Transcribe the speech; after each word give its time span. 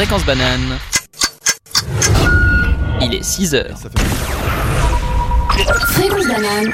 Fréquence 0.00 0.24
banane. 0.24 0.78
Il 3.02 3.14
est 3.14 3.22
6 3.22 3.54
heures. 3.54 3.78
Fréquence 5.50 6.26
banane, 6.26 6.72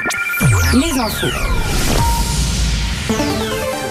les 0.71 0.97
infos. 0.97 1.27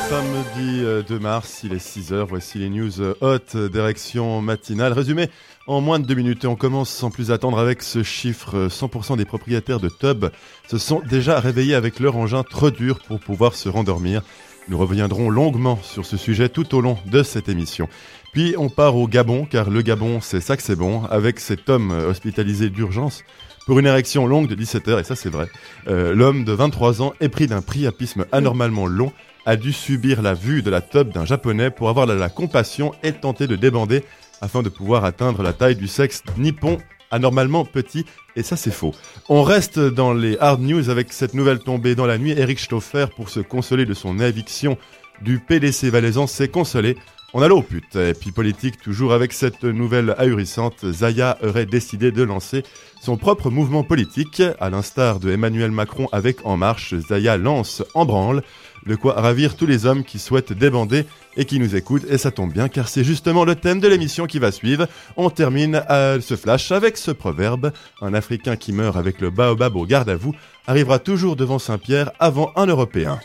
Samedi 0.08 0.80
euh, 0.82 1.02
2 1.02 1.18
mars, 1.18 1.60
il 1.64 1.74
est 1.74 1.86
6h, 1.86 2.24
voici 2.26 2.60
les 2.60 2.70
news 2.70 3.02
euh, 3.02 3.12
hot 3.20 3.68
d'érection 3.68 4.40
matinale. 4.40 4.94
Résumé 4.94 5.28
en 5.66 5.82
moins 5.82 5.98
de 5.98 6.06
deux 6.06 6.14
minutes 6.14 6.44
et 6.44 6.46
on 6.46 6.56
commence 6.56 6.88
sans 6.88 7.10
plus 7.10 7.30
attendre 7.30 7.58
avec 7.58 7.82
ce 7.82 8.02
chiffre. 8.02 8.56
Euh, 8.56 8.68
100% 8.70 9.18
des 9.18 9.26
propriétaires 9.26 9.80
de 9.80 9.90
tubs 9.90 10.30
se 10.66 10.78
sont 10.78 11.02
déjà 11.10 11.40
réveillés 11.40 11.74
avec 11.74 12.00
leur 12.00 12.16
engin 12.16 12.42
trop 12.42 12.70
dur 12.70 13.00
pour 13.06 13.20
pouvoir 13.20 13.54
se 13.54 13.68
rendormir. 13.68 14.22
Nous 14.68 14.78
reviendrons 14.78 15.30
longuement 15.30 15.78
sur 15.82 16.04
ce 16.04 16.16
sujet 16.16 16.48
tout 16.48 16.74
au 16.74 16.80
long 16.80 16.98
de 17.06 17.22
cette 17.22 17.48
émission. 17.48 17.88
Puis 18.36 18.54
on 18.58 18.68
part 18.68 18.96
au 18.96 19.08
Gabon, 19.08 19.46
car 19.46 19.70
le 19.70 19.80
Gabon 19.80 20.20
c'est 20.20 20.42
ça 20.42 20.58
que 20.58 20.62
c'est 20.62 20.76
bon, 20.76 21.04
avec 21.04 21.40
cet 21.40 21.70
homme 21.70 21.90
euh, 21.90 22.10
hospitalisé 22.10 22.68
d'urgence 22.68 23.24
pour 23.64 23.78
une 23.78 23.86
érection 23.86 24.26
longue 24.26 24.46
de 24.46 24.54
17 24.54 24.88
heures, 24.88 24.98
et 24.98 25.04
ça 25.04 25.16
c'est 25.16 25.30
vrai. 25.30 25.48
Euh, 25.88 26.14
L'homme 26.14 26.44
de 26.44 26.52
23 26.52 27.00
ans, 27.00 27.14
épris 27.22 27.46
d'un 27.46 27.62
priapisme 27.62 28.26
anormalement 28.32 28.86
long, 28.86 29.10
a 29.46 29.56
dû 29.56 29.72
subir 29.72 30.20
la 30.20 30.34
vue 30.34 30.60
de 30.60 30.68
la 30.68 30.82
tub 30.82 31.12
d'un 31.12 31.24
japonais 31.24 31.70
pour 31.70 31.88
avoir 31.88 32.04
la, 32.04 32.14
la 32.14 32.28
compassion 32.28 32.92
et 33.02 33.12
tenter 33.12 33.46
de 33.46 33.56
débander 33.56 34.04
afin 34.42 34.62
de 34.62 34.68
pouvoir 34.68 35.06
atteindre 35.06 35.42
la 35.42 35.54
taille 35.54 35.76
du 35.76 35.88
sexe 35.88 36.22
nippon 36.36 36.76
anormalement 37.10 37.64
petit, 37.64 38.04
et 38.36 38.42
ça 38.42 38.56
c'est 38.56 38.70
faux. 38.70 38.94
On 39.30 39.44
reste 39.44 39.78
dans 39.78 40.12
les 40.12 40.36
hard 40.40 40.60
news 40.60 40.90
avec 40.90 41.10
cette 41.14 41.32
nouvelle 41.32 41.60
tombée 41.60 41.94
dans 41.94 42.04
la 42.04 42.18
nuit. 42.18 42.34
Eric 42.36 42.58
Stauffer, 42.58 43.06
pour 43.16 43.30
se 43.30 43.40
consoler 43.40 43.86
de 43.86 43.94
son 43.94 44.20
éviction 44.20 44.76
du 45.22 45.38
PDC 45.38 45.84
valaisan, 45.84 46.26
s'est 46.26 46.48
consolé 46.48 46.98
on 47.36 47.42
a 47.42 47.48
l'eau 47.48 47.60
pute. 47.60 47.96
Et 47.96 48.14
puis 48.14 48.32
politique, 48.32 48.80
toujours 48.80 49.12
avec 49.12 49.34
cette 49.34 49.62
nouvelle 49.62 50.14
ahurissante, 50.16 50.90
Zaya 50.90 51.36
aurait 51.42 51.66
décidé 51.66 52.10
de 52.10 52.22
lancer 52.22 52.62
son 53.02 53.18
propre 53.18 53.50
mouvement 53.50 53.84
politique. 53.84 54.42
À 54.58 54.70
l'instar 54.70 55.20
de 55.20 55.30
Emmanuel 55.30 55.70
Macron 55.70 56.08
avec 56.12 56.38
En 56.46 56.56
Marche, 56.56 56.94
Zaya 56.94 57.36
lance 57.36 57.82
En 57.92 58.06
Branle, 58.06 58.42
de 58.86 58.96
quoi 58.96 59.20
ravir 59.20 59.54
tous 59.54 59.66
les 59.66 59.84
hommes 59.84 60.02
qui 60.02 60.18
souhaitent 60.18 60.54
débander 60.54 61.04
et 61.36 61.44
qui 61.44 61.58
nous 61.58 61.76
écoutent. 61.76 62.06
Et 62.08 62.16
ça 62.16 62.30
tombe 62.30 62.54
bien 62.54 62.70
car 62.70 62.88
c'est 62.88 63.04
justement 63.04 63.44
le 63.44 63.54
thème 63.54 63.80
de 63.80 63.88
l'émission 63.88 64.24
qui 64.24 64.38
va 64.38 64.50
suivre. 64.50 64.86
On 65.18 65.28
termine 65.28 65.82
à 65.88 66.18
ce 66.22 66.36
flash 66.36 66.72
avec 66.72 66.96
ce 66.96 67.10
proverbe. 67.10 67.70
Un 68.00 68.14
Africain 68.14 68.56
qui 68.56 68.72
meurt 68.72 68.96
avec 68.96 69.20
le 69.20 69.28
baobab 69.28 69.76
au 69.76 69.84
garde 69.84 70.08
à 70.08 70.16
vous 70.16 70.32
arrivera 70.66 70.98
toujours 70.98 71.36
devant 71.36 71.58
Saint-Pierre 71.58 72.12
avant 72.18 72.52
un 72.56 72.64
Européen. 72.64 73.20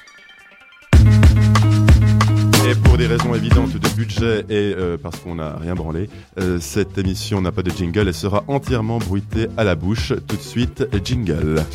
Et 2.71 2.75
pour 2.75 2.97
des 2.97 3.05
raisons 3.05 3.35
évidentes 3.35 3.73
de 3.73 3.89
budget 3.97 4.45
et 4.47 4.73
euh, 4.77 4.95
parce 4.97 5.19
qu'on 5.19 5.35
n'a 5.35 5.57
rien 5.57 5.75
branlé, 5.75 6.09
euh, 6.39 6.57
cette 6.61 6.97
émission 6.97 7.41
n'a 7.41 7.51
pas 7.51 7.63
de 7.63 7.69
jingle 7.69 8.07
et 8.07 8.13
sera 8.13 8.45
entièrement 8.47 8.97
bruitée 8.97 9.49
à 9.57 9.65
la 9.65 9.75
bouche. 9.75 10.13
Tout 10.25 10.37
de 10.37 10.41
suite, 10.41 10.87
jingle. 11.03 11.65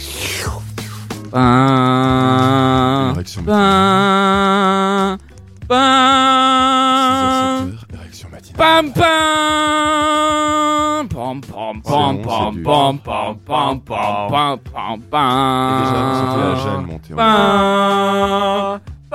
Pam, 1.31 3.13
Érection 3.15 3.43
pam, 3.43 5.19
pam, 5.69 5.77
6h, 7.13 7.67
7h, 7.67 7.73
érection 8.01 8.29
matinale. 8.31 8.57
pam, 8.57 8.91
pam, 8.93 9.03
pam, 11.11 11.41
pam, 11.43 11.83
pam, 11.83 12.17
C'est 12.17 12.23
pam, 12.25 12.55
dur. 12.55 12.63
pam, 12.65 12.99
pam, 13.01 13.37
pam, 13.45 13.81
pam, 13.85 14.59
pam, 14.73 15.01
pam, 15.11 15.81
Et 19.13 19.15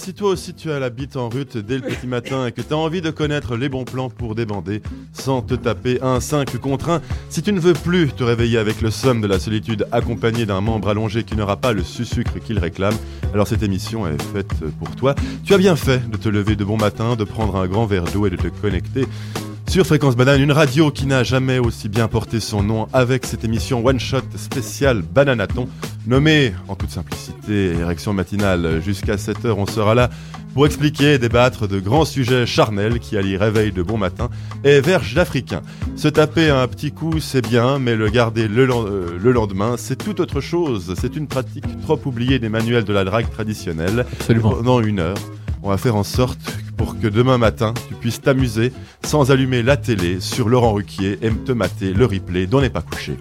si 0.00 0.14
toi 0.14 0.30
aussi 0.30 0.54
tu 0.54 0.72
as 0.72 0.78
la 0.78 0.88
bite 0.88 1.16
en 1.16 1.28
rute 1.28 1.58
dès 1.58 1.76
le 1.76 1.82
petit 1.82 2.06
matin 2.06 2.46
et 2.46 2.52
que 2.52 2.62
tu 2.62 2.72
as 2.72 2.76
envie 2.76 3.02
de 3.02 3.10
connaître 3.10 3.54
les 3.54 3.68
bons 3.68 3.84
plans 3.84 4.08
pour 4.08 4.34
débander 4.34 4.80
sans 5.12 5.42
te 5.42 5.54
taper 5.54 6.00
un 6.00 6.20
5 6.20 6.56
contre 6.56 6.88
1, 6.88 7.02
si 7.28 7.42
tu 7.42 7.52
ne 7.52 7.60
veux 7.60 7.74
plus 7.74 8.08
te 8.08 8.24
réveiller 8.24 8.56
avec 8.56 8.80
le 8.80 8.90
somme 8.90 9.20
de 9.20 9.26
la 9.26 9.38
solitude 9.38 9.86
accompagné 9.92 10.46
d'un 10.46 10.62
membre 10.62 10.88
allongé 10.88 11.22
qui 11.22 11.36
n'aura 11.36 11.58
pas 11.58 11.74
le 11.74 11.84
sucre 11.84 12.38
qu'il 12.42 12.58
réclame, 12.58 12.94
alors 13.34 13.46
cette 13.46 13.62
émission 13.62 14.06
est 14.06 14.22
faite 14.32 14.54
pour 14.78 14.96
toi. 14.96 15.14
Tu 15.44 15.52
as 15.52 15.58
bien 15.58 15.76
fait 15.76 16.08
de 16.10 16.16
te 16.16 16.30
lever 16.30 16.56
de 16.56 16.64
bon 16.64 16.78
matin, 16.78 17.14
de 17.14 17.24
prendre 17.24 17.56
un 17.56 17.66
grand 17.66 17.84
verre 17.84 18.04
d'eau 18.04 18.26
et 18.26 18.30
de 18.30 18.36
te 18.36 18.48
connecter 18.48 19.06
sur 19.70 19.86
Fréquence 19.86 20.16
Banane, 20.16 20.40
une 20.40 20.50
radio 20.50 20.90
qui 20.90 21.06
n'a 21.06 21.22
jamais 21.22 21.60
aussi 21.60 21.88
bien 21.88 22.08
porté 22.08 22.40
son 22.40 22.60
nom 22.60 22.88
avec 22.92 23.24
cette 23.24 23.44
émission 23.44 23.86
One 23.86 24.00
Shot 24.00 24.22
spéciale 24.34 25.00
Bananaton, 25.00 25.68
nommée 26.08 26.52
en 26.66 26.74
toute 26.74 26.90
simplicité 26.90 27.74
Érection 27.78 28.12
matinale. 28.12 28.82
Jusqu'à 28.84 29.14
7h, 29.14 29.52
on 29.56 29.66
sera 29.66 29.94
là 29.94 30.10
pour 30.54 30.66
expliquer 30.66 31.14
et 31.14 31.18
débattre 31.18 31.68
de 31.68 31.78
grands 31.78 32.04
sujets 32.04 32.46
charnels 32.46 32.98
qui 32.98 33.16
allient 33.16 33.36
réveil 33.36 33.70
de 33.70 33.84
bon 33.84 33.96
matin 33.96 34.28
et 34.64 34.80
verge 34.80 35.14
d'Africain. 35.14 35.62
Se 35.94 36.08
taper 36.08 36.50
un 36.50 36.66
petit 36.66 36.90
coup, 36.90 37.20
c'est 37.20 37.46
bien, 37.46 37.78
mais 37.78 37.94
le 37.94 38.08
garder 38.08 38.48
le, 38.48 38.68
euh, 38.68 39.18
le 39.22 39.30
lendemain, 39.30 39.76
c'est 39.78 39.94
tout 39.94 40.20
autre 40.20 40.40
chose. 40.40 40.96
C'est 41.00 41.14
une 41.14 41.28
pratique 41.28 41.80
trop 41.82 42.00
oubliée 42.06 42.40
des 42.40 42.48
manuels 42.48 42.84
de 42.84 42.92
la 42.92 43.04
drague 43.04 43.30
traditionnelle. 43.30 44.04
Absolument. 44.18 44.50
Pendant 44.50 44.80
une 44.80 44.98
heure, 44.98 45.18
on 45.62 45.68
va 45.68 45.76
faire 45.76 45.94
en 45.94 46.02
sorte 46.02 46.40
pour 46.80 46.98
que 46.98 47.08
demain 47.08 47.36
matin, 47.36 47.74
tu 47.88 47.94
puisses 47.94 48.22
t'amuser 48.22 48.72
sans 49.04 49.30
allumer 49.30 49.62
la 49.62 49.76
télé 49.76 50.18
sur 50.18 50.48
Laurent 50.48 50.72
Ruquier 50.72 51.18
et 51.20 51.30
te 51.30 51.52
mater 51.52 51.92
le 51.92 52.06
replay 52.06 52.46
d'On 52.46 52.62
n'est 52.62 52.70
pas 52.70 52.80
couché. 52.80 53.18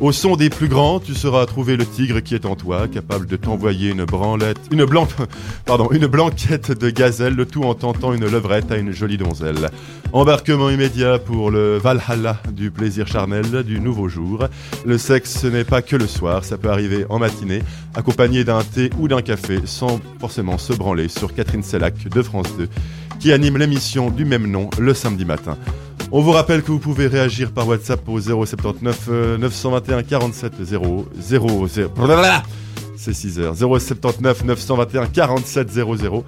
Au 0.00 0.12
son 0.12 0.34
des 0.34 0.48
plus 0.48 0.66
grands, 0.66 0.98
tu 0.98 1.14
sauras 1.14 1.44
trouver 1.46 1.76
le 1.76 1.84
tigre 1.86 2.20
qui 2.20 2.34
est 2.34 2.46
en 2.46 2.56
toi, 2.56 2.88
capable 2.88 3.26
de 3.26 3.36
t'envoyer 3.36 3.90
une 3.90 4.04
branlette, 4.04 4.58
une 4.72 4.86
pardon, 5.66 5.90
une 5.92 6.06
blanquette 6.06 6.72
de 6.72 6.90
gazelle, 6.90 7.34
le 7.34 7.46
tout 7.46 7.62
en 7.62 7.74
tentant 7.74 8.14
une 8.14 8.26
levrette 8.26 8.72
à 8.72 8.78
une 8.78 8.92
jolie 8.92 9.18
donzelle. 9.18 9.70
Embarquement 10.12 10.70
immédiat 10.70 11.18
pour 11.18 11.50
le 11.50 11.76
Valhalla 11.76 12.38
du 12.50 12.70
plaisir 12.70 13.06
charnel 13.06 13.62
du 13.62 13.78
nouveau 13.78 14.08
jour. 14.08 14.46
Le 14.84 14.98
sexe, 14.98 15.38
ce 15.40 15.46
n'est 15.46 15.64
pas 15.64 15.82
que 15.82 15.96
le 15.96 16.06
soir, 16.06 16.44
ça 16.44 16.58
peut 16.58 16.70
arriver 16.70 17.06
en 17.08 17.18
matinée, 17.18 17.62
accompagné 17.94 18.42
d'un 18.42 18.62
thé 18.64 18.90
ou 18.98 19.06
d'un 19.06 19.22
café, 19.22 19.60
sans 19.66 20.00
forcément 20.18 20.58
se 20.58 20.72
branler 20.72 21.08
sur 21.08 21.32
Catherine 21.32 21.62
Sellac 21.62 22.08
de 22.08 22.22
France 22.22 22.48
2, 22.58 22.68
qui 23.22 23.30
anime 23.30 23.56
l'émission 23.56 24.10
du 24.10 24.24
même 24.24 24.48
nom 24.48 24.68
le 24.80 24.94
samedi 24.94 25.24
matin. 25.24 25.56
On 26.10 26.22
vous 26.22 26.32
rappelle 26.32 26.60
que 26.60 26.72
vous 26.72 26.80
pouvez 26.80 27.06
réagir 27.06 27.52
par 27.52 27.68
WhatsApp 27.68 28.00
au 28.08 28.20
079 28.20 29.06
euh, 29.08 29.38
921 29.38 30.02
47 30.02 30.54
0 30.60 31.06
0 31.20 31.68
0 31.68 31.88
blablabla. 31.94 32.42
c'est 32.96 33.12
6 33.12 33.38
heures 33.38 33.54
079 33.54 34.44
921 34.44 35.06
47 35.06 35.70
00 35.70 36.24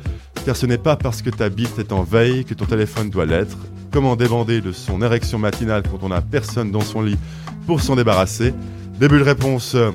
car 0.47 0.55
ce 0.55 0.67
n'est 0.67 0.79
pas 0.79 0.95
parce 0.95 1.21
que 1.21 1.31
ta 1.31 1.49
bite 1.49 1.81
est 1.81 1.91
en 1.91 2.05
veille 2.05 2.45
que 2.45 2.55
ton 2.55 2.65
téléphone 2.65 3.11
doit 3.11 3.27
l'être. 3.27 3.59
Comment 3.91 4.15
débander 4.15 4.61
de 4.61 4.71
son 4.71 5.03
érection 5.03 5.41
matinale 5.41 5.83
quand 5.83 5.99
on 6.05 6.11
n'a 6.11 6.23
personne 6.23 6.71
dans 6.71 6.81
son 6.81 7.03
lit 7.03 7.19
pour 7.67 7.81
s'en 7.81 7.97
débarrasser? 7.97 8.55
Début 9.01 9.19
de 9.19 9.25
réponse 9.25 9.75
euh, 9.75 9.91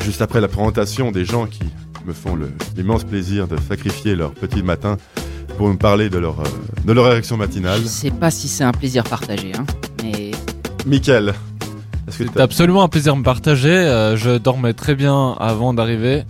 juste 0.00 0.22
après 0.22 0.40
la 0.40 0.48
présentation 0.48 1.12
des 1.12 1.24
gens 1.24 1.46
qui 1.46 1.62
me 2.04 2.12
font 2.12 2.36
l'immense 2.76 3.04
plaisir 3.04 3.46
de 3.46 3.56
sacrifier 3.68 4.16
leur 4.16 4.32
petit 4.32 4.64
matin 4.64 4.96
pour 5.56 5.68
me 5.68 5.76
parler 5.76 6.08
de 6.10 6.18
leur, 6.18 6.40
euh, 6.40 6.44
de 6.84 6.92
leur 6.92 7.06
érection 7.10 7.36
matinale. 7.36 7.80
Je 7.82 7.86
sais 7.86 8.10
pas 8.10 8.30
si 8.30 8.48
c'est 8.48 8.64
un 8.64 8.72
plaisir 8.72 9.04
partagé, 9.04 9.52
hein, 9.56 9.64
mais 10.02 10.30
Mickaël, 10.86 11.34
est-ce 12.08 12.18
que 12.18 12.24
C'est 12.32 12.40
absolument 12.40 12.82
un 12.82 12.88
plaisir 12.88 13.14
de 13.14 13.18
me 13.20 13.24
partager. 13.24 13.70
euh, 13.70 14.16
je 14.16 14.36
dormais 14.38 14.72
très 14.74 14.94
bien 14.94 15.34
avant 15.40 15.74
d'arriver. 15.74 16.22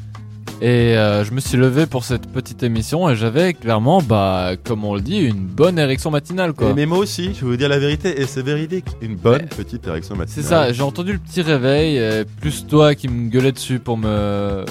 Et 0.62 0.96
euh, 0.96 1.22
je 1.22 1.32
me 1.32 1.40
suis 1.40 1.58
levé 1.58 1.84
pour 1.84 2.04
cette 2.04 2.28
petite 2.32 2.62
émission 2.62 3.10
et 3.10 3.14
j'avais 3.16 3.52
clairement, 3.52 4.00
bah, 4.00 4.52
comme 4.64 4.86
on 4.86 4.94
le 4.94 5.02
dit, 5.02 5.18
une 5.18 5.44
bonne 5.44 5.78
érection 5.78 6.10
matinale, 6.10 6.54
quoi. 6.54 6.68
Eh, 6.70 6.74
Mais 6.74 6.86
moi 6.86 6.96
aussi, 6.96 7.34
je 7.34 7.40
vais 7.44 7.50
vous 7.50 7.56
dire 7.58 7.68
la 7.68 7.78
vérité, 7.78 8.18
et 8.22 8.26
c'est 8.26 8.40
véridique. 8.42 8.86
Une 9.02 9.16
bonne 9.16 9.42
Mais- 9.42 9.64
petite 9.64 9.86
érection 9.86 10.16
matinale. 10.16 10.42
C'est 10.42 10.48
ça, 10.48 10.72
j'ai 10.72 10.80
entendu 10.82 11.12
le 11.12 11.18
petit 11.18 11.42
réveil, 11.42 12.00
plus 12.40 12.66
toi 12.66 12.94
qui 12.94 13.06
me 13.08 13.28
gueulais 13.28 13.52
dessus 13.52 13.80
pour 13.80 13.98
me... 13.98 14.64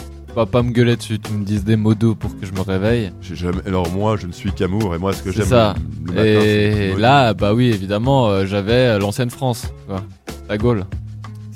Pas 0.43 0.61
me 0.63 0.71
gueuler 0.71 0.95
dessus, 0.97 1.17
tu 1.19 1.31
me 1.33 1.45
dises 1.45 1.63
des 1.63 1.75
mots 1.77 1.95
doux 1.95 2.13
pour 2.15 2.37
que 2.39 2.45
je 2.45 2.51
me 2.51 2.59
réveille. 2.61 3.11
Jamais- 3.21 3.61
Alors 3.65 3.89
moi, 3.91 4.17
je 4.17 4.27
ne 4.27 4.31
suis 4.33 4.51
qu'amour, 4.51 4.93
et 4.93 4.97
moi, 4.97 5.13
ce 5.13 5.23
que 5.23 5.31
C'est 5.31 5.37
j'aime 5.39 5.47
ça. 5.47 5.75
le, 6.05 6.11
le 6.11 6.13
matin, 6.13 6.23
c'est 6.41 6.47
Et 6.49 6.93
le 6.93 6.99
là, 6.99 7.33
bah 7.33 7.53
oui, 7.53 7.67
évidemment, 7.67 8.27
euh, 8.27 8.45
j'avais 8.45 8.73
euh, 8.73 8.99
l'ancienne 8.99 9.29
France, 9.29 9.67
quoi. 9.87 10.01
La 10.49 10.57
Gaule. 10.57 10.85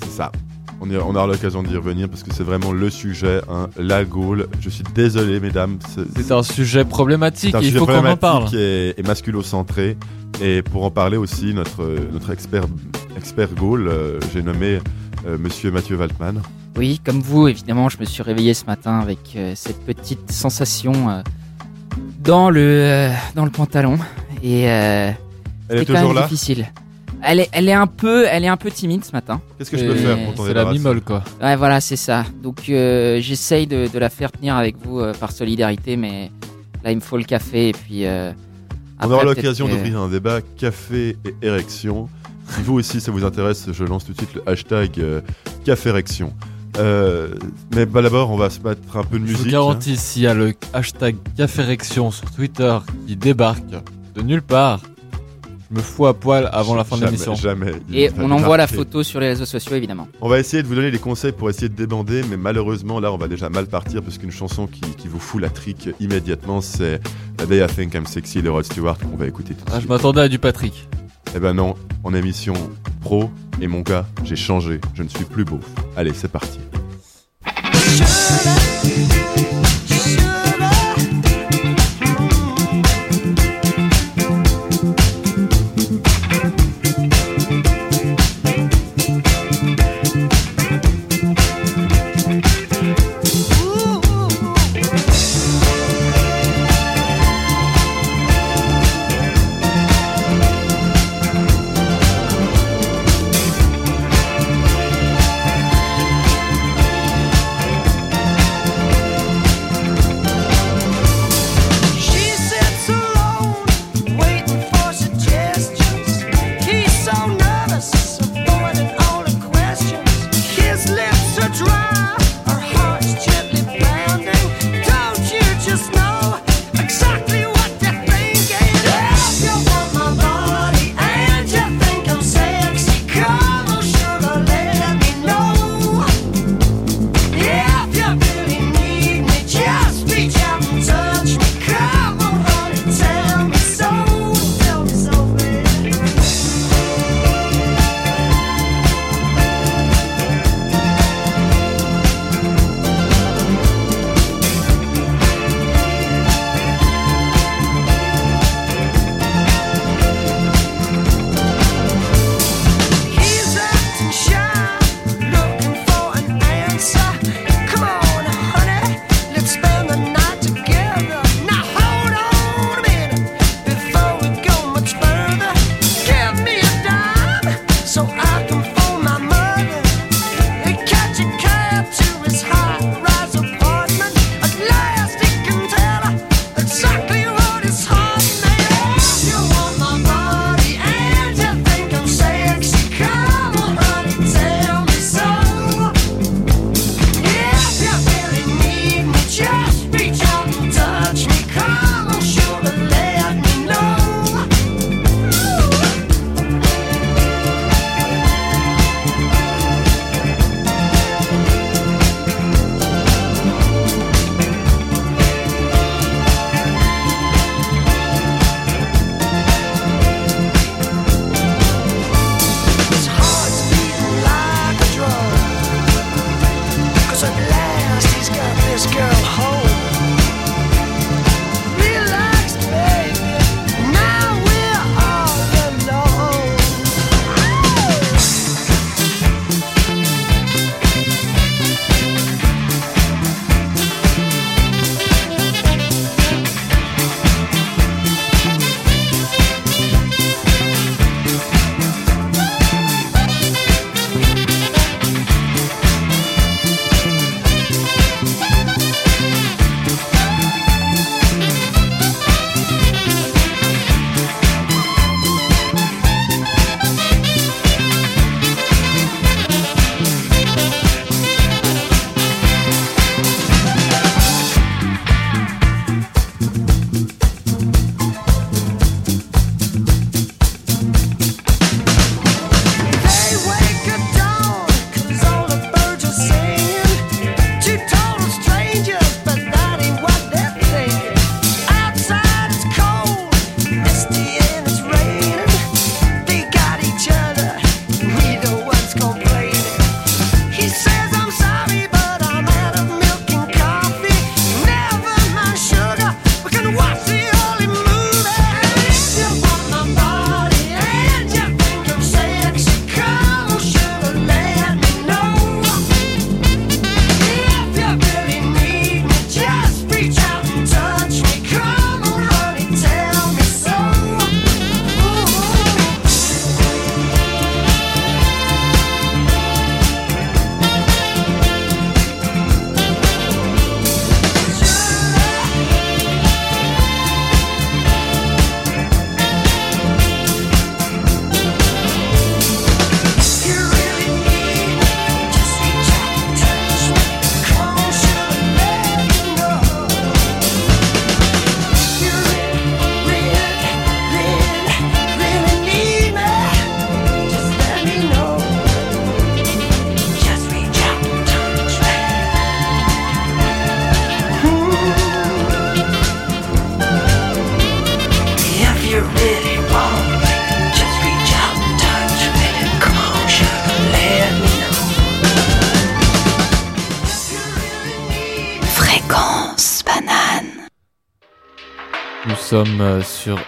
C'est 0.02 0.10
ça. 0.10 0.32
On, 0.80 0.88
y- 0.90 0.96
on 0.96 1.14
aura 1.14 1.26
l'occasion 1.26 1.62
d'y 1.62 1.76
revenir 1.76 2.08
parce 2.08 2.22
que 2.22 2.32
c'est 2.32 2.42
vraiment 2.42 2.72
le 2.72 2.88
sujet, 2.88 3.42
hein, 3.50 3.68
la 3.78 4.04
Gaule. 4.04 4.48
Je 4.60 4.70
suis 4.70 4.84
désolé, 4.94 5.38
mesdames. 5.40 5.78
c'est- 6.16 6.32
un 6.32 6.42
sujet 6.42 6.84
problématique, 6.86 7.54
un 7.54 7.60
il 7.60 7.72
faut 7.74 7.84
qu'on 7.84 7.98
en 8.06 8.16
parle. 8.16 8.44
problématique 8.46 8.58
Et, 8.58 8.98
et 8.98 9.02
masculo-centré. 9.02 9.98
Et 10.42 10.62
pour 10.62 10.84
en 10.84 10.90
parler 10.90 11.18
aussi, 11.18 11.52
notre, 11.52 11.86
notre 12.12 12.30
expert, 12.30 12.64
expert 13.16 13.50
Gaule, 13.54 13.88
euh, 13.88 14.18
j'ai 14.32 14.42
nommé 14.42 14.76
euh, 14.76 14.80
Monsieur 15.38 15.70
Mathieu 15.70 15.96
Waltman. 15.96 16.40
oui, 16.76 17.00
comme 17.04 17.20
vous, 17.20 17.48
évidemment, 17.48 17.88
je 17.88 17.98
me 17.98 18.04
suis 18.04 18.22
réveillé 18.22 18.54
ce 18.54 18.64
matin 18.64 18.98
avec 19.00 19.18
euh, 19.36 19.52
cette 19.54 19.84
petite 19.84 20.30
sensation 20.32 21.10
euh, 21.10 21.22
dans 22.22 22.50
le 22.50 22.60
euh, 22.60 23.10
dans 23.34 23.44
le 23.44 23.50
pantalon 23.50 23.98
et 24.42 24.70
euh, 24.70 25.10
Elle 25.68 25.78
est 25.78 25.84
quand 25.84 25.92
toujours 25.94 26.08
même 26.08 26.16
là 26.16 26.22
difficile. 26.22 26.66
Elle 27.22 27.40
est, 27.40 27.48
elle 27.52 27.68
est 27.68 27.74
un 27.74 27.86
peu, 27.86 28.24
elle 28.30 28.44
est 28.44 28.48
un 28.48 28.56
peu 28.56 28.70
timide 28.70 29.04
ce 29.04 29.12
matin. 29.12 29.42
Qu'est-ce 29.58 29.70
que 29.70 29.76
je 29.76 29.84
peux 29.84 29.94
faire 29.94 30.16
pour 30.24 30.34
t'en 30.34 30.46
C'est 30.46 30.54
la 30.54 30.72
mimole 30.72 31.02
quoi. 31.02 31.22
Ouais, 31.42 31.54
voilà, 31.54 31.80
c'est 31.82 31.96
ça. 31.96 32.24
Donc 32.42 32.62
euh, 32.70 33.20
j'essaye 33.20 33.66
de, 33.66 33.88
de 33.92 33.98
la 33.98 34.08
faire 34.08 34.32
tenir 34.32 34.56
avec 34.56 34.76
vous 34.82 35.00
euh, 35.00 35.12
par 35.12 35.30
solidarité, 35.32 35.96
mais 35.98 36.30
là 36.82 36.92
il 36.92 36.96
me 36.96 37.00
faut 37.02 37.18
le 37.18 37.24
café 37.24 37.68
et 37.68 37.72
puis. 37.72 38.06
euh, 38.06 38.32
On 39.02 39.10
aura 39.10 39.24
l'occasion 39.24 39.66
que- 39.66 39.72
d'ouvrir 39.72 40.00
un 40.00 40.08
débat 40.08 40.40
café 40.56 41.16
et 41.26 41.34
érection. 41.46 42.08
Si 42.56 42.62
vous 42.62 42.74
aussi 42.74 43.00
ça 43.00 43.10
vous 43.12 43.24
intéresse, 43.24 43.66
je 43.72 43.84
lance 43.84 44.04
tout 44.04 44.12
de 44.12 44.18
suite 44.18 44.34
le 44.34 44.42
hashtag 44.48 44.98
euh, 44.98 45.20
café 45.64 45.90
érection. 45.90 46.32
Euh, 46.78 47.28
mais 47.74 47.84
bah, 47.86 48.02
d'abord, 48.02 48.30
on 48.30 48.36
va 48.36 48.48
se 48.50 48.60
mettre 48.60 48.96
un 48.96 49.02
peu 49.04 49.18
de 49.18 49.26
Je 49.26 49.32
musique. 49.32 49.46
vous 49.46 49.50
garantis, 49.52 49.96
s'il 49.96 50.22
y 50.22 50.26
a 50.26 50.34
le 50.34 50.54
hashtag 50.72 51.16
Caférection 51.36 52.10
sur 52.10 52.30
Twitter 52.30 52.78
qui 53.06 53.16
débarque 53.16 53.64
de 54.14 54.22
nulle 54.22 54.42
part, 54.42 54.80
je 55.70 55.76
me 55.76 55.82
fous 55.82 56.06
à 56.06 56.14
poil 56.14 56.48
avant 56.52 56.74
la 56.74 56.82
fin 56.84 56.96
de 56.96 57.04
l'émission. 57.04 57.34
Jamais. 57.34 57.72
Et 57.92 58.10
on 58.18 58.30
envoie 58.30 58.56
la 58.56 58.66
photo 58.66 59.02
sur 59.02 59.20
les 59.20 59.28
réseaux 59.28 59.44
sociaux 59.44 59.76
évidemment. 59.76 60.08
On 60.20 60.28
va 60.28 60.38
essayer 60.40 60.62
de 60.62 60.68
vous 60.68 60.74
donner 60.74 60.90
les 60.90 60.98
conseils 60.98 61.32
pour 61.32 61.48
essayer 61.48 61.68
de 61.68 61.74
débander, 61.74 62.22
mais 62.28 62.36
malheureusement, 62.36 62.98
là, 62.98 63.12
on 63.12 63.16
va 63.18 63.28
déjà 63.28 63.48
mal 63.48 63.66
partir 63.66 64.02
parce 64.02 64.18
qu'une 64.18 64.32
chanson 64.32 64.66
qui, 64.66 64.80
qui 64.80 65.06
vous 65.08 65.20
fout 65.20 65.40
la 65.40 65.48
trique 65.50 65.88
immédiatement, 66.00 66.60
c'est 66.60 67.00
The 67.36 67.46
Day 67.48 67.64
I 67.64 67.66
Think 67.68 67.94
I'm 67.94 68.06
Sexy 68.06 68.42
de 68.42 68.48
Rod 68.48 68.64
Stewart 68.64 68.98
qu'on 68.98 69.16
va 69.16 69.26
écouter 69.26 69.54
tout 69.54 69.64
de 69.64 69.70
Ah, 69.72 69.78
je 69.80 69.86
m'attendais 69.86 70.22
à 70.22 70.28
du 70.28 70.38
Patrick. 70.40 70.88
Eh 71.34 71.38
ben 71.38 71.54
non, 71.54 71.74
en 72.04 72.14
émission 72.14 72.54
pro, 73.00 73.30
et 73.60 73.66
mon 73.66 73.80
gars, 73.80 74.06
j'ai 74.24 74.36
changé, 74.36 74.80
je 74.94 75.02
ne 75.02 75.08
suis 75.08 75.24
plus 75.24 75.44
beau. 75.44 75.60
Allez, 75.96 76.12
c'est 76.14 76.30
parti. 76.30 76.58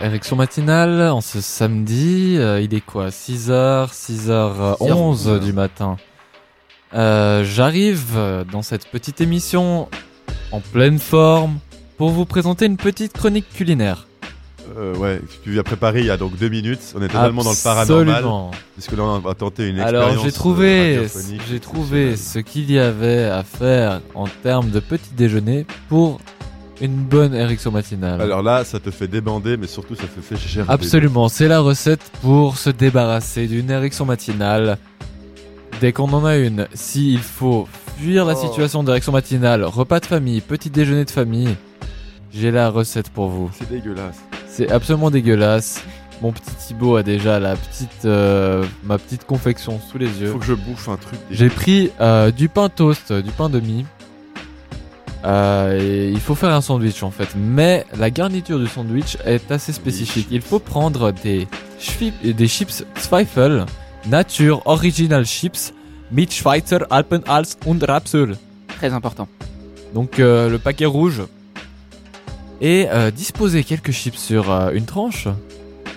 Érection 0.03 0.35
Matinale 0.35 1.01
en 1.11 1.21
ce 1.21 1.41
samedi. 1.41 2.37
Euh, 2.37 2.61
il 2.61 2.75
est 2.75 2.81
quoi 2.81 3.09
6h, 3.11 3.93
6h11 3.93 5.39
du 5.39 5.53
matin. 5.53 5.97
Euh, 6.93 7.45
J'arrive 7.45 8.15
euh, 8.17 8.43
dans 8.45 8.63
cette 8.63 8.89
petite 8.89 9.21
émission 9.21 9.89
en 10.51 10.61
pleine 10.61 10.99
forme 10.99 11.59
pour 11.99 12.11
vous 12.11 12.25
présenter 12.25 12.67
une 12.67 12.77
petite 12.77 13.13
chronique 13.13 13.49
culinaire. 13.55 14.07
Euh, 14.77 14.95
ouais, 14.97 15.21
tu 15.43 15.51
viens 15.51 15.63
préparer 15.63 16.01
il 16.01 16.07
y 16.07 16.11
a 16.11 16.17
donc 16.17 16.37
deux 16.39 16.49
minutes. 16.49 16.95
On 16.97 17.03
est 17.03 17.09
totalement 17.09 17.43
dans 17.43 17.51
le 17.51 17.63
paranormal. 17.63 18.25
Puisque 18.75 18.93
là, 18.93 19.03
on 19.03 19.19
va 19.19 19.35
tenter 19.35 19.69
une 19.69 19.79
expérience. 19.79 20.11
Alors 20.11 20.23
j'ai 20.23 20.29
euh, 20.29 20.33
trouvé, 20.33 20.97
radiophonique 20.97 21.43
j'ai 21.49 21.61
trouvé 21.61 22.17
ce 22.17 22.39
qu'il 22.39 22.71
y 22.71 22.79
avait 22.79 23.25
à 23.25 23.43
faire 23.43 24.01
en 24.15 24.27
termes 24.43 24.71
de 24.71 24.81
petit 24.81 25.13
déjeuner 25.15 25.67
pour 25.89 26.21
une 26.83 26.97
bonne 26.97 27.35
érection 27.35 27.71
matinale. 27.71 28.21
Alors 28.21 28.43
là, 28.43 28.65
ça 28.65 28.79
te 28.81 28.91
fait 28.91 29.09
débander, 29.09 29.57
mais 29.57 29.67
surtout, 29.67 29.95
ça 29.95 30.05
te 30.05 30.21
fait 30.21 30.37
cher. 30.37 30.65
Absolument, 30.69 31.29
c'est 31.29 31.49
la 31.49 31.61
recette 31.61 32.03
pour 32.21 32.57
se 32.59 32.71
débarrasser 32.71 33.47
d'une 33.47 33.71
érection 33.71 34.05
matinale. 34.05 34.79
Dès 35.81 35.93
qu'on 35.93 36.13
en 36.13 36.25
a 36.25 36.37
une, 36.37 36.67
s'il 36.75 37.19
faut 37.21 37.67
fuir 37.99 38.25
la 38.25 38.35
Oh. 38.35 38.41
situation 38.49 38.83
d'érection 38.83 39.13
matinale, 39.13 39.65
repas 39.65 40.01
de 40.01 40.07
famille, 40.07 40.41
petit 40.41 40.71
déjeuner 40.71 41.05
de 41.05 41.11
famille, 41.11 41.55
j'ai 42.33 42.51
la 42.51 42.69
recette 42.69 43.11
pour 43.11 43.29
vous. 43.29 43.51
C'est 43.59 43.69
dégueulasse. 43.71 44.19
C'est 44.49 44.71
absolument 44.71 45.11
dégueulasse. 45.11 45.83
Mon 46.21 46.31
petit 46.31 46.55
Thibaut 46.67 46.97
a 46.97 47.03
déjà 47.03 47.41
la 47.41 47.57
petite, 47.57 48.05
euh, 48.05 48.65
ma 48.85 48.97
petite 48.99 49.25
confection 49.25 49.81
sous 49.91 49.99
les 49.99 50.07
yeux. 50.21 50.31
Faut 50.31 50.39
que 50.39 50.45
je 50.45 50.55
bouffe 50.55 50.89
un 50.89 50.97
truc. 50.97 51.19
J'ai 51.33 51.49
pris 51.49 51.91
euh, 52.01 52.31
du 52.31 52.49
pain 52.49 52.69
toast, 52.69 53.13
du 53.13 53.31
pain 53.33 53.49
de 53.49 53.59
mie. 53.59 53.85
Euh, 55.25 55.79
et 55.81 56.11
il 56.11 56.21
faut 56.21 56.35
faire 56.35 56.53
un 56.53 56.61
sandwich 56.61 57.03
en 57.03 57.11
fait, 57.11 57.29
mais 57.37 57.87
la 57.97 58.11
garniture 58.11 58.59
du 58.59 58.67
sandwich 58.67 59.17
est 59.25 59.51
assez 59.53 59.73
spécifique. 59.73 60.27
Il 60.31 60.43
faut 60.43 60.59
prendre 60.59 61.13
des, 61.13 61.47
des 62.25 62.49
chips 62.49 62.85
Zweifel, 62.99 63.67
Nature 64.07 64.63
Original 64.67 65.25
Chips, 65.25 65.73
mit 66.11 66.29
Schweizer 66.31 66.87
Alpenhals 66.91 67.57
und 67.67 67.83
Rapsöl. 67.83 68.37
Très 68.79 68.93
important. 68.93 69.29
Donc 69.95 70.19
euh, 70.19 70.49
le 70.49 70.59
paquet 70.59 70.87
rouge. 70.87 71.23
Et 72.61 72.87
euh, 72.91 73.11
disposer 73.11 73.65
quelques 73.65 73.91
chips 73.91 74.19
sur 74.19 74.51
euh, 74.51 74.71
une 74.73 74.85
tranche. 74.85 75.27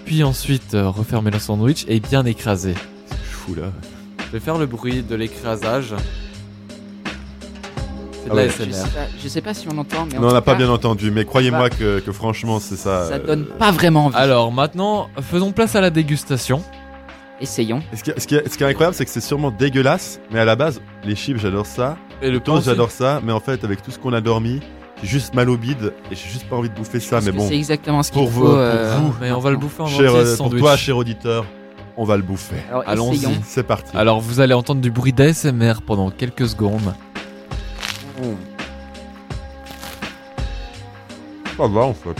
Puis 0.05 0.23
ensuite 0.23 0.73
euh, 0.73 0.89
refermer 0.89 1.31
le 1.31 1.39
sandwich 1.39 1.85
et 1.87 1.99
bien 1.99 2.25
écraser. 2.25 2.73
Je 3.09 3.35
fous 3.35 3.55
là. 3.55 3.71
Je 4.19 4.31
vais 4.31 4.39
faire 4.39 4.57
le 4.57 4.65
bruit 4.65 5.03
de 5.03 5.15
l'écrasage. 5.15 5.93
C'est 8.25 8.29
de 8.29 8.33
Ah 8.33 8.35
ouais. 8.37 8.45
la 8.47 8.51
Je 8.51 8.57
sais, 8.57 8.71
SMR. 8.71 8.89
pas, 8.89 8.99
je 9.23 9.27
sais 9.27 9.41
pas 9.41 9.53
si 9.53 9.67
on 9.71 9.77
entend, 9.77 10.07
mais 10.11 10.17
en 10.17 10.21
Non, 10.21 10.25
on 10.25 10.29
tout 10.29 10.33
n'a 10.35 10.41
pas 10.41 10.51
cas, 10.53 10.57
bien 10.57 10.69
entendu, 10.69 11.11
mais 11.11 11.25
croyez-moi 11.25 11.69
Bah, 11.69 11.75
que, 11.77 11.99
que 11.99 12.11
franchement, 12.11 12.59
c'est 12.59 12.75
ça. 12.75 13.07
Ça 13.07 13.13
euh, 13.15 13.19
donne 13.27 13.45
pas 13.45 13.71
vraiment 13.71 14.05
envie. 14.05 14.15
Alors 14.15 14.51
maintenant, 14.51 15.09
faisons 15.21 15.51
place 15.51 15.75
à 15.75 15.81
la 15.81 15.91
dégustation. 15.91 16.63
Essayons. 17.41 17.81
Ce 17.93 18.01
qui, 18.03 18.11
ce 18.17 18.25
qui 18.27 18.35
est, 18.35 18.49
ce 18.49 18.57
qui 18.57 18.63
est 18.63 18.67
incroyable, 18.67 18.95
c'est 18.95 19.05
que 19.05 19.11
c'est 19.11 19.21
sûrement 19.21 19.51
dégueulasse, 19.51 20.19
mais 20.31 20.39
à 20.39 20.45
la 20.45 20.55
base, 20.55 20.81
les 21.03 21.15
chips, 21.15 21.37
j'adore 21.39 21.65
ça. 21.65 21.97
Et 22.21 22.31
le 22.31 22.39
toast, 22.39 22.65
j'adore 22.65 22.91
ça, 22.91 23.19
mais 23.23 23.31
en 23.33 23.41
fait, 23.41 23.63
avec 23.63 23.81
tout 23.83 23.91
ce 23.91 23.99
qu'on 23.99 24.13
a 24.13 24.21
dormi, 24.21 24.61
j'ai 25.03 25.07
juste 25.09 25.33
mal 25.33 25.49
au 25.49 25.57
bide 25.57 25.93
et 26.09 26.15
j'ai 26.15 26.29
juste 26.29 26.47
pas 26.47 26.55
envie 26.55 26.69
de 26.69 26.73
bouffer 26.75 27.01
ça. 27.01 27.19
Mais 27.21 27.31
bon, 27.33 27.45
C'est 27.47 27.55
exactement 27.57 28.01
ce 28.03 28.11
qu'il 28.11 28.21
pour 28.21 28.31
faut. 28.31 28.39
vous- 28.39 28.45
pour 28.47 28.55
euh, 28.57 28.97
vous, 28.97 29.13
Mais 29.19 29.31
on 29.33 29.39
va 29.39 29.51
le 29.51 29.57
bouffer 29.57 29.83
en 29.83 29.87
cher, 29.87 30.11
entier, 30.11 30.21
euh, 30.21 30.31
ce 30.35 30.37
pour 30.37 30.55
toi, 30.55 30.77
cher 30.77 30.95
auditeur, 30.95 31.45
on 31.97 32.05
va 32.05 32.15
le 32.15 32.23
bouffer. 32.23 32.55
Allons-y. 32.87 33.27
C'est 33.43 33.63
parti. 33.63 33.95
Alors 33.97 34.21
vous 34.21 34.39
allez 34.39 34.53
entendre 34.53 34.79
du 34.79 34.89
bruit 34.89 35.11
d'ASMR 35.13 35.81
pendant 35.85 36.09
quelques 36.11 36.47
secondes. 36.47 36.93
Ça 41.57 41.67
va 41.67 41.81
en 41.81 41.93
fait. 41.93 42.15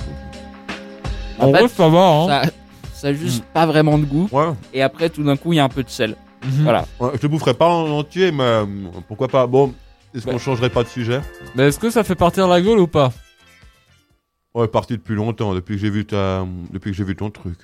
En 1.39 1.51
fait, 1.53 1.67
ça 1.67 1.89
va, 1.89 1.99
hein. 2.07 2.27
Ça, 2.27 2.51
ça 2.93 3.07
a 3.09 3.13
juste 3.13 3.43
pas 3.45 3.65
vraiment 3.65 3.97
de 3.97 4.05
goût. 4.05 4.29
Ouais. 4.31 4.53
Et 4.73 4.81
après, 4.81 5.09
tout 5.09 5.23
d'un 5.23 5.35
coup, 5.35 5.51
il 5.51 5.57
y 5.57 5.59
a 5.59 5.63
un 5.65 5.69
peu 5.69 5.83
de 5.83 5.89
sel. 5.89 6.15
Mhm. 6.43 6.63
Voilà. 6.63 6.85
Ouais, 6.99 7.09
je 7.15 7.21
le 7.23 7.27
boufferai 7.27 7.53
pas 7.53 7.67
en 7.67 7.89
entier, 7.89 8.31
mais 8.31 8.43
euh, 8.43 8.65
pourquoi 9.07 9.27
pas. 9.27 9.45
Bon, 9.47 9.73
est-ce 10.13 10.25
qu'on 10.25 10.33
Bah. 10.33 10.37
changerait 10.37 10.69
pas 10.69 10.83
de 10.83 10.87
sujet? 10.87 11.21
Mais 11.55 11.63
est-ce 11.63 11.79
que 11.79 11.89
ça 11.89 12.03
fait 12.03 12.15
partir 12.15 12.47
la 12.47 12.61
gueule 12.61 12.79
ou 12.79 12.87
pas? 12.87 13.11
On 14.53 14.63
est 14.63 14.67
parti 14.69 14.93
depuis 14.95 15.15
longtemps, 15.15 15.53
depuis 15.53 15.75
que 15.75 15.81
j'ai 15.81 15.89
vu 15.89 16.05
ta, 16.05 16.45
depuis 16.71 16.91
que 16.91 16.97
j'ai 16.97 17.03
vu 17.03 17.15
ton 17.17 17.29
truc. 17.29 17.59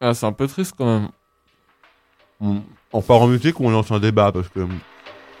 Ah, 0.00 0.14
c'est 0.14 0.26
un 0.26 0.32
peu 0.32 0.46
triste 0.46 0.74
quand 0.78 0.86
même. 0.86 1.08
On, 2.40 2.62
on 2.92 3.02
part 3.02 3.20
en 3.22 3.26
musique 3.26 3.58
ou 3.58 3.64
on 3.66 3.70
lance 3.70 3.90
un 3.90 3.98
débat? 3.98 4.30
Parce 4.30 4.48
que 4.48 4.60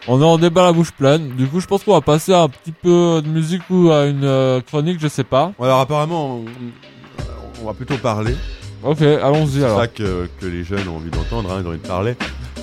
On 0.08 0.20
est 0.20 0.24
en 0.24 0.38
débat 0.38 0.64
la 0.64 0.72
bouche 0.72 0.92
pleine. 0.92 1.28
Du 1.36 1.46
coup, 1.46 1.60
je 1.60 1.66
pense 1.66 1.84
qu'on 1.84 1.92
va 1.92 2.00
passer 2.00 2.32
à 2.32 2.42
un 2.42 2.48
petit 2.48 2.72
peu 2.72 3.20
de 3.22 3.28
musique 3.28 3.62
ou 3.70 3.90
à 3.90 4.06
une 4.06 4.24
euh, 4.24 4.60
chronique, 4.60 4.98
je 5.00 5.08
sais 5.08 5.24
pas. 5.24 5.52
alors 5.60 5.80
apparemment 5.80 6.36
on, 6.38 6.44
on 7.62 7.66
va 7.66 7.74
plutôt 7.74 7.96
parler. 7.98 8.34
Ok, 8.82 9.02
allons-y 9.02 9.58
C'est 9.58 9.64
alors. 9.64 9.80
ça 9.80 9.86
que, 9.88 10.28
que 10.40 10.46
les 10.46 10.64
jeunes 10.64 10.88
ont 10.88 10.96
envie 10.96 11.10
d'entendre, 11.10 11.52
hein, 11.52 11.58
ils 11.60 11.66
ont 11.66 11.70
envie 11.70 11.78
de 11.78 11.86
parler. 11.86 12.16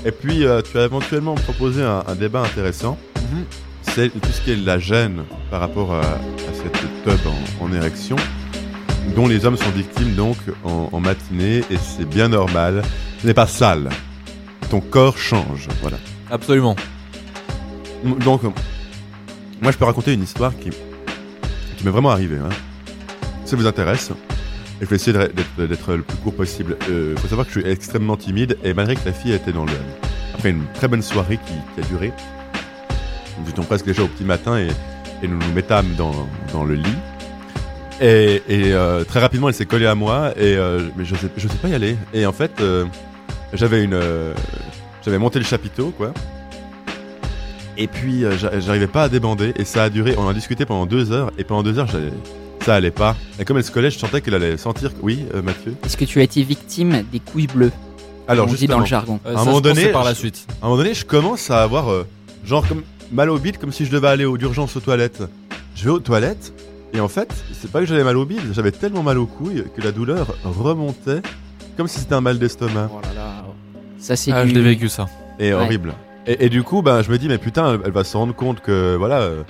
Et 0.03 0.11
puis 0.11 0.45
euh, 0.45 0.61
tu 0.63 0.77
as 0.79 0.85
éventuellement 0.85 1.35
proposé 1.35 1.83
un, 1.83 2.03
un 2.07 2.15
débat 2.15 2.41
intéressant. 2.41 2.97
Mhm. 3.31 3.43
C'est 3.83 4.09
tout 4.09 4.31
ce 4.31 4.41
qui 4.41 4.51
est 4.51 4.55
la 4.55 4.79
gêne 4.79 5.23
par 5.51 5.59
rapport 5.61 5.93
à, 5.93 6.01
à 6.01 6.53
cette 6.53 6.73
tub 6.73 7.27
en, 7.61 7.65
en 7.65 7.71
érection, 7.73 8.15
dont 9.15 9.27
les 9.27 9.45
hommes 9.45 9.57
sont 9.57 9.69
victimes 9.69 10.13
donc 10.15 10.37
en, 10.65 10.89
en 10.91 10.99
matinée, 10.99 11.59
et 11.69 11.77
c'est 11.77 12.05
bien 12.09 12.27
normal. 12.29 12.81
Ce 13.21 13.27
n'est 13.27 13.33
pas 13.35 13.47
sale. 13.47 13.89
Ton 14.69 14.81
corps 14.81 15.17
change, 15.17 15.67
voilà. 15.81 15.97
Absolument. 16.29 16.75
Donc, 18.03 18.43
euh, 18.43 18.49
moi, 19.61 19.71
je 19.71 19.77
peux 19.77 19.85
raconter 19.85 20.13
une 20.13 20.23
histoire 20.23 20.53
qui, 20.57 20.69
m'est 21.83 21.91
vraiment 21.91 22.09
arrivée. 22.09 22.37
Hein. 22.37 22.49
Si 23.43 23.51
ça 23.51 23.55
vous 23.55 23.67
intéresse, 23.67 24.11
je 24.81 24.85
vais 24.85 24.95
essayer 24.95 25.13
d'être 25.13 25.95
le 25.95 26.01
plus 26.01 26.17
court 26.17 26.33
possible. 26.33 26.77
Il 26.89 27.17
faut 27.17 27.27
savoir 27.27 27.47
que 27.47 27.53
je 27.53 27.59
suis 27.59 27.69
extrêmement 27.69 28.17
timide, 28.17 28.57
et 28.63 28.73
malgré 28.73 28.95
que 28.95 29.05
la 29.05 29.13
fille 29.13 29.33
était 29.33 29.53
dans 29.53 29.65
le... 29.65 29.73
Après 30.33 30.49
une 30.49 30.65
très 30.73 30.87
bonne 30.87 31.01
soirée 31.01 31.39
qui, 31.45 31.81
a 31.81 31.85
duré, 31.87 32.11
nous 33.41 33.49
étions 33.49 33.63
presque 33.63 33.85
déjà 33.85 34.03
au 34.03 34.07
petit 34.07 34.23
matin, 34.23 34.57
et, 34.57 34.67
nous 35.27 35.37
nous 35.37 35.53
mettâmes 35.53 35.95
dans, 35.95 36.63
le 36.63 36.75
lit. 36.75 36.95
Et, 38.01 38.41
euh, 38.49 39.03
très 39.03 39.19
rapidement, 39.19 39.47
elle 39.47 39.55
s'est 39.55 39.65
collée 39.65 39.87
à 39.87 39.95
moi, 39.95 40.31
et 40.37 40.55
euh, 40.55 40.89
je 40.99 41.15
sais, 41.15 41.29
je 41.35 41.47
sais 41.47 41.57
pas 41.57 41.69
y 41.69 41.73
aller. 41.73 41.97
Et 42.13 42.25
en 42.27 42.31
fait, 42.31 42.61
euh, 42.61 42.85
j'avais 43.53 43.87
euh, 43.91 44.33
j'avais 45.03 45.17
monté 45.17 45.39
le 45.39 45.45
chapiteau, 45.45 45.91
quoi. 45.91 46.13
Et 47.77 47.87
puis 47.87 48.23
euh, 48.25 48.37
j'a- 48.37 48.59
j'arrivais 48.59 48.87
pas 48.87 49.03
à 49.03 49.09
débander 49.09 49.53
et 49.55 49.63
ça 49.65 49.83
a 49.83 49.89
duré. 49.89 50.15
On 50.17 50.21
en 50.23 50.29
a 50.29 50.33
discuté 50.33 50.65
pendant 50.65 50.85
deux 50.85 51.11
heures 51.11 51.31
et 51.37 51.43
pendant 51.43 51.63
deux 51.63 51.77
heures 51.79 51.87
j'allais- 51.87 52.11
ça 52.65 52.75
allait 52.75 52.91
pas. 52.91 53.15
Et 53.39 53.45
comme 53.45 53.57
elle 53.57 53.63
se 53.63 53.71
collait, 53.71 53.91
je 53.91 53.99
sentais 53.99 54.21
qu'elle 54.21 54.33
allait 54.33 54.57
sentir. 54.57 54.91
que- 54.93 54.99
Oui, 55.03 55.25
euh, 55.35 55.41
Mathieu. 55.41 55.75
Est-ce 55.85 55.95
que 55.97 56.05
tu 56.05 56.19
as 56.19 56.23
été 56.23 56.41
victime 56.43 57.03
des 57.11 57.19
couilles 57.19 57.47
bleues? 57.47 57.71
Alors 58.27 58.47
On 58.49 58.53
dit 58.53 58.67
dans 58.67 58.79
le 58.79 58.85
jargon. 58.85 59.19
Euh, 59.25 59.35
un 59.35 59.37
ça 59.37 59.45
moment 59.45 59.61
donné, 59.61 59.87
par 59.89 60.03
la 60.03 60.13
je- 60.13 60.19
suite. 60.19 60.45
à 60.61 60.65
un 60.65 60.69
moment 60.69 60.77
donné, 60.81 60.93
je 60.93 61.05
commence 61.05 61.49
à 61.51 61.61
avoir 61.63 61.89
euh, 61.91 62.05
genre 62.43 62.67
comme 62.67 62.81
mal 63.11 63.29
au 63.29 63.37
bide, 63.37 63.57
comme 63.57 63.71
si 63.71 63.85
je 63.85 63.91
devais 63.91 64.07
aller 64.09 64.25
aux 64.25 64.37
d'urgence 64.37 64.75
aux 64.75 64.81
toilettes. 64.81 65.23
Je 65.75 65.83
vais 65.85 65.91
aux 65.91 65.99
toilettes 65.99 66.51
et 66.93 66.99
en 66.99 67.07
fait, 67.07 67.29
c'est 67.53 67.71
pas 67.71 67.79
que 67.79 67.85
j'avais 67.85 68.03
mal 68.03 68.17
au 68.17 68.25
bide, 68.25 68.41
j'avais 68.53 68.71
tellement 68.71 69.03
mal 69.03 69.17
aux 69.19 69.27
couilles 69.27 69.63
que 69.75 69.81
la 69.81 69.91
douleur 69.91 70.35
remontait 70.43 71.21
comme 71.77 71.87
si 71.87 71.99
c'était 71.99 72.15
un 72.15 72.21
mal 72.21 72.39
d'estomac. 72.39 72.89
Oh 72.93 72.99
là 73.03 73.13
là. 73.13 73.45
Ça, 73.99 74.15
c'est 74.15 74.31
Ah, 74.31 74.43
du... 74.43 74.49
je 74.49 74.55
l'ai 74.55 74.61
vécu 74.61 74.89
ça. 74.89 75.07
Et 75.39 75.53
Ouais. 75.53 75.53
horrible. 75.53 75.93
Et, 76.27 76.49
du 76.49 76.61
coup, 76.63 76.81
ben, 76.81 77.01
je 77.01 77.09
me 77.09 77.17
dis, 77.17 77.29
mais 77.29 77.37
putain, 77.37 77.79
elle, 77.85 77.91
va 77.91 78.03
se 78.03 78.17
rendre 78.17 78.35
compte 78.35 78.59
que, 78.61 78.95
voilà, 78.97 79.21
euh, 79.21 79.43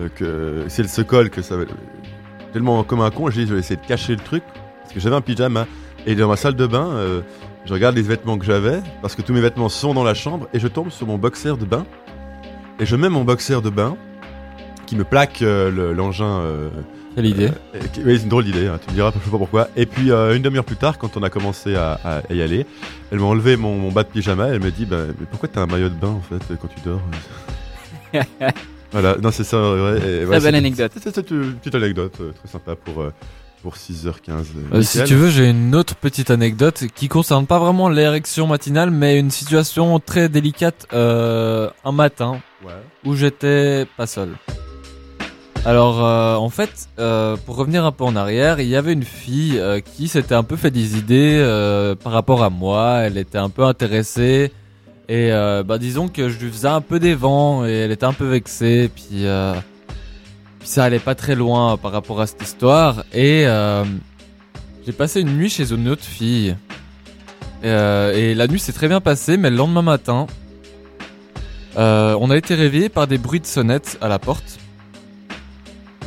euh, 0.00 0.08
que 0.16 0.64
si 0.68 0.80
elle 0.80 0.88
se 0.88 1.02
colle, 1.02 1.28
que 1.28 1.42
ça 1.42 1.56
va. 1.58 1.64
Tellement 2.54 2.82
comme 2.84 3.02
un 3.02 3.10
con, 3.10 3.28
je 3.30 3.40
dis, 3.40 3.46
je 3.46 3.52
vais 3.52 3.60
essayer 3.60 3.76
de 3.80 3.86
cacher 3.86 4.14
le 4.14 4.20
truc. 4.22 4.42
Parce 4.82 4.94
que 4.94 5.00
j'avais 5.00 5.16
un 5.16 5.20
pyjama. 5.20 5.66
Et 6.06 6.14
dans 6.14 6.28
ma 6.28 6.36
salle 6.36 6.54
de 6.56 6.66
bain, 6.66 6.88
euh, 6.92 7.20
je 7.66 7.72
regarde 7.74 7.94
les 7.96 8.02
vêtements 8.02 8.38
que 8.38 8.46
j'avais. 8.46 8.80
Parce 9.02 9.14
que 9.14 9.20
tous 9.22 9.32
mes 9.34 9.40
vêtements 9.42 9.68
sont 9.68 9.92
dans 9.94 10.04
la 10.04 10.14
chambre. 10.14 10.48
Et 10.54 10.58
je 10.58 10.68
tombe 10.68 10.90
sur 10.90 11.06
mon 11.06 11.18
boxer 11.18 11.56
de 11.58 11.66
bain. 11.66 11.84
Et 12.80 12.86
je 12.86 12.96
mets 12.96 13.10
mon 13.10 13.24
boxer 13.24 13.60
de 13.60 13.70
bain. 13.70 13.96
Qui 14.86 14.96
me 14.96 15.04
plaque 15.04 15.42
euh, 15.42 15.70
le- 15.70 15.92
l'engin. 15.92 16.40
Quelle 17.14 17.26
idée. 17.26 17.48
euh, 17.74 17.80
oui, 18.04 18.16
c'est 18.16 18.22
une 18.22 18.28
drôle 18.30 18.44
d'idée, 18.44 18.66
hein, 18.68 18.78
tu 18.82 18.90
me 18.90 18.94
diras, 18.94 19.12
je 19.18 19.22
sais 19.24 19.30
pas 19.30 19.38
pourquoi. 19.38 19.68
Et 19.76 19.84
puis, 19.86 20.10
euh, 20.10 20.34
une 20.34 20.42
demi-heure 20.42 20.64
plus 20.64 20.76
tard, 20.76 20.96
quand 20.98 21.16
on 21.16 21.22
a 21.22 21.28
commencé 21.30 21.74
à, 21.74 22.00
à 22.04 22.32
y 22.32 22.40
aller, 22.40 22.64
elle 23.10 23.18
m'a 23.18 23.26
enlevé 23.26 23.56
mon, 23.56 23.76
mon 23.76 23.90
bas 23.92 24.02
de 24.02 24.08
pyjama, 24.08 24.48
elle 24.48 24.60
me 24.60 24.70
dit, 24.70 24.86
bah, 24.86 24.96
mais 25.18 25.26
pourquoi 25.30 25.48
t'as 25.48 25.60
un 25.60 25.66
maillot 25.66 25.88
de 25.90 25.94
bain, 25.94 26.08
en 26.08 26.20
fait, 26.22 26.42
quand 26.60 26.68
tu 26.68 26.80
dors? 26.84 27.00
Voilà, 28.92 29.16
non, 29.22 29.30
c'est 29.30 29.44
ça, 29.44 29.56
et 29.56 30.26
bonne 30.26 30.38
c'est- 30.40 30.46
anecdote. 30.48 30.92
C'est 31.02 31.30
une 31.30 31.54
petite 31.54 31.74
anecdote, 31.74 32.14
euh, 32.20 32.32
très 32.32 32.46
sympa 32.48 32.76
pour, 32.76 33.00
euh, 33.00 33.10
pour 33.62 33.76
6h15. 33.76 34.44
Euh, 34.74 34.82
si 34.82 35.02
tu 35.04 35.14
veux, 35.14 35.30
j'ai 35.30 35.48
une 35.48 35.74
autre 35.74 35.94
petite 35.96 36.30
anecdote 36.30 36.84
qui 36.94 37.08
concerne 37.08 37.46
pas 37.46 37.58
vraiment 37.58 37.88
l'érection 37.88 38.46
matinale, 38.46 38.90
mais 38.90 39.18
une 39.18 39.30
situation 39.30 39.98
très 39.98 40.28
délicate 40.28 40.86
euh, 40.92 41.70
un 41.86 41.92
matin 41.92 42.42
Ouais. 42.62 42.72
où 43.06 43.14
j'étais 43.16 43.86
pas 43.96 44.06
seul. 44.06 44.28
Alors, 45.64 46.04
euh, 46.04 46.34
en 46.34 46.50
fait, 46.50 46.88
euh, 46.98 47.36
pour 47.36 47.54
revenir 47.54 47.84
un 47.84 47.92
peu 47.92 48.02
en 48.02 48.16
arrière, 48.16 48.58
il 48.58 48.66
y 48.66 48.74
avait 48.74 48.92
une 48.92 49.04
fille 49.04 49.60
euh, 49.60 49.78
qui 49.78 50.08
s'était 50.08 50.34
un 50.34 50.42
peu 50.42 50.56
fait 50.56 50.72
des 50.72 50.98
idées 50.98 51.40
par 52.02 52.12
rapport 52.12 52.42
à 52.42 52.50
moi. 52.50 53.02
Elle 53.02 53.16
était 53.16 53.38
un 53.38 53.48
peu 53.48 53.64
intéressée 53.64 54.52
et 55.08 55.30
bah 55.30 55.78
disons 55.78 56.08
que 56.08 56.30
je 56.30 56.38
lui 56.38 56.50
faisais 56.50 56.68
un 56.68 56.80
peu 56.80 56.98
des 56.98 57.14
vents 57.14 57.66
et 57.66 57.72
elle 57.72 57.92
était 57.92 58.06
un 58.06 58.12
peu 58.12 58.26
vexée. 58.26 58.90
Puis, 58.94 59.24
ça 60.64 60.84
allait 60.84 60.98
pas 60.98 61.14
très 61.14 61.36
loin 61.36 61.76
par 61.76 61.92
rapport 61.92 62.20
à 62.20 62.26
cette 62.26 62.42
histoire 62.42 63.04
et 63.12 63.46
j'ai 64.84 64.92
passé 64.92 65.20
une 65.20 65.36
nuit 65.36 65.50
chez 65.50 65.72
une 65.72 65.88
autre 65.88 66.04
fille. 66.04 66.56
Et 67.62 68.34
la 68.34 68.46
nuit 68.48 68.58
s'est 68.58 68.72
très 68.72 68.88
bien 68.88 69.00
passée, 69.00 69.36
mais 69.36 69.50
le 69.50 69.56
lendemain 69.56 69.82
matin, 69.82 70.26
on 71.76 72.30
a 72.30 72.36
été 72.36 72.56
réveillé 72.56 72.88
par 72.88 73.06
des 73.06 73.18
bruits 73.18 73.40
de 73.40 73.46
sonnettes 73.46 73.98
à 74.00 74.08
la 74.08 74.18
porte. 74.18 74.61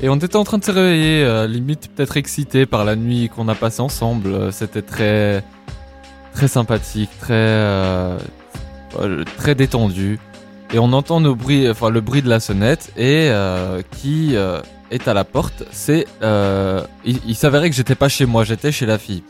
Et 0.01 0.09
on 0.09 0.15
était 0.17 0.35
en 0.35 0.43
train 0.43 0.57
de 0.57 0.63
se 0.63 0.71
réveiller, 0.71 1.23
euh, 1.23 1.47
limite 1.47 1.89
peut-être 1.95 2.17
excité 2.17 2.65
par 2.65 2.83
la 2.83 2.95
nuit 2.95 3.29
qu'on 3.29 3.47
a 3.47 3.55
passée 3.55 3.81
ensemble. 3.81 4.27
Euh, 4.27 4.51
C'était 4.51 4.81
très, 4.81 5.43
très 6.33 6.47
sympathique, 6.47 7.09
très, 7.19 7.33
euh, 7.33 8.17
euh, 8.99 9.23
très 9.37 9.55
détendu. 9.55 10.19
Et 10.73 10.79
on 10.79 10.91
entend 10.93 11.21
nos 11.21 11.35
bruits, 11.35 11.69
enfin 11.69 11.89
le 11.89 12.01
bruit 12.01 12.21
de 12.21 12.29
la 12.29 12.39
sonnette 12.39 12.91
et 12.97 13.29
euh, 13.29 13.81
qui 13.91 14.35
euh, 14.35 14.59
est 14.91 15.07
à 15.07 15.13
la 15.13 15.23
porte. 15.23 15.63
C'est, 15.71 16.05
il, 17.05 17.19
il 17.25 17.35
s'avérait 17.35 17.69
que 17.69 17.75
j'étais 17.75 17.95
pas 17.95 18.09
chez 18.09 18.25
moi, 18.25 18.43
j'étais 18.43 18.71
chez 18.71 18.85
la 18.85 18.97
fille. 18.97 19.23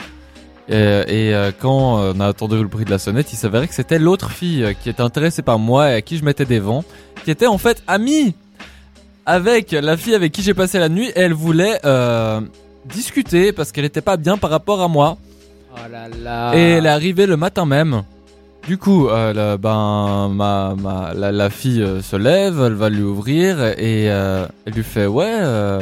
Et, 0.67 0.73
et, 1.07 1.51
quand 1.59 1.99
on 1.99 2.19
a 2.19 2.29
entendu 2.29 2.55
le 2.55 2.67
bruit 2.67 2.85
de 2.85 2.89
la 2.89 2.97
sonnette, 2.97 3.31
il 3.31 3.35
s'avérait 3.35 3.67
que 3.67 3.75
c'était 3.75 3.99
l'autre 3.99 4.31
fille 4.31 4.75
qui 4.81 4.89
était 4.89 5.03
intéressée 5.03 5.43
par 5.43 5.59
moi 5.59 5.91
et 5.91 5.93
à 5.93 6.01
qui 6.01 6.17
je 6.17 6.25
mettais 6.25 6.45
des 6.45 6.57
vents, 6.59 6.83
qui 7.23 7.29
était 7.29 7.45
en 7.45 7.59
fait 7.59 7.83
amie 7.85 8.33
avec 9.25 9.71
la 9.71 9.97
fille 9.97 10.15
avec 10.15 10.31
qui 10.31 10.41
j'ai 10.41 10.53
passé 10.53 10.79
la 10.79 10.89
nuit. 10.89 11.11
Elle 11.15 11.33
voulait 11.33 11.79
euh, 11.85 12.41
discuter 12.85 13.51
parce 13.51 13.71
qu'elle 13.71 13.85
était 13.85 14.01
pas 14.01 14.17
bien 14.17 14.37
par 14.37 14.49
rapport 14.49 14.81
à 14.81 14.87
moi. 14.87 15.17
Oh 15.73 15.77
là 15.91 16.07
là. 16.23 16.55
Et 16.55 16.71
elle 16.77 16.85
est 16.85 16.89
arrivée 16.89 17.25
le 17.25 17.37
matin 17.37 17.65
même. 17.65 18.03
Du 18.67 18.77
coup, 18.77 19.09
euh, 19.09 19.33
le- 19.53 19.57
ben, 19.57 20.29
ma, 20.33 20.73
ma, 20.75 21.13
la, 21.13 21.31
la 21.31 21.49
fille 21.51 21.81
euh, 21.83 22.01
se 22.01 22.15
lève, 22.15 22.59
elle 22.65 22.73
va 22.73 22.89
lui 22.89 23.03
ouvrir 23.03 23.61
et 23.63 24.09
euh, 24.09 24.47
elle 24.65 24.73
lui 24.73 24.83
fait 24.83 25.05
ouais. 25.05 25.25
euh, 25.29 25.81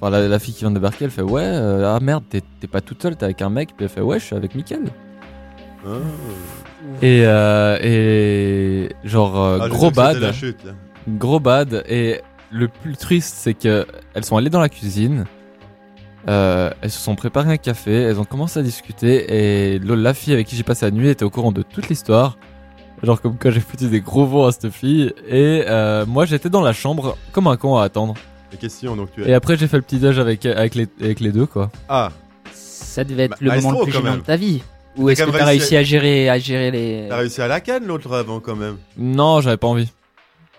Enfin, 0.00 0.10
la, 0.10 0.26
la 0.26 0.38
fille 0.40 0.52
qui 0.52 0.60
vient 0.60 0.70
de 0.70 0.74
débarquer, 0.74 1.04
elle 1.04 1.10
fait 1.12 1.22
ouais. 1.22 1.42
euh, 1.44 1.94
ah 1.96 2.00
merde, 2.00 2.24
t'es 2.28 2.42
t'es 2.60 2.66
pas 2.66 2.80
toute 2.80 3.00
seule, 3.00 3.14
t'es 3.16 3.24
avec 3.24 3.40
un 3.40 3.50
mec. 3.50 3.70
Puis 3.76 3.84
elle 3.84 3.88
fait 3.90 4.00
ouais, 4.00 4.18
je 4.18 4.24
suis 4.24 4.34
avec 4.36 4.54
Mickaël. 4.54 4.82
Ah. 5.86 5.90
Et 7.02 7.22
euh, 7.24 7.78
et 7.82 8.88
genre 9.04 9.40
euh, 9.40 9.58
Ah, 9.62 9.68
gros 9.68 9.90
bad, 9.90 10.16
la 10.18 10.32
chute, 10.32 10.64
là. 10.64 10.72
gros 11.08 11.38
bad. 11.40 11.84
Et 11.88 12.20
le 12.54 12.68
plus 12.68 12.96
triste, 12.96 13.34
c'est 13.36 13.54
que 13.54 13.86
elles 14.14 14.24
sont 14.24 14.36
allées 14.36 14.50
dans 14.50 14.60
la 14.60 14.68
cuisine. 14.68 15.24
Euh, 16.28 16.70
elles 16.80 16.90
se 16.90 17.00
sont 17.00 17.16
préparées 17.16 17.52
un 17.52 17.56
café, 17.58 17.92
elles 17.92 18.18
ont 18.18 18.24
commencé 18.24 18.58
à 18.58 18.62
discuter 18.62 19.74
et 19.74 19.78
la 19.78 20.14
fille 20.14 20.32
avec 20.32 20.46
qui 20.46 20.56
j'ai 20.56 20.62
passé 20.62 20.86
la 20.86 20.90
nuit 20.90 21.08
était 21.10 21.24
au 21.24 21.30
courant 21.30 21.52
de 21.52 21.62
toute 21.62 21.88
l'histoire. 21.90 22.38
Genre 23.02 23.20
comme 23.20 23.36
quoi 23.36 23.50
j'ai 23.50 23.60
foutu 23.60 23.88
des 23.88 24.00
gros 24.00 24.24
vents 24.24 24.46
à 24.46 24.52
cette 24.52 24.70
fille 24.70 25.12
et 25.28 25.64
euh, 25.68 26.06
moi 26.06 26.24
j'étais 26.24 26.48
dans 26.48 26.62
la 26.62 26.72
chambre 26.72 27.18
comme 27.32 27.46
un 27.48 27.56
con 27.58 27.76
à 27.76 27.84
attendre. 27.84 28.14
Les 28.52 28.56
questions, 28.56 28.96
donc 28.96 29.10
tu 29.12 29.22
es. 29.22 29.30
Et 29.30 29.34
après 29.34 29.58
j'ai 29.58 29.66
fait 29.68 29.76
le 29.76 29.82
petit 29.82 29.98
déj 29.98 30.18
avec 30.18 30.46
avec 30.46 30.74
les 30.76 30.86
avec 31.02 31.20
les 31.20 31.30
deux 31.32 31.44
quoi. 31.44 31.70
Ah, 31.90 32.10
Ça 32.54 33.04
devait 33.04 33.24
être 33.24 33.40
Ma- 33.42 33.54
le 33.56 33.60
moment 33.60 33.78
le 33.80 33.84
plus 33.84 33.92
quand 33.92 33.98
gênant 33.98 34.10
même. 34.12 34.20
de 34.20 34.24
ta 34.24 34.36
vie. 34.36 34.62
Ou 34.96 35.06
T'as 35.06 35.12
est-ce 35.12 35.24
quand 35.24 35.32
que 35.32 35.36
t'as 35.38 35.44
réussi 35.44 35.60
réussi 35.74 35.76
à 35.76 35.82
gérer, 35.82 36.28
à 36.30 36.38
gérer 36.38 36.70
les. 36.70 37.06
t'as 37.10 37.16
réussi 37.16 37.42
à 37.42 37.48
la 37.48 37.60
canne 37.60 37.84
l'autre 37.84 38.10
avant 38.14 38.40
quand 38.40 38.56
même. 38.56 38.76
Non, 38.96 39.42
j'avais 39.42 39.56
pas 39.58 39.66
envie. 39.66 39.90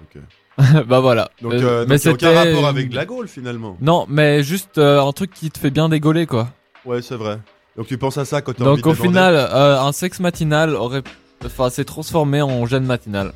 Ok. 0.04 0.22
bah 0.88 1.00
voilà. 1.00 1.30
Donc, 1.42 1.54
Euh, 1.54 1.84
euh, 1.84 1.86
mais 1.88 2.06
a 2.08 2.12
aucun 2.12 2.32
rapport 2.34 2.66
avec 2.68 2.90
de 2.90 2.96
la 2.96 3.06
Gaule 3.06 3.28
finalement. 3.28 3.78
Non, 3.82 4.06
mais 4.08 4.42
juste 4.44 4.78
euh, 4.78 5.02
un 5.02 5.12
truc 5.12 5.34
qui 5.34 5.52
te 5.52 5.60
fait 5.60 5.70
bien 5.72 5.90
dégoler 5.90 6.26
quoi. 6.28 6.50
Ouais, 6.86 7.02
c'est 7.02 7.16
vrai. 7.16 7.40
Donc 7.76 7.88
tu 7.88 7.98
penses 7.98 8.18
à 8.18 8.26
ça 8.26 8.42
quand 8.42 8.54
t'as 8.54 8.64
envie 8.64 8.82
Donc 8.82 8.86
de 8.86 8.90
au 8.90 8.94
demander 8.94 9.08
final, 9.10 9.36
euh, 9.36 9.82
un 9.82 9.92
sexe 9.92 10.20
matinal 10.22 10.76
aurait, 10.76 11.04
enfin, 11.44 11.70
s'est 11.70 11.84
transformé 11.84 12.42
en 12.42 12.66
gêne 12.66 12.86
matinale. 12.86 13.34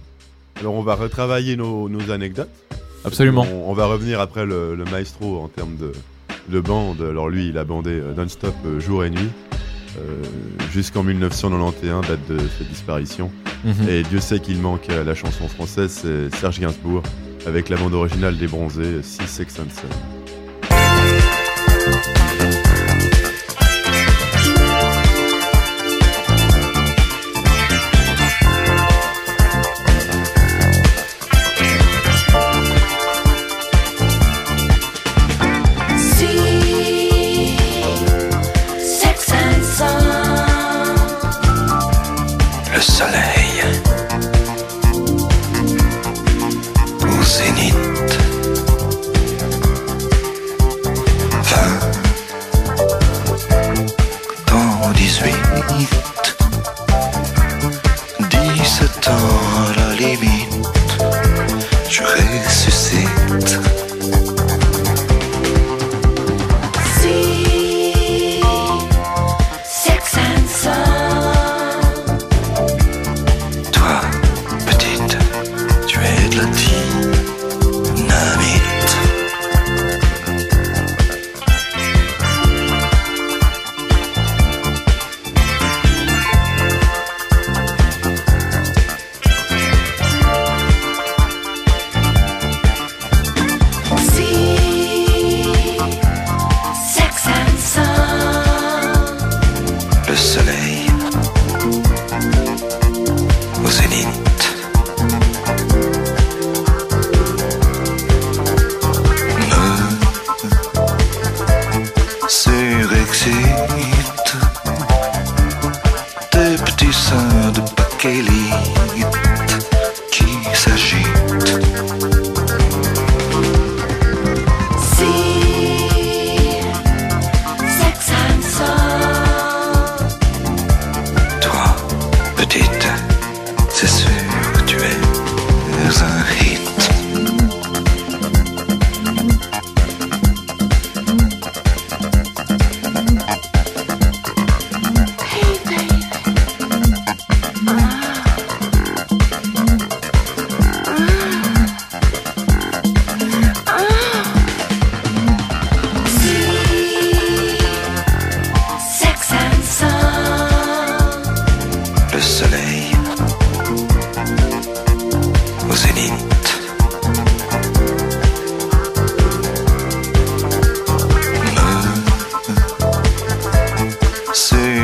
Alors 0.61 0.75
on 0.75 0.81
va 0.83 0.95
retravailler 0.95 1.57
nos, 1.57 1.89
nos 1.89 2.09
anecdotes. 2.11 2.49
Absolument. 3.03 3.45
On, 3.51 3.69
on 3.69 3.73
va 3.73 3.85
revenir 3.85 4.19
après 4.21 4.45
le, 4.45 4.75
le 4.75 4.85
maestro 4.85 5.41
en 5.41 5.47
termes 5.49 5.75
de, 5.77 5.91
de 6.47 6.59
bande. 6.61 7.01
Alors 7.01 7.27
lui, 7.29 7.49
il 7.49 7.57
a 7.57 7.63
bandé 7.65 8.01
non-stop 8.15 8.55
jour 8.79 9.03
et 9.03 9.09
nuit. 9.09 9.29
Euh, 9.99 10.23
Jusqu'en 10.71 11.03
1991, 11.03 12.07
date 12.07 12.19
de 12.29 12.37
sa 12.37 12.63
disparition. 12.63 13.31
Mhm. 13.63 13.89
Et 13.89 14.03
Dieu 14.03 14.19
sait 14.19 14.39
qu'il 14.39 14.59
manque 14.59 14.89
à 14.89 15.03
la 15.03 15.15
chanson 15.15 15.47
française, 15.47 15.91
c'est 16.03 16.33
Serge 16.35 16.59
Gainsbourg, 16.59 17.03
avec 17.45 17.69
la 17.69 17.77
bande 17.77 17.93
originale 17.93 18.37
des 18.37 18.47
bronzés, 18.47 19.01
Six 19.01 19.27
Sex 19.27 19.59
and. 19.59 19.65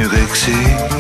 δεξί. 0.08 0.95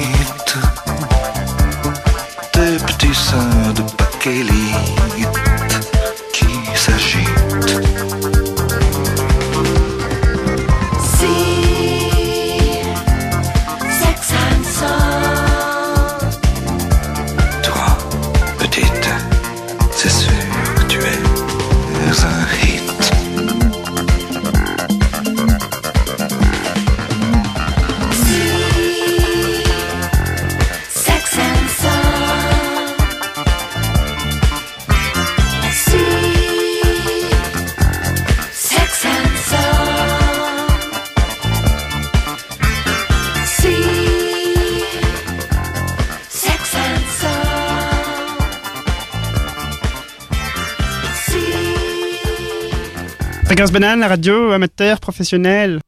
Fréquence 53.65 53.81
banane, 53.81 53.99
la 54.01 54.07
radio, 54.09 54.51
amateur, 54.51 54.99
professionnel. 54.99 55.79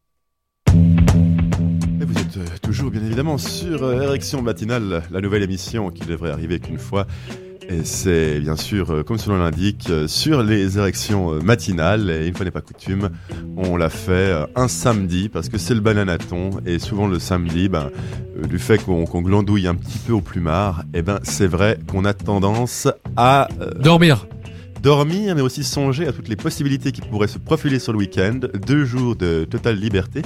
Et 0.74 2.06
vous 2.06 2.18
êtes 2.18 2.38
euh, 2.38 2.46
toujours 2.64 2.90
bien 2.90 3.04
évidemment 3.06 3.38
sur 3.38 3.84
euh, 3.84 4.02
Érection 4.02 4.42
Matinale, 4.42 5.04
la 5.12 5.22
nouvelle 5.22 5.44
émission 5.44 5.92
qui 5.92 6.04
devrait 6.04 6.32
arriver 6.32 6.60
qu'une 6.60 6.80
fois. 6.80 7.06
Et 7.70 7.84
c'est 7.84 8.40
bien 8.40 8.56
sûr, 8.56 8.90
euh, 8.90 9.04
comme 9.04 9.18
nom 9.28 9.38
l'indique, 9.38 9.92
sur 10.08 10.42
les 10.42 10.80
érections 10.80 11.40
matinales. 11.44 12.10
Et 12.10 12.26
une 12.28 12.34
fois 12.34 12.46
n'est 12.46 12.52
pas 12.52 12.62
coutume, 12.62 13.10
on 13.58 13.78
l'a 13.78 13.90
fait 13.90 14.34
un 14.56 14.68
samedi 14.68 15.30
parce 15.30 15.48
que 15.48 15.60
c'est 15.60 15.76
le 15.76 15.82
bananaton. 15.82 16.50
Et 16.66 16.80
souvent 16.80 17.06
le 17.06 17.20
samedi, 17.20 17.70
ben, 17.70 17.92
du 18.44 18.58
fait 18.58 18.80
qu'on 18.80 19.06
qu'on 19.06 19.22
glandouille 19.22 19.68
un 19.68 19.76
petit 19.76 20.00
peu 20.00 20.14
au 20.14 20.22
plumard, 20.22 20.84
et 20.96 21.04
ben 21.04 21.20
c'est 21.24 21.48
vrai 21.48 21.78
qu'on 21.88 22.06
a 22.06 22.14
tendance 22.14 22.88
à 23.16 23.48
euh, 23.62 23.72
Dormir. 23.80 24.26
Dormir, 24.82 25.36
mais 25.36 25.42
aussi 25.42 25.64
songer 25.64 26.08
à 26.08 26.12
toutes 26.14 26.28
les 26.30 26.36
possibilités 26.36 26.92
qui 26.92 27.02
pourraient 27.02 27.28
se 27.28 27.38
profiler 27.40 27.80
sur 27.80 27.92
le 27.94 28.00
week-end. 28.00 28.40
Deux 28.66 28.86
jours 28.86 29.16
de 29.16 29.46
totale 29.50 29.78
liberté. 29.80 30.22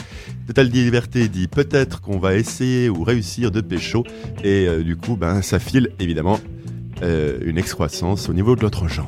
Totale 0.47 0.69
liberté 0.69 1.27
dit 1.27 1.47
peut-être 1.47 2.01
qu'on 2.01 2.19
va 2.19 2.35
essayer 2.35 2.89
ou 2.89 3.03
réussir 3.03 3.51
de 3.51 3.61
pécho. 3.61 4.03
Et 4.43 4.67
euh, 4.67 4.83
du 4.83 4.95
coup, 4.95 5.15
ben, 5.15 5.41
ça 5.41 5.59
file 5.59 5.89
évidemment 5.99 6.39
euh, 7.01 7.37
une 7.45 7.57
excroissance 7.57 8.29
au 8.29 8.33
niveau 8.33 8.55
de 8.55 8.61
l'autre 8.61 8.87
jambe. 8.87 9.07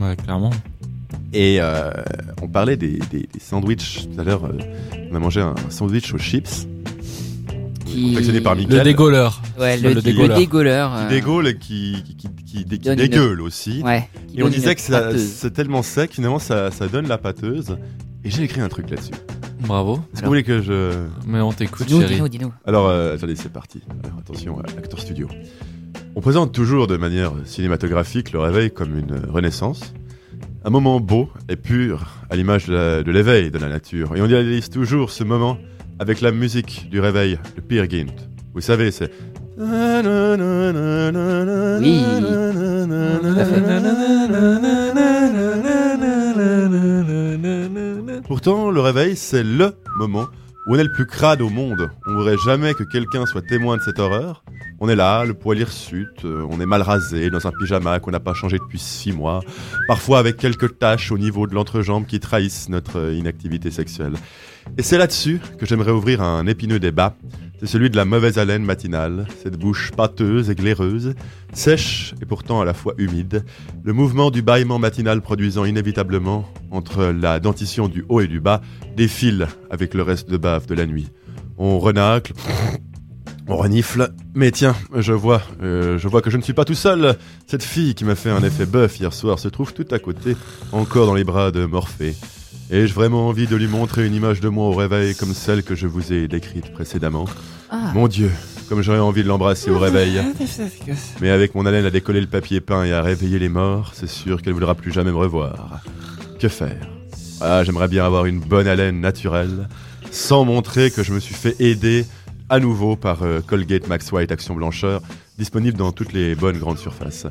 Ouais, 0.00 0.16
clairement. 0.16 0.50
Et 1.32 1.58
euh, 1.60 1.90
on 2.40 2.48
parlait 2.48 2.76
des, 2.76 2.98
des, 3.10 3.28
des 3.32 3.40
sandwichs 3.40 4.06
tout 4.14 4.20
à 4.20 4.24
l'heure. 4.24 4.44
euh, 4.46 4.58
on 5.10 5.14
a 5.16 5.18
mangé 5.18 5.40
un 5.40 5.54
sandwich 5.70 6.14
aux 6.14 6.18
chips. 6.18 6.66
Qui- 7.84 8.10
Confectionné 8.10 8.40
par 8.40 8.54
Le 8.54 8.60
Mickaël. 8.62 8.84
dégoleur. 8.84 9.42
Ouais, 9.58 9.76
Le 9.76 9.88
le, 9.90 9.94
le 9.96 10.02
dégoleur. 10.02 10.38
dégoleur. 10.38 10.90
Qui 10.92 11.04
euh, 11.04 11.08
dégaule 11.08 11.48
et 11.48 11.56
qui, 11.56 12.02
qui, 12.04 12.14
qui, 12.16 12.28
qui, 12.64 12.88
une- 12.88 12.94
dégueule 12.96 13.40
aussi. 13.40 13.82
Ouais. 13.82 14.08
qui 14.28 14.38
Et 14.40 14.42
on 14.42 14.48
disait 14.48 14.74
que 14.74 14.80
c'est 15.18 15.50
tellement 15.52 15.82
sec, 15.82 16.12
finalement, 16.14 16.38
ça, 16.38 16.70
ça 16.70 16.88
donne 16.88 17.08
la 17.08 17.18
pâteuse. 17.18 17.76
Et 18.24 18.30
j'ai 18.30 18.42
écrit 18.44 18.60
un 18.60 18.68
truc 18.68 18.90
là-dessus. 18.90 19.12
Bravo. 19.60 20.00
Est-ce 20.12 20.20
que 20.20 20.26
vous 20.26 20.30
voulez 20.30 20.42
que 20.42 20.60
je... 20.60 20.92
Mais 21.26 21.40
on 21.40 21.52
t'écoute, 21.52 21.86
Dis-nous, 21.86 22.00
chérie. 22.00 22.14
dis-nous, 22.14 22.28
dis-nous. 22.28 22.52
Alors, 22.66 22.88
euh, 22.88 23.14
attendez, 23.14 23.36
c'est 23.36 23.52
parti. 23.52 23.80
Alors, 24.04 24.18
attention, 24.18 24.58
à 24.58 24.62
Acteur 24.78 25.00
Studio. 25.00 25.28
On 26.14 26.20
présente 26.20 26.52
toujours 26.52 26.86
de 26.86 26.96
manière 26.96 27.32
cinématographique 27.44 28.32
le 28.32 28.38
réveil 28.40 28.70
comme 28.70 28.98
une 28.98 29.16
renaissance. 29.28 29.94
Un 30.64 30.70
moment 30.70 30.98
beau 31.00 31.28
et 31.48 31.56
pur, 31.56 32.06
à 32.28 32.36
l'image 32.36 32.66
de 32.66 33.10
l'éveil 33.10 33.50
de 33.50 33.58
la 33.58 33.68
nature. 33.68 34.16
Et 34.16 34.20
on 34.20 34.26
idéalise 34.26 34.68
toujours 34.68 35.10
ce 35.10 35.22
moment 35.24 35.58
avec 35.98 36.20
la 36.20 36.32
musique 36.32 36.88
du 36.90 37.00
réveil, 37.00 37.38
le 37.56 37.62
Peer 37.62 37.88
Gynt. 37.88 38.12
Vous 38.54 38.60
savez, 38.60 38.90
c'est... 38.90 39.10
Oui. 41.80 42.04
Pourtant, 48.26 48.70
le 48.70 48.80
réveil, 48.80 49.16
c'est 49.16 49.42
LE 49.42 49.72
moment 49.96 50.26
où 50.66 50.74
on 50.74 50.78
est 50.78 50.84
le 50.84 50.92
plus 50.92 51.06
crade 51.06 51.40
au 51.40 51.48
monde. 51.48 51.90
On 52.06 52.14
voudrait 52.14 52.36
jamais 52.44 52.74
que 52.74 52.82
quelqu'un 52.82 53.24
soit 53.24 53.42
témoin 53.42 53.76
de 53.76 53.82
cette 53.82 53.98
horreur. 53.98 54.44
On 54.80 54.88
est 54.88 54.96
là, 54.96 55.24
le 55.24 55.32
poil 55.32 55.58
hirsute, 55.58 56.24
euh, 56.24 56.46
on 56.50 56.60
est 56.60 56.66
mal 56.66 56.82
rasé, 56.82 57.30
dans 57.30 57.46
un 57.46 57.52
pyjama 57.52 57.98
qu'on 58.00 58.10
n'a 58.10 58.20
pas 58.20 58.34
changé 58.34 58.58
depuis 58.58 58.78
six 58.78 59.12
mois, 59.12 59.40
parfois 59.88 60.18
avec 60.18 60.36
quelques 60.36 60.78
taches 60.78 61.12
au 61.12 61.18
niveau 61.18 61.46
de 61.46 61.54
l'entrejambe 61.54 62.04
qui 62.04 62.20
trahissent 62.20 62.68
notre 62.68 62.98
euh, 62.98 63.14
inactivité 63.14 63.70
sexuelle. 63.70 64.14
Et 64.78 64.82
c'est 64.82 64.98
là-dessus 64.98 65.40
que 65.58 65.66
j'aimerais 65.66 65.92
ouvrir 65.92 66.22
un 66.22 66.46
épineux 66.46 66.78
débat. 66.78 67.16
C'est 67.58 67.66
celui 67.66 67.88
de 67.88 67.96
la 67.96 68.04
mauvaise 68.04 68.36
haleine 68.36 68.64
matinale, 68.64 69.26
cette 69.42 69.56
bouche 69.56 69.90
pâteuse 69.96 70.50
et 70.50 70.54
glaireuse, 70.54 71.14
sèche 71.54 72.14
et 72.20 72.26
pourtant 72.26 72.60
à 72.60 72.66
la 72.66 72.74
fois 72.74 72.92
humide, 72.98 73.46
le 73.82 73.94
mouvement 73.94 74.30
du 74.30 74.42
bâillement 74.42 74.78
matinal 74.78 75.22
produisant 75.22 75.64
inévitablement, 75.64 76.46
entre 76.70 77.06
la 77.06 77.40
dentition 77.40 77.88
du 77.88 78.04
haut 78.10 78.20
et 78.20 78.26
du 78.26 78.40
bas, 78.40 78.60
des 78.94 79.08
fils 79.08 79.46
avec 79.70 79.94
le 79.94 80.02
reste 80.02 80.28
de 80.28 80.36
bave 80.36 80.66
de 80.66 80.74
la 80.74 80.84
nuit. 80.84 81.08
On 81.56 81.78
renacle, 81.78 82.34
on 83.48 83.56
renifle, 83.56 84.12
mais 84.34 84.50
tiens, 84.50 84.76
je 84.94 85.14
vois, 85.14 85.40
euh, 85.62 85.98
je 85.98 86.08
vois 86.08 86.20
que 86.20 86.30
je 86.30 86.36
ne 86.36 86.42
suis 86.42 86.52
pas 86.52 86.66
tout 86.66 86.74
seul. 86.74 87.16
Cette 87.46 87.62
fille 87.62 87.94
qui 87.94 88.04
m'a 88.04 88.16
fait 88.16 88.30
un 88.30 88.42
effet 88.42 88.66
bœuf 88.66 89.00
hier 89.00 89.14
soir 89.14 89.38
se 89.38 89.48
trouve 89.48 89.72
tout 89.72 89.86
à 89.92 89.98
côté, 89.98 90.36
encore 90.72 91.06
dans 91.06 91.14
les 91.14 91.24
bras 91.24 91.52
de 91.52 91.64
Morphée. 91.64 92.16
Ai-je 92.70 92.94
vraiment 92.94 93.28
envie 93.28 93.46
de 93.46 93.54
lui 93.54 93.68
montrer 93.68 94.06
une 94.06 94.14
image 94.14 94.40
de 94.40 94.48
moi 94.48 94.66
au 94.66 94.72
réveil 94.72 95.14
comme 95.14 95.32
celle 95.32 95.62
que 95.62 95.76
je 95.76 95.86
vous 95.86 96.12
ai 96.12 96.26
décrite 96.26 96.72
précédemment 96.72 97.26
Ah. 97.70 97.92
Mon 97.94 98.08
Dieu, 98.08 98.30
comme 98.68 98.82
j'aurais 98.82 98.98
envie 98.98 99.22
de 99.22 99.28
l'embrasser 99.28 99.70
au 99.70 99.78
réveil. 99.78 100.20
Mais 101.20 101.30
avec 101.30 101.54
mon 101.54 101.64
haleine 101.64 101.84
à 101.84 101.90
décoller 101.90 102.20
le 102.20 102.26
papier 102.26 102.60
peint 102.60 102.84
et 102.84 102.92
à 102.92 103.02
réveiller 103.02 103.38
les 103.38 103.48
morts, 103.48 103.92
c'est 103.94 104.08
sûr 104.08 104.42
qu'elle 104.42 104.54
voudra 104.54 104.74
plus 104.74 104.90
jamais 104.92 105.12
me 105.12 105.16
revoir. 105.16 105.80
Que 106.40 106.48
faire? 106.48 106.88
Ah, 107.40 107.62
j'aimerais 107.62 107.86
bien 107.86 108.04
avoir 108.04 108.26
une 108.26 108.40
bonne 108.40 108.66
haleine 108.66 109.00
naturelle, 109.00 109.68
sans 110.10 110.44
montrer 110.44 110.90
que 110.90 111.04
je 111.04 111.12
me 111.12 111.20
suis 111.20 111.34
fait 111.36 111.54
aider 111.60 112.04
à 112.48 112.58
nouveau 112.58 112.96
par 112.96 113.22
euh, 113.22 113.40
Colgate 113.46 113.86
Max 113.88 114.10
White 114.10 114.32
Action 114.32 114.54
Blancheur, 114.54 115.02
disponible 115.38 115.76
dans 115.78 115.92
toutes 115.92 116.12
les 116.12 116.34
bonnes 116.34 116.58
grandes 116.58 116.78
surfaces. 116.78 117.26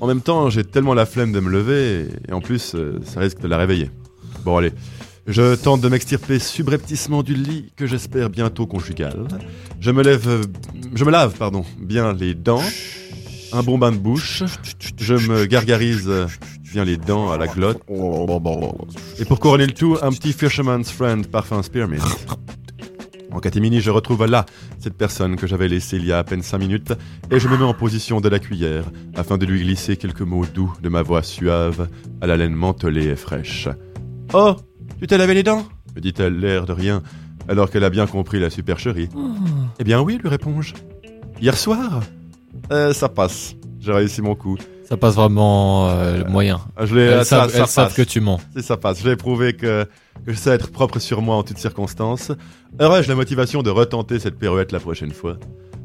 En 0.00 0.06
même 0.06 0.20
temps, 0.20 0.48
j'ai 0.50 0.62
tellement 0.62 0.94
la 0.94 1.06
flemme 1.06 1.32
de 1.32 1.40
me 1.40 1.50
lever, 1.50 2.06
et 2.28 2.32
en 2.32 2.40
plus, 2.40 2.74
euh, 2.74 3.00
ça 3.04 3.18
risque 3.20 3.40
de 3.40 3.48
la 3.48 3.56
réveiller. 3.56 3.90
Bon, 4.46 4.58
allez. 4.58 4.70
Je 5.26 5.56
tente 5.56 5.80
de 5.80 5.88
m'extirper 5.88 6.38
subrepticement 6.38 7.24
du 7.24 7.34
lit 7.34 7.72
que 7.74 7.84
j'espère 7.84 8.30
bientôt 8.30 8.64
conjugal. 8.64 9.26
Je 9.80 9.90
me 9.90 10.04
lève, 10.04 10.46
je 10.94 11.04
me 11.04 11.10
lave, 11.10 11.34
pardon, 11.36 11.64
bien 11.80 12.12
les 12.12 12.36
dents, 12.36 12.62
un 13.52 13.64
bon 13.64 13.76
bain 13.76 13.90
de 13.90 13.96
bouche. 13.96 14.44
Je 15.00 15.14
me 15.14 15.46
gargarise 15.46 16.08
bien 16.72 16.84
les 16.84 16.96
dents 16.96 17.32
à 17.32 17.38
la 17.38 17.48
glotte. 17.48 17.82
Et 19.18 19.24
pour 19.24 19.40
couronner 19.40 19.66
le 19.66 19.72
tout, 19.72 19.98
un 20.00 20.12
petit 20.12 20.32
Fisherman's 20.32 20.92
Friend 20.92 21.26
parfum 21.26 21.60
Spearmint. 21.64 21.98
En 23.32 23.40
catimini, 23.40 23.80
je 23.80 23.90
retrouve 23.90 24.26
là 24.26 24.46
cette 24.78 24.96
personne 24.96 25.34
que 25.34 25.48
j'avais 25.48 25.66
laissée 25.66 25.96
il 25.96 26.06
y 26.06 26.12
a 26.12 26.18
à 26.18 26.24
peine 26.24 26.42
cinq 26.42 26.58
minutes 26.58 26.92
et 27.32 27.40
je 27.40 27.48
me 27.48 27.56
mets 27.56 27.64
en 27.64 27.74
position 27.74 28.20
de 28.20 28.28
la 28.28 28.38
cuillère 28.38 28.84
afin 29.16 29.38
de 29.38 29.44
lui 29.44 29.64
glisser 29.64 29.96
quelques 29.96 30.20
mots 30.20 30.46
doux 30.46 30.72
de 30.80 30.88
ma 30.88 31.02
voix 31.02 31.24
suave 31.24 31.88
à 32.20 32.28
la 32.28 32.36
laine 32.36 32.54
mentholée 32.54 33.06
et 33.06 33.16
fraîche. 33.16 33.68
Oh, 34.32 34.56
tu 35.00 35.06
t'es 35.06 35.18
lavé 35.18 35.34
les 35.34 35.42
dents 35.42 35.64
me 35.94 36.00
dit-elle, 36.02 36.38
l'air 36.38 36.66
de 36.66 36.72
rien, 36.74 37.02
alors 37.48 37.70
qu'elle 37.70 37.84
a 37.84 37.88
bien 37.88 38.06
compris 38.06 38.38
la 38.38 38.50
supercherie. 38.50 39.08
Eh 39.78 39.84
bien 39.84 40.02
oui, 40.02 40.18
lui 40.22 40.28
réponds-je. 40.28 40.74
Hier 41.40 41.56
soir 41.56 42.02
Euh, 42.70 42.92
Ça 42.92 43.08
passe. 43.08 43.54
J'ai 43.80 43.92
réussi 43.92 44.20
mon 44.20 44.34
coup. 44.34 44.58
Ça 44.84 44.98
passe 44.98 45.14
vraiment 45.14 45.88
euh, 45.88 46.18
le 46.24 46.30
moyen. 46.30 46.60
Ah, 46.76 46.84
Je 46.84 46.94
l'ai, 46.94 47.02
Elles, 47.04 47.24
ça, 47.24 47.40
savent, 47.48 47.50
ça 47.50 47.58
elles 47.60 47.66
savent 47.66 47.86
passe. 47.86 47.96
que 47.96 48.02
tu 48.02 48.20
mens. 48.20 48.40
Si 48.54 48.62
ça 48.62 48.76
passe. 48.76 49.02
J'ai 49.02 49.16
prouvé 49.16 49.54
que, 49.54 49.86
que 50.26 50.32
je 50.32 50.36
sais 50.36 50.50
être 50.50 50.70
propre 50.70 50.98
sur 50.98 51.22
moi 51.22 51.36
en 51.36 51.42
toutes 51.42 51.56
circonstances. 51.58 52.30
Aurais-je 52.78 53.08
la 53.08 53.14
motivation 53.14 53.62
de 53.62 53.70
retenter 53.70 54.18
cette 54.18 54.38
pirouette 54.38 54.70
la 54.72 54.80
prochaine 54.80 55.12
fois? 55.12 55.38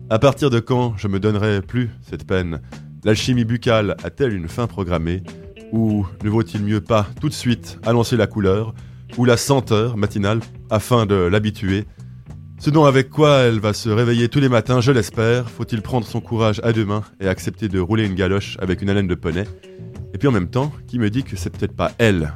À 0.10 0.20
partir 0.20 0.50
de 0.50 0.60
quand 0.60 0.96
je 0.98 1.08
me 1.08 1.22
donnerai 1.22 1.62
plus 1.62 1.90
cette 2.02 2.28
peine? 2.28 2.60
L'alchimie 3.06 3.46
buccale 3.46 3.96
a-t-elle 4.04 4.34
une 4.34 4.50
fin 4.50 4.68
programmée? 4.68 5.24
Ou 5.72 6.06
ne 6.24 6.30
vaut-il 6.30 6.64
mieux 6.64 6.82
pas 6.82 7.08
tout 7.20 7.30
de 7.30 7.34
suite 7.34 7.80
annoncer 7.86 8.18
la 8.18 8.28
couleur 8.28 8.74
ou 9.18 9.26
la 9.26 9.38
senteur 9.38 9.98
matinale 9.98 10.40
afin 10.70 11.06
de 11.06 11.16
l'habituer? 11.16 11.86
Ce 12.60 12.70
dont 12.70 12.86
avec 12.86 13.10
quoi 13.10 13.40
elle 13.40 13.60
va 13.60 13.74
se 13.74 13.90
réveiller 13.90 14.30
tous 14.30 14.40
les 14.40 14.50
matins, 14.50 14.82
je 14.82 14.92
l'espère, 14.92 15.50
faut-il 15.50 15.82
prendre 15.82 16.06
son 16.06 16.22
courage 16.22 16.62
à 16.64 16.74
deux 16.74 16.86
mains 16.86 17.02
et 17.20 17.28
accepter 17.28 17.68
de 17.70 17.80
rouler 17.80 18.06
une 18.06 18.14
galoche 18.16 18.58
avec 18.62 18.82
une 18.82 18.90
haleine 18.90 19.08
de 19.08 19.16
poney? 19.16 19.46
Et 20.14 20.18
puis 20.18 20.28
en 20.28 20.32
même 20.32 20.48
temps, 20.50 20.72
qui 20.88 21.00
me 21.00 21.10
dit 21.10 21.24
que 21.24 21.36
c'est 21.36 21.50
peut-être 21.50 21.76
pas 21.76 21.92
elle 21.98 22.34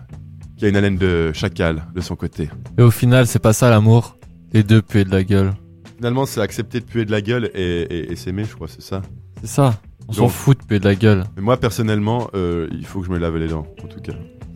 qui 0.57 0.65
a 0.65 0.69
une 0.69 0.77
haleine 0.77 0.97
de 0.97 1.31
chacal 1.33 1.83
de 1.93 2.01
son 2.01 2.15
côté? 2.15 2.49
Et 2.77 2.81
au 2.81 2.89
final, 2.89 3.27
c'est 3.27 3.39
pas 3.39 3.53
ça 3.53 3.69
l'amour. 3.69 4.17
Les 4.53 4.63
deux 4.63 4.81
pués 4.81 5.03
de 5.03 5.11
la 5.11 5.23
gueule. 5.23 5.53
Finalement, 5.97 6.25
c'est 6.25 6.39
accepter 6.41 6.79
de 6.79 6.85
puer 6.85 7.03
de 7.05 7.11
la 7.11 7.21
gueule 7.21 7.51
et, 7.53 7.81
et- 7.81 8.11
et 8.11 8.15
s'aimer, 8.15 8.45
je 8.45 8.55
crois, 8.55 8.67
c'est 8.69 8.81
ça. 8.81 9.01
C'est 9.41 9.47
ça. 9.47 9.79
On 10.07 10.13
s'en 10.13 10.27
fout 10.29 10.59
de 10.59 10.65
puer 10.65 10.79
de 10.79 10.85
la 10.85 10.95
gueule. 10.95 11.23
Mais 11.35 11.41
moi, 11.41 11.57
personnellement, 11.57 12.29
euh, 12.35 12.67
il 12.71 12.85
faut 12.85 12.99
que 13.01 13.07
je 13.07 13.11
me 13.11 13.17
lave 13.17 13.37
les 13.37 13.47
dents, 13.47 13.65
en 13.83 13.87
tout 13.87 13.99
cas. 14.01 14.13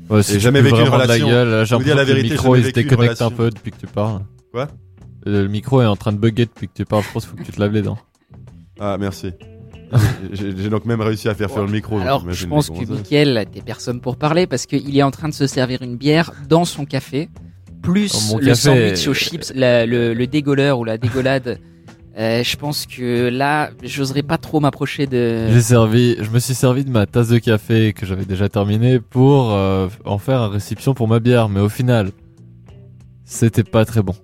Ouais, 0.09 0.21
si 0.23 0.33
J'ai 0.33 0.39
jamais 0.39 0.61
vécu 0.61 0.75
une 0.75 0.81
vraiment 0.87 0.95
de 0.97 0.99
la 1.07 1.13
relation. 1.13 1.27
gueule, 1.27 1.47
là, 1.49 1.63
j'ai 1.65 1.69
Je 1.71 1.75
vous 1.75 1.83
dis 1.83 1.89
la 1.89 2.03
vérité, 2.03 2.27
le 2.29 2.33
micro 2.33 2.55
il 2.55 2.65
se 2.65 2.69
déconnecte 2.71 3.21
un 3.21 3.25
relation. 3.25 3.31
peu 3.31 3.49
depuis 3.49 3.71
que 3.71 3.77
tu 3.77 3.87
parles. 3.87 4.21
Quoi? 4.51 4.67
Le, 5.25 5.43
le 5.43 5.47
micro 5.47 5.81
est 5.81 5.85
en 5.85 5.95
train 5.95 6.11
de 6.11 6.17
bugger 6.17 6.45
depuis 6.45 6.67
que 6.67 6.73
tu 6.73 6.85
parles. 6.85 7.03
Je 7.03 7.11
pense 7.13 7.25
qu'il 7.25 7.31
faut 7.31 7.37
que 7.37 7.43
tu 7.43 7.51
te 7.51 7.59
laves 7.59 7.73
les 7.73 7.81
dents. 7.81 7.97
Ah, 8.79 8.97
merci. 8.99 9.31
J'ai 10.33 10.69
donc 10.69 10.85
même 10.85 11.01
réussi 11.01 11.27
à 11.29 11.35
faire 11.35 11.49
faire 11.49 11.63
le 11.65 11.71
micro. 11.71 11.99
Alors, 11.99 12.23
je 12.31 12.45
pense 12.45 12.69
que. 12.69 12.85
Mickaël, 12.91 13.45
t'es 13.51 13.61
personne 13.61 14.01
pour 14.01 14.17
parler 14.17 14.45
parce 14.47 14.65
qu'il 14.67 14.95
est 14.95 15.03
en 15.03 15.11
train 15.11 15.29
de 15.29 15.33
se 15.33 15.47
servir 15.47 15.81
une 15.81 15.95
bière 15.97 16.31
dans 16.47 16.63
son 16.65 16.85
café, 16.85 17.27
plus 17.81 18.33
le 18.35 18.45
café, 18.45 18.55
sandwich 18.55 19.07
aux 19.07 19.11
euh, 19.11 19.13
chips, 19.15 19.51
la- 19.55 19.85
le, 19.87 20.13
le 20.13 20.27
dégoleur 20.27 20.79
ou 20.79 20.83
la 20.83 20.97
dégolade. 20.99 21.59
Euh, 22.19 22.43
je 22.43 22.57
pense 22.57 22.85
que 22.85 23.29
là, 23.29 23.69
j'oserais 23.81 24.23
pas 24.23 24.37
trop 24.37 24.59
m'approcher 24.59 25.07
de. 25.07 25.47
J'ai 25.51 25.61
servi, 25.61 26.17
je 26.19 26.29
me 26.31 26.39
suis 26.39 26.53
servi 26.53 26.83
de 26.83 26.89
ma 26.89 27.05
tasse 27.05 27.29
de 27.29 27.37
café 27.37 27.93
que 27.93 28.05
j'avais 28.05 28.25
déjà 28.25 28.49
terminée 28.49 28.99
pour 28.99 29.51
euh, 29.53 29.87
en 30.03 30.17
faire 30.17 30.41
une 30.43 30.51
réception 30.51 30.93
pour 30.93 31.07
ma 31.07 31.19
bière, 31.19 31.47
mais 31.47 31.61
au 31.61 31.69
final, 31.69 32.11
c'était 33.23 33.63
pas 33.63 33.85
très 33.85 34.01
bon. 34.01 34.15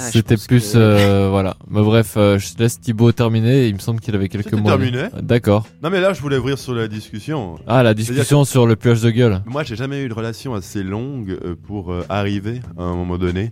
Ah, 0.00 0.10
C'était 0.12 0.36
plus, 0.36 0.72
que- 0.72 0.78
euh, 0.78 1.28
voilà. 1.28 1.56
Mais 1.68 1.82
bref, 1.82 2.14
euh, 2.16 2.38
je 2.38 2.56
laisse 2.56 2.80
Thibaut 2.80 3.10
terminer. 3.10 3.66
Il 3.66 3.74
me 3.74 3.80
semble 3.80 3.98
qu'il 4.00 4.14
avait 4.14 4.28
quelques 4.28 4.44
C'était 4.44 4.56
mots. 4.56 4.70
à 4.70 4.78
dire. 4.78 4.92
terminé 4.92 5.08
D'accord. 5.26 5.66
Non 5.82 5.90
mais 5.90 6.00
là 6.00 6.12
je 6.12 6.20
voulais 6.22 6.36
ouvrir 6.38 6.56
sur 6.56 6.72
la 6.72 6.86
discussion. 6.86 7.56
Ah, 7.66 7.82
la 7.82 7.94
discussion 7.94 8.44
sur 8.44 8.66
le 8.68 8.76
puage 8.76 9.02
de 9.02 9.10
gueule. 9.10 9.42
Moi 9.44 9.64
j'ai 9.64 9.74
jamais 9.74 10.00
eu 10.02 10.06
une 10.06 10.12
relation 10.12 10.54
assez 10.54 10.84
longue 10.84 11.36
euh, 11.44 11.56
pour 11.66 11.92
euh, 11.92 12.04
arriver 12.08 12.60
à 12.78 12.84
un 12.84 12.94
moment 12.94 13.18
donné. 13.18 13.50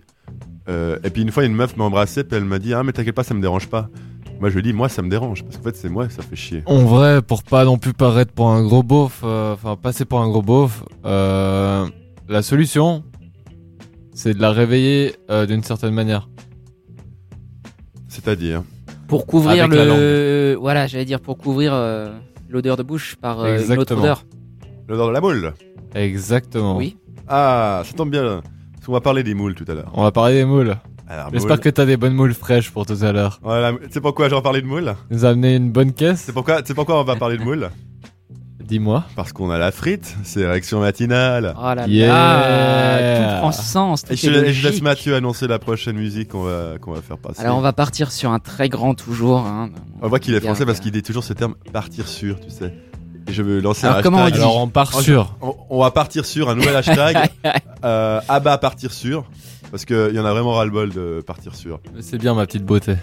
Euh, 0.69 0.97
et 1.03 1.09
puis 1.09 1.21
une 1.21 1.31
fois 1.31 1.45
une 1.45 1.53
meuf 1.55 1.77
m'a 1.77 1.85
embrassé 1.85 2.23
puis 2.25 2.35
elle 2.37 2.43
m'a 2.43 2.59
dit 2.59 2.73
ah 2.73 2.83
mais 2.83 2.91
t'inquiète 2.91 3.15
pas 3.15 3.23
ça 3.23 3.33
me 3.33 3.41
dérange 3.41 3.67
pas. 3.67 3.89
Moi 4.39 4.49
je 4.49 4.55
lui 4.55 4.63
dis 4.63 4.73
moi 4.73 4.89
ça 4.89 5.01
me 5.01 5.09
dérange 5.09 5.43
parce 5.43 5.57
qu'en 5.57 5.63
fait 5.63 5.75
c'est 5.75 5.89
moi 5.89 6.09
ça 6.09 6.21
fait 6.23 6.35
chier. 6.35 6.63
En 6.65 6.83
vrai, 6.83 7.21
pour 7.21 7.43
pas 7.43 7.63
non 7.65 7.77
plus 7.77 7.93
paraître 7.93 8.33
pour 8.33 8.49
un 8.49 8.63
gros 8.63 8.83
beauf, 8.83 9.21
euh, 9.23 9.53
enfin 9.53 9.75
passer 9.75 10.05
pour 10.05 10.19
un 10.19 10.27
gros 10.29 10.41
beauf, 10.41 10.83
euh, 11.05 11.87
la 12.29 12.41
solution, 12.41 13.03
c'est 14.13 14.33
de 14.33 14.41
la 14.41 14.51
réveiller 14.51 15.15
euh, 15.29 15.45
d'une 15.45 15.63
certaine 15.63 15.93
manière. 15.93 16.27
C'est-à-dire 18.07 18.63
Pour 19.07 19.25
couvrir 19.25 19.63
Avec 19.65 19.77
la 19.77 19.85
le. 19.85 20.57
Voilà, 20.59 20.87
j'allais 20.87 21.05
dire 21.05 21.19
pour 21.19 21.37
couvrir 21.37 21.71
euh, 21.73 22.09
l'odeur 22.49 22.77
de 22.77 22.83
bouche 22.83 23.15
par 23.15 23.39
euh, 23.41 23.45
une 23.47 23.53
autre 23.55 23.71
Exactement. 23.71 24.01
odeur. 24.01 24.25
l'odeur 24.87 25.07
de 25.07 25.13
la 25.13 25.21
moule. 25.21 25.53
Exactement. 25.95 26.77
Oui. 26.77 26.97
Ah 27.27 27.81
ça 27.85 27.93
tombe 27.93 28.09
bien. 28.11 28.23
là. 28.23 28.41
Qu'on 28.87 28.93
va 28.93 29.01
parler 29.01 29.21
des 29.23 29.33
moules 29.33 29.53
tout 29.53 29.65
à 29.67 29.73
l'heure. 29.73 29.91
On 29.93 30.01
va 30.03 30.11
parler 30.13 30.33
des 30.35 30.45
moules. 30.45 30.77
Alors, 31.09 31.29
J'espère 31.33 31.57
moule. 31.57 31.59
que 31.59 31.69
t'as 31.69 31.85
des 31.85 31.97
bonnes 31.97 32.13
moules 32.13 32.33
fraîches 32.33 32.71
pour 32.71 32.85
tout 32.85 32.97
à 33.01 33.11
l'heure. 33.11 33.39
Voilà, 33.43 33.73
tu 33.73 33.79
sais 33.91 33.99
pourquoi 34.01 34.29
j'en 34.29 34.41
parlais 34.41 34.61
de 34.61 34.65
moules 34.65 34.95
nous 35.11 35.25
amené 35.25 35.55
une 35.57 35.71
bonne 35.71 35.91
caisse 35.93 36.21
C'est 36.25 36.31
pourquoi, 36.33 36.61
tu 36.61 36.69
sais 36.69 36.73
pourquoi 36.73 36.99
on 36.99 37.03
va 37.03 37.15
parler 37.17 37.37
de 37.37 37.43
moules 37.43 37.69
Dis-moi. 38.63 39.05
Parce 39.15 39.31
qu'on 39.33 39.49
a 39.49 39.57
la 39.57 39.71
frite, 39.71 40.15
c'est 40.23 40.45
réaction 40.45 40.79
matinale. 40.81 41.53
Oh 41.57 41.73
là 41.73 41.85
Yeah. 41.87 42.07
là, 42.07 43.33
tout 43.35 43.39
prend 43.41 43.51
sens. 43.53 44.03
tout 44.03 44.11
Et 44.13 44.15
je, 44.17 44.29
est 44.29 44.49
et 44.49 44.53
je 44.53 44.67
laisse. 44.67 44.81
Mathieu 44.81 45.15
annoncer 45.15 45.47
la 45.47 45.59
prochaine 45.59 45.95
musique 45.97 46.29
qu'on 46.29 46.43
va, 46.43 46.77
qu'on 46.81 46.91
va 46.93 47.01
faire 47.01 47.17
passer. 47.17 47.41
Alors 47.41 47.57
on 47.57 47.61
va 47.61 47.71
partir 47.73 48.11
sur 48.11 48.31
un 48.31 48.39
très 48.39 48.67
grand 48.67 48.93
toujours. 48.93 49.39
hein. 49.45 49.69
On 50.01 50.07
voit 50.09 50.19
qu'il 50.19 50.33
est 50.33 50.41
français 50.41 50.65
parce 50.65 50.79
qu'il 50.81 50.91
dit 50.91 51.03
toujours 51.03 51.23
ce 51.23 51.31
terme 51.33 51.55
partir 51.71 52.07
sur, 52.07 52.39
tu 52.41 52.49
sais. 52.49 52.73
Je 53.29 53.41
veux 53.41 53.59
lancer 53.59 53.85
Alors, 53.85 53.97
un 53.97 54.01
comment 54.01 54.17
on 54.19 54.21
hashtag. 54.21 54.33
dit 54.35 54.41
Alors 54.41 54.57
on 54.57 54.67
part 54.67 54.93
sur. 55.01 55.35
On, 55.41 55.55
on 55.69 55.79
va 55.81 55.91
partir 55.91 56.25
sur 56.25 56.49
un 56.49 56.55
nouvel 56.55 56.75
hashtag. 56.75 57.29
euh, 57.83 58.21
Abba 58.27 58.57
partir 58.57 58.93
sur. 58.93 59.25
Parce 59.69 59.83
qu'il 59.85 60.11
y 60.13 60.19
en 60.19 60.25
a 60.25 60.31
vraiment 60.31 60.53
ras-le-bol 60.53 60.91
de 60.93 61.21
partir 61.25 61.53
sur. 61.55 61.79
C'est 61.99 62.17
bien 62.17 62.33
ma 62.33 62.45
petite 62.45 62.63
beauté. 62.63 62.95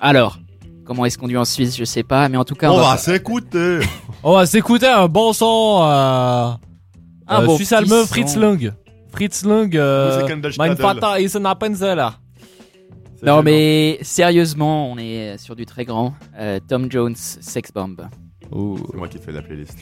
Alors, 0.00 0.38
comment 0.84 1.04
est-ce 1.04 1.16
qu'on 1.16 1.28
dit 1.28 1.36
en 1.36 1.44
Suisse 1.44 1.76
Je 1.76 1.84
sais 1.84 2.02
pas, 2.02 2.28
mais 2.28 2.36
en 2.36 2.44
tout 2.44 2.56
cas, 2.56 2.70
On, 2.70 2.74
on, 2.74 2.78
va 2.78 2.90
va. 2.90 2.96
s'écouter 2.98 3.78
On 4.24 4.32
va 4.34 4.46
s'écouter 4.46 4.88
un 4.88 5.06
bon 5.06 5.32
son. 5.32 5.80
Euh... 5.82 6.48
Un 7.28 7.42
euh, 7.42 7.46
bon 7.46 7.56
Suisse 7.56 7.72
allemand. 7.72 8.04
Fritz 8.06 8.36
Lang. 8.36 8.72
Fritz 9.12 9.44
Lang. 9.44 9.74
Euh... 9.76 10.26
Mein. 10.58 10.74
Vater 10.74 11.20
ist 11.22 11.36
ein 11.36 11.46
Appenzeller. 11.46 12.08
C'est 13.18 13.24
Non 13.26 13.36
gênant. 13.36 13.42
mais 13.44 13.98
sérieusement, 14.02 14.90
on 14.90 14.98
est 14.98 15.38
sur 15.38 15.54
du 15.56 15.64
très 15.66 15.84
grand. 15.84 16.14
Euh, 16.38 16.58
Tom 16.68 16.90
Jones, 16.90 17.14
Sex 17.16 17.70
Bomb. 17.72 17.96
C'est 18.50 18.96
moi 18.96 19.08
qui 19.08 19.18
fais 19.18 19.32
la 19.32 19.42
playlist. 19.42 19.78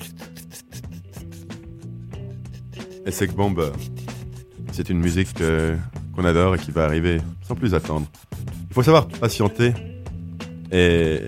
Et 3.07 3.11
Sex 3.11 3.35
Bomb, 3.35 3.55
c'est 4.73 4.89
une 4.89 4.99
musique 4.99 5.41
euh, 5.41 5.77
qu'on 6.15 6.25
adore 6.25 6.55
et 6.55 6.59
qui 6.59 6.71
va 6.71 6.85
arriver 6.85 7.21
sans 7.43 7.55
plus 7.55 7.75
attendre. 7.75 8.07
Il 8.71 8.75
faut 8.75 8.83
savoir 8.83 9.07
patienter. 9.07 9.73
Et 10.73 11.21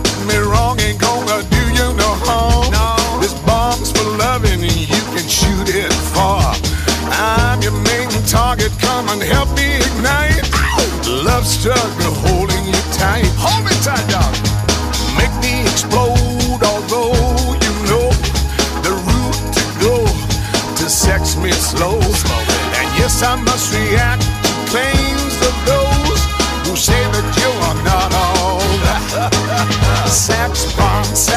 get 0.00 0.26
me 0.26 0.38
wrong, 0.38 0.80
ain't 0.80 0.98
gonna 0.98 1.42
do 1.50 1.62
you 1.76 1.92
no 1.92 2.10
harm. 2.24 2.70
No. 2.72 3.20
This 3.20 3.34
bomb's 3.44 3.92
for 3.92 4.08
loving 4.16 4.62
and 4.64 4.80
you 4.94 5.02
can 5.12 5.26
shoot 5.28 5.68
it 5.68 5.92
far. 6.14 6.54
I'm 7.12 7.60
your 7.60 7.76
main 7.84 8.08
target, 8.24 8.72
come 8.80 9.08
and 9.10 9.22
help 9.22 9.50
me 9.52 9.76
ignite. 9.76 10.48
Love 11.28 11.46
struggle 11.46 12.14
holding 12.24 12.64
you 12.64 12.82
tight. 12.96 13.28
Hold 13.36 13.66
me 13.68 13.74
tight, 13.84 14.06
dog. 14.08 14.32
Make 15.20 15.34
me 15.44 15.60
explode, 15.68 16.62
although 16.64 17.12
you 17.64 17.72
know 17.90 18.08
the 18.86 18.94
route 19.08 19.40
to 19.56 19.64
go 19.84 19.96
to 20.78 20.84
sex 20.88 21.36
me 21.36 21.52
slow. 21.52 22.00
And 22.78 22.88
yes, 22.96 23.22
I 23.22 23.36
must 23.36 23.74
react 23.76 24.31
sex 30.12 30.76
bomb, 30.76 31.31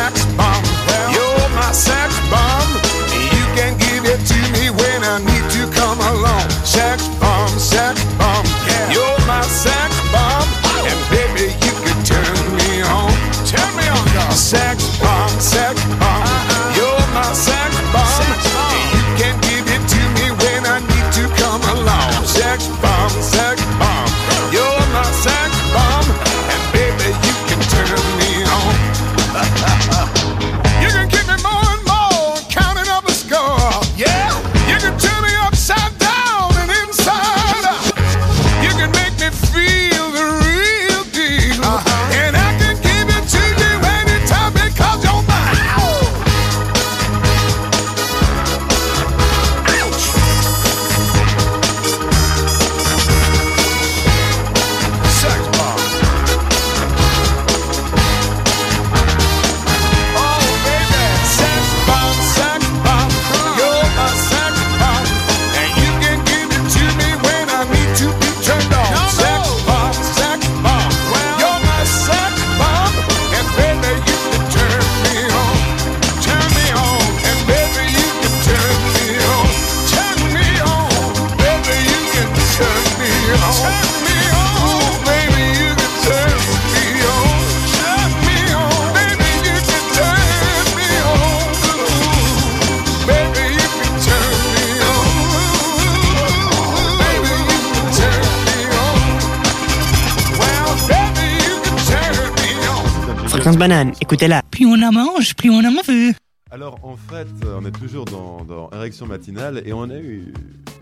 écoutez-la. 104.02 104.42
Plus 104.52 104.66
on 104.66 104.82
en 104.82 104.92
mange, 104.92 105.36
plus 105.36 105.50
on 105.50 105.60
en 105.60 105.82
veut. 105.88 106.14
Alors 106.52 106.80
en 106.84 106.96
fait, 106.96 107.28
on 107.58 107.66
est 107.66 107.72
toujours 107.72 108.06
dans, 108.06 108.44
dans 108.44 108.70
Érection 108.72 109.06
matinale 109.06 109.62
et 109.66 109.74
on 109.74 109.90
a 109.90 109.98
eu 109.98 110.34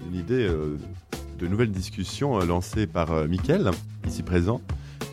une 0.07 0.19
idée 0.19 0.47
euh, 0.47 0.77
de 1.39 1.47
nouvelle 1.47 1.71
discussion 1.71 2.39
euh, 2.39 2.45
lancée 2.45 2.87
par 2.87 3.11
euh, 3.11 3.27
Mickaël, 3.27 3.69
ici 4.07 4.23
présent, 4.23 4.61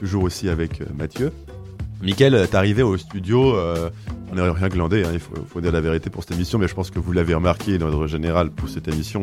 toujours 0.00 0.24
aussi 0.24 0.48
avec 0.48 0.80
euh, 0.80 0.86
Mathieu. 0.96 1.32
Mickaël, 2.02 2.48
t'es 2.50 2.56
arrivé 2.56 2.82
au 2.82 2.96
studio, 2.96 3.54
euh, 3.54 3.90
on 4.32 4.36
n'a 4.36 4.50
rien 4.52 4.68
glandé, 4.68 5.04
hein, 5.04 5.10
il 5.12 5.20
faut, 5.20 5.60
dire 5.60 5.72
la 5.72 5.82
vérité 5.82 6.08
pour 6.08 6.22
cette 6.22 6.32
émission, 6.32 6.58
mais 6.58 6.66
je 6.66 6.74
pense 6.74 6.90
que 6.90 6.98
vous 6.98 7.12
l'avez 7.12 7.34
remarqué 7.34 7.76
dans 7.76 7.88
l'ordre 7.88 8.06
général 8.06 8.50
pour 8.50 8.70
cette 8.70 8.88
émission. 8.88 9.22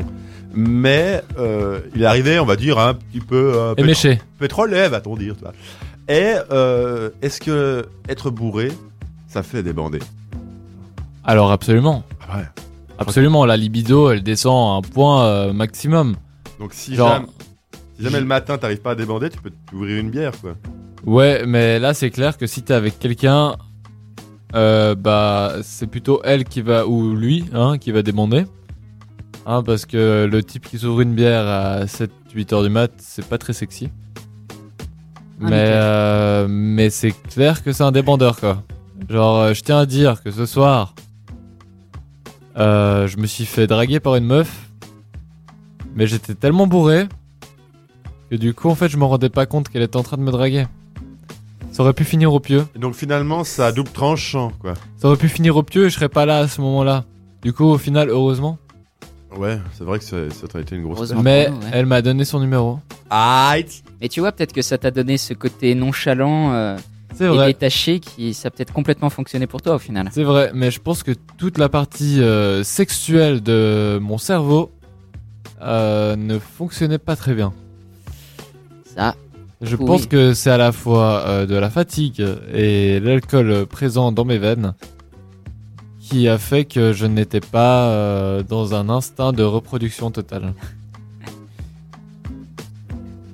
Mais 0.54 1.24
il 1.96 2.04
est 2.04 2.06
arrivé, 2.06 2.40
on 2.40 2.46
va 2.46 2.56
dire, 2.56 2.78
un 2.78 2.94
petit 2.94 3.20
peu... 3.20 3.74
pétrole, 4.38 4.76
va-t-on 4.76 5.16
dire. 5.16 5.36
Toi. 5.38 5.54
Et 6.10 6.36
euh, 6.52 7.10
est-ce 7.22 7.40
que 7.42 7.86
être 8.08 8.30
bourré, 8.30 8.72
ça 9.28 9.44
fait 9.44 9.62
débander 9.64 10.00
Alors 11.24 11.52
absolument. 11.52 12.04
Ah 12.30 12.38
ouais. 12.38 12.44
Absolument, 13.00 13.46
la 13.46 13.58
libido, 13.58 14.10
elle 14.10 14.24
descend 14.24 14.56
à 14.76 14.78
un 14.78 14.82
point 14.90 15.26
euh, 15.26 15.54
maximum. 15.54 16.16
Donc 16.60 16.74
si 16.74 16.96
Genre- 16.96 17.10
jamais, 17.10 17.28
si 17.98 18.04
jamais 18.04 18.20
le 18.20 18.26
matin 18.26 18.58
t'arrives 18.58 18.82
pas 18.82 18.92
à 18.92 18.96
débander, 18.96 19.30
tu 19.30 19.40
peux 19.40 19.52
t'ouvrir 19.70 20.00
une 20.00 20.10
bière 20.10 20.32
quoi. 20.42 20.56
Ouais, 21.06 21.46
mais 21.46 21.78
là 21.80 21.94
c'est 21.94 22.10
clair 22.10 22.38
que 22.38 22.48
si 22.48 22.64
t'es 22.64 22.74
avec 22.74 22.98
quelqu'un, 23.00 23.56
euh, 24.56 24.96
bah 24.96 25.56
c'est 25.62 25.88
plutôt 25.88 26.22
elle 26.24 26.44
qui 26.46 26.62
va 26.62 26.88
ou 26.88 27.14
lui, 27.16 27.46
hein, 27.54 27.78
qui 27.78 27.92
va 27.92 28.02
demander. 28.02 28.46
Hein, 29.46 29.62
parce 29.64 29.86
que 29.86 30.28
le 30.30 30.44
type 30.44 30.68
qui 30.68 30.78
s'ouvre 30.80 31.02
une 31.02 31.14
bière 31.14 31.46
à 31.48 31.86
7-8 31.86 32.54
heures 32.54 32.64
du 32.64 32.70
mat, 32.70 32.92
c'est 32.98 33.26
pas 33.26 33.38
très 33.38 33.54
sexy. 33.54 33.90
Mais 35.40 35.50
euh, 35.54 36.48
mais 36.50 36.90
c'est 36.90 37.12
clair 37.12 37.64
que 37.64 37.72
c'est 37.72 37.84
un 37.84 37.92
débandeur 37.92 38.40
quoi. 38.40 38.64
Genre, 39.10 39.38
euh, 39.38 39.54
je 39.54 39.62
tiens 39.62 39.80
à 39.80 39.86
dire 39.86 40.24
que 40.24 40.32
ce 40.32 40.46
soir, 40.46 40.96
euh, 42.58 43.08
je 43.08 43.18
me 43.18 43.28
suis 43.28 43.46
fait 43.46 43.68
draguer 43.68 44.00
par 44.00 44.16
une 44.16 44.26
meuf, 44.26 44.70
mais 45.96 46.08
j'étais 46.08 46.34
tellement 46.34 46.66
bourré 46.66 47.08
que 48.32 48.36
du 48.36 48.54
coup 48.54 48.70
en 48.70 48.76
fait 48.76 48.90
je 48.90 48.98
me 48.98 49.06
rendais 49.06 49.30
pas 49.30 49.46
compte 49.46 49.70
qu'elle 49.70 49.84
était 49.84 49.98
en 49.98 50.04
train 50.04 50.18
de 50.18 50.24
me 50.24 50.32
draguer. 50.32 50.66
Ça 51.72 51.84
aurait 51.84 51.94
pu 51.94 52.04
finir 52.04 52.34
au 52.34 52.40
pieu. 52.40 52.66
Et 52.76 52.80
donc 52.80 52.96
finalement 52.96 53.44
ça 53.44 53.68
a 53.68 53.72
double 53.72 53.92
tranchant 53.92 54.52
quoi. 54.60 54.74
Ça 54.98 55.08
aurait 55.08 55.18
pu 55.18 55.30
finir 55.30 55.56
au 55.56 55.64
pieu 55.64 55.86
et 55.86 55.90
je 55.90 55.96
serais 55.96 56.10
pas 56.10 56.26
là 56.26 56.40
à 56.40 56.48
ce 56.48 56.60
moment-là. 56.62 57.06
Du 57.42 57.54
coup, 57.54 57.66
au 57.66 57.78
final, 57.78 58.10
heureusement. 58.10 58.58
Ouais, 59.36 59.60
c'est 59.74 59.84
vrai 59.84 60.00
que 60.00 60.06
ça, 60.06 60.18
ça 60.32 60.48
aurait 60.50 60.64
été 60.64 60.76
une 60.76 60.84
grosse. 60.84 60.98
Heureusement. 60.98 61.22
Mais 61.22 61.50
ouais. 61.50 61.56
elle 61.72 61.86
m'a 61.86 62.02
donné 62.02 62.26
son 62.26 62.40
numéro. 62.40 62.80
Aïe 63.10 63.66
Mais 64.02 64.10
tu 64.10 64.20
vois, 64.20 64.32
peut-être 64.32 64.54
que 64.54 64.62
ça 64.62 64.78
t'a 64.78 64.92
donné 64.92 65.18
ce 65.18 65.34
côté 65.34 65.76
nonchalant 65.76 66.54
euh, 66.54 66.78
C'est 67.16 67.26
et 67.26 67.28
vrai. 67.30 67.48
détaché 67.48 68.00
qui 68.00 68.34
ça 68.34 68.48
a 68.48 68.52
peut-être 68.52 68.74
complètement 68.74 69.10
fonctionné 69.10 69.48
pour 69.48 69.62
toi 69.62 69.76
au 69.76 69.80
final. 69.80 70.10
C'est 70.12 70.24
vrai, 70.24 70.52
mais 70.54 70.72
je 70.72 70.80
pense 70.80 71.04
que 71.04 71.12
toute 71.38 71.58
la 71.58 71.70
partie 71.70 72.22
euh, 72.22 72.64
sexuelle 72.64 73.42
de 73.42 74.00
mon 74.02 74.18
cerveau 74.18 74.72
euh, 75.62 76.16
ne 76.16 76.38
fonctionnait 76.40 76.98
pas 77.00 77.16
très 77.16 77.34
bien. 77.34 77.54
Ça, 78.96 79.16
Je 79.62 79.76
Oui. 79.76 79.86
pense 79.86 80.06
que 80.06 80.34
c'est 80.34 80.52
à 80.52 80.58
la 80.58 80.72
fois 80.72 81.24
euh, 81.26 81.46
de 81.46 81.56
la 81.56 81.70
fatigue 81.70 82.24
et 82.54 83.00
l'alcool 83.00 83.66
présent 83.66 84.12
dans 84.12 84.26
mes 84.26 84.38
veines 84.38 84.74
qui 86.00 86.28
a 86.30 86.38
fait 86.38 86.64
que 86.66 86.94
je 86.94 87.06
n'étais 87.06 87.42
pas 87.42 87.88
euh, 87.90 88.44
dans 88.44 88.76
un 88.76 88.88
instinct 88.90 89.34
de 89.34 89.44
reproduction 89.44 90.10
totale. 90.12 90.54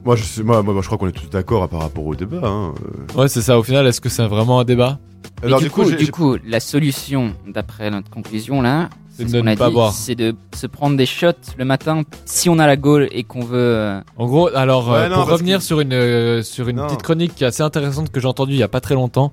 Moi 0.06 0.16
je, 0.16 0.24
sais- 0.24 0.44
moi, 0.44 0.62
moi, 0.64 0.76
je 0.82 0.86
crois 0.86 0.98
qu'on 0.98 1.08
est 1.08 1.12
tous 1.14 1.30
d'accord 1.30 1.68
par 1.70 1.82
rapport 1.82 2.06
au 2.06 2.16
débat. 2.16 2.42
Hein. 2.44 2.74
euh. 3.16 3.22
Ouais, 3.22 3.28
c'est 3.28 3.42
ça. 3.42 3.58
Au 3.58 3.64
final, 3.64 3.88
est-ce 3.88 4.02
que 4.02 4.10
c'est 4.10 4.26
vraiment 4.28 4.60
un 4.60 4.66
débat? 4.66 5.00
Mais 5.42 5.48
Alors 5.48 5.60
du, 5.60 5.70
coup, 5.70 5.90
du 5.90 6.12
coup, 6.12 6.36
la 6.46 6.60
solution, 6.60 7.34
d'après 7.48 7.90
notre 7.90 8.10
conclusion 8.10 8.62
là, 8.62 8.90
C'est 9.18 9.30
de 9.32 9.42
ne 9.42 9.56
pas 9.56 9.68
dit, 9.70 9.74
boire. 9.74 9.92
c'est 9.94 10.16
de 10.16 10.36
se 10.56 10.68
prendre 10.68 10.98
des 10.98 11.06
shots 11.06 11.32
le 11.58 11.66
matin 11.66 12.04
si 12.26 12.50
on 12.50 12.60
a 12.60 12.68
la 12.68 12.76
gaule 12.76 13.08
et 13.12 13.24
qu'on 13.24 13.42
veut. 13.44 13.58
euh, 13.58 14.02
En 14.18 14.26
gros, 14.26 14.50
alors 14.56 14.90
Ouais, 14.90 14.96
euh, 15.00 15.10
non, 15.10 15.16
pour 15.16 15.28
revenir 15.30 15.60
que- 15.60 15.64
sur 15.64 15.80
une 15.80 15.94
euh, 15.94 16.44
sur 16.44 16.68
une 16.68 16.78
Non. 16.78 16.88
petite 16.88 17.02
chronique 17.04 17.36
qui 17.36 17.44
est 17.44 17.48
assez 17.48 17.64
intéressante 17.64 18.10
que 18.12 18.20
j'ai 18.20 18.28
entendue 18.28 18.54
il 18.54 18.60
y 18.60 18.64
a 18.64 18.68
pas 18.68 18.82
très 18.82 18.96
longtemps, 18.96 19.32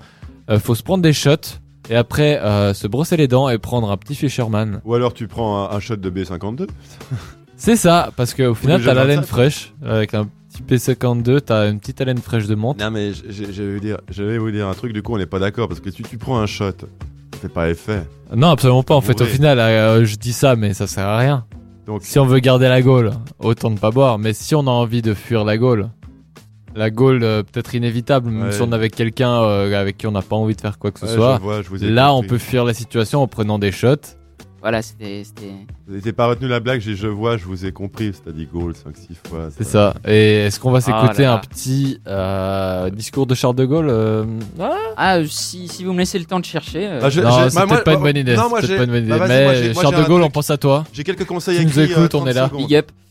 euh, 0.50 0.58
faut 0.60 0.74
se 0.76 0.82
prendre 0.82 1.02
des 1.02 1.12
shots 1.12 1.58
et 1.88 1.96
après 1.96 2.38
euh, 2.40 2.74
se 2.74 2.86
brosser 2.86 3.16
les 3.16 3.26
dents 3.28 3.48
et 3.48 3.58
prendre 3.58 3.90
un 3.90 3.96
petit 3.96 4.14
Fisherman. 4.14 4.80
Ou 4.84 4.94
alors 4.94 5.12
tu 5.14 5.26
prends 5.28 5.68
un, 5.70 5.76
un 5.76 5.80
shot 5.80 5.96
de 5.96 6.10
B52. 6.10 6.66
C'est 7.56 7.76
ça, 7.76 8.10
parce 8.16 8.34
qu'au 8.34 8.54
final 8.54 8.82
t'as 8.84 8.94
la 8.94 9.04
laine 9.04 9.22
fraîche 9.24 9.74
avec 9.84 10.14
un 10.14 10.26
petit 10.60 10.90
P52, 10.92 11.40
t'as 11.40 11.70
une 11.70 11.78
petite 11.80 12.00
haleine 12.00 12.18
fraîche 12.18 12.46
de 12.46 12.54
menthe. 12.54 12.78
Non 12.80 12.90
mais 12.90 13.12
je 13.12 13.44
vais 13.44 13.74
vous 13.74 13.80
dire, 13.80 13.98
je 14.10 14.22
vais 14.22 14.38
vous 14.38 14.50
dire 14.50 14.68
un 14.68 14.74
truc. 14.74 14.92
Du 14.92 15.02
coup 15.02 15.14
on 15.14 15.18
n'est 15.18 15.26
pas 15.26 15.38
d'accord 15.38 15.68
parce 15.68 15.80
que 15.80 15.90
si 15.90 16.02
tu 16.02 16.18
prends 16.18 16.38
un 16.38 16.46
shot, 16.46 16.72
ça 16.80 17.38
fait 17.40 17.48
pas 17.48 17.68
effet. 17.70 18.02
Non, 18.34 18.48
absolument 18.50 18.82
pas. 18.82 18.94
En 18.94 19.00
fait, 19.00 19.12
au 19.14 19.24
Bourré. 19.24 19.30
final, 19.30 19.58
euh, 19.58 20.04
je 20.04 20.16
dis 20.16 20.32
ça, 20.32 20.56
mais 20.56 20.72
ça 20.74 20.86
sert 20.86 21.06
à 21.06 21.18
rien. 21.18 21.44
Donc 21.86 22.02
Si 22.02 22.18
on 22.18 22.26
veut 22.26 22.38
garder 22.38 22.68
la 22.68 22.80
gaule, 22.82 23.10
autant 23.40 23.70
ne 23.70 23.76
pas 23.78 23.90
boire. 23.90 24.18
Mais 24.18 24.32
si 24.32 24.54
on 24.54 24.60
a 24.60 24.70
envie 24.70 25.02
de 25.02 25.14
fuir 25.14 25.44
la 25.44 25.56
gaule, 25.58 25.88
la 26.76 26.90
gaule 26.90 27.24
euh, 27.24 27.42
peut-être 27.42 27.74
inévitable, 27.74 28.30
même 28.30 28.44
Ouais. 28.44 28.52
si 28.52 28.62
on 28.62 28.70
est 28.70 28.74
avec 28.74 28.94
quelqu'un 28.94 29.42
euh, 29.42 29.80
avec 29.80 29.98
qui 29.98 30.06
on 30.06 30.12
n'a 30.12 30.22
pas 30.22 30.36
envie 30.36 30.54
de 30.54 30.60
faire 30.60 30.78
quoi 30.78 30.92
que 30.92 31.00
ce 31.00 31.06
ouais, 31.06 31.14
soit. 31.14 31.36
je 31.38 31.42
vois, 31.42 31.62
je 31.62 31.68
vous 31.68 31.82
ai 31.84 31.90
Là, 31.90 32.12
on 32.12 32.16
compris. 32.18 32.28
peut 32.28 32.38
fuir 32.38 32.64
la 32.64 32.74
situation 32.74 33.22
en 33.22 33.26
prenant 33.26 33.58
des 33.58 33.72
shots. 33.72 33.96
Voilà, 34.60 34.82
c'était. 34.82 35.22
Vous 35.86 35.94
n'avez 35.94 36.12
pas 36.12 36.26
retenu 36.26 36.46
la 36.46 36.60
blague, 36.60 36.80
j'ai 36.80 36.94
je 36.94 37.06
vois, 37.06 37.36
je 37.38 37.44
vous 37.46 37.64
ai 37.64 37.72
compris. 37.72 38.12
C'est 38.12 38.28
à 38.28 38.32
dit 38.32 38.46
goal 38.46 38.72
5-6 38.72 39.16
fois. 39.28 39.48
C'est 39.56 39.64
ça. 39.64 39.94
Et 40.06 40.46
est-ce 40.46 40.60
qu'on 40.60 40.70
va 40.70 40.80
s'écouter 40.82 41.22
là 41.22 41.34
un 41.34 41.38
petit 41.38 41.98
euh, 42.06 42.90
discours 42.90 43.26
de 43.26 43.34
Charles 43.34 43.54
de 43.56 43.64
Gaulle 43.64 43.88
euh, 43.88 44.24
ah, 44.60 44.70
Ah, 44.96 45.16
euh, 45.16 45.26
si, 45.26 45.66
si 45.68 45.82
vous 45.84 45.92
me 45.94 45.98
laissez 45.98 46.18
le 46.18 46.26
temps 46.26 46.40
de 46.40 46.44
chercher. 46.44 46.86
euh, 46.86 47.00
Ah, 47.02 47.08
je- 47.08 47.20
Non, 47.22 47.30
c'est 47.48 47.54
bah, 47.54 47.64
moi- 47.66 47.76
peut-être 47.76 47.84
pas 47.84 47.92
une 47.92 47.98
moi- 48.00 48.08
bonne 48.08 48.16
idée. 48.18 48.36
non, 48.36 48.48
moi, 48.50 48.60
pas 48.60 48.66
une 48.66 48.76
bonne 48.86 49.04
idée. 49.04 49.08
bah, 49.18 49.26
j'ai- 49.54 49.68
Mais 49.68 49.72
moi, 49.72 49.82
Charles 49.82 50.02
de 50.02 50.08
Gaulle, 50.08 50.22
on 50.22 50.30
pense 50.30 50.50
à 50.50 50.58
toi. 50.58 50.84
J'ai 50.92 51.04
quelques 51.04 51.24
conseils 51.26 51.58
Tu 51.58 51.64
nous 51.64 51.78
écrits. 51.80 51.92
écoutes, 51.92 52.14
euh, 52.14 52.18
on 52.18 52.24
30 52.24 52.28
est 52.28 52.32
là. 52.34 52.50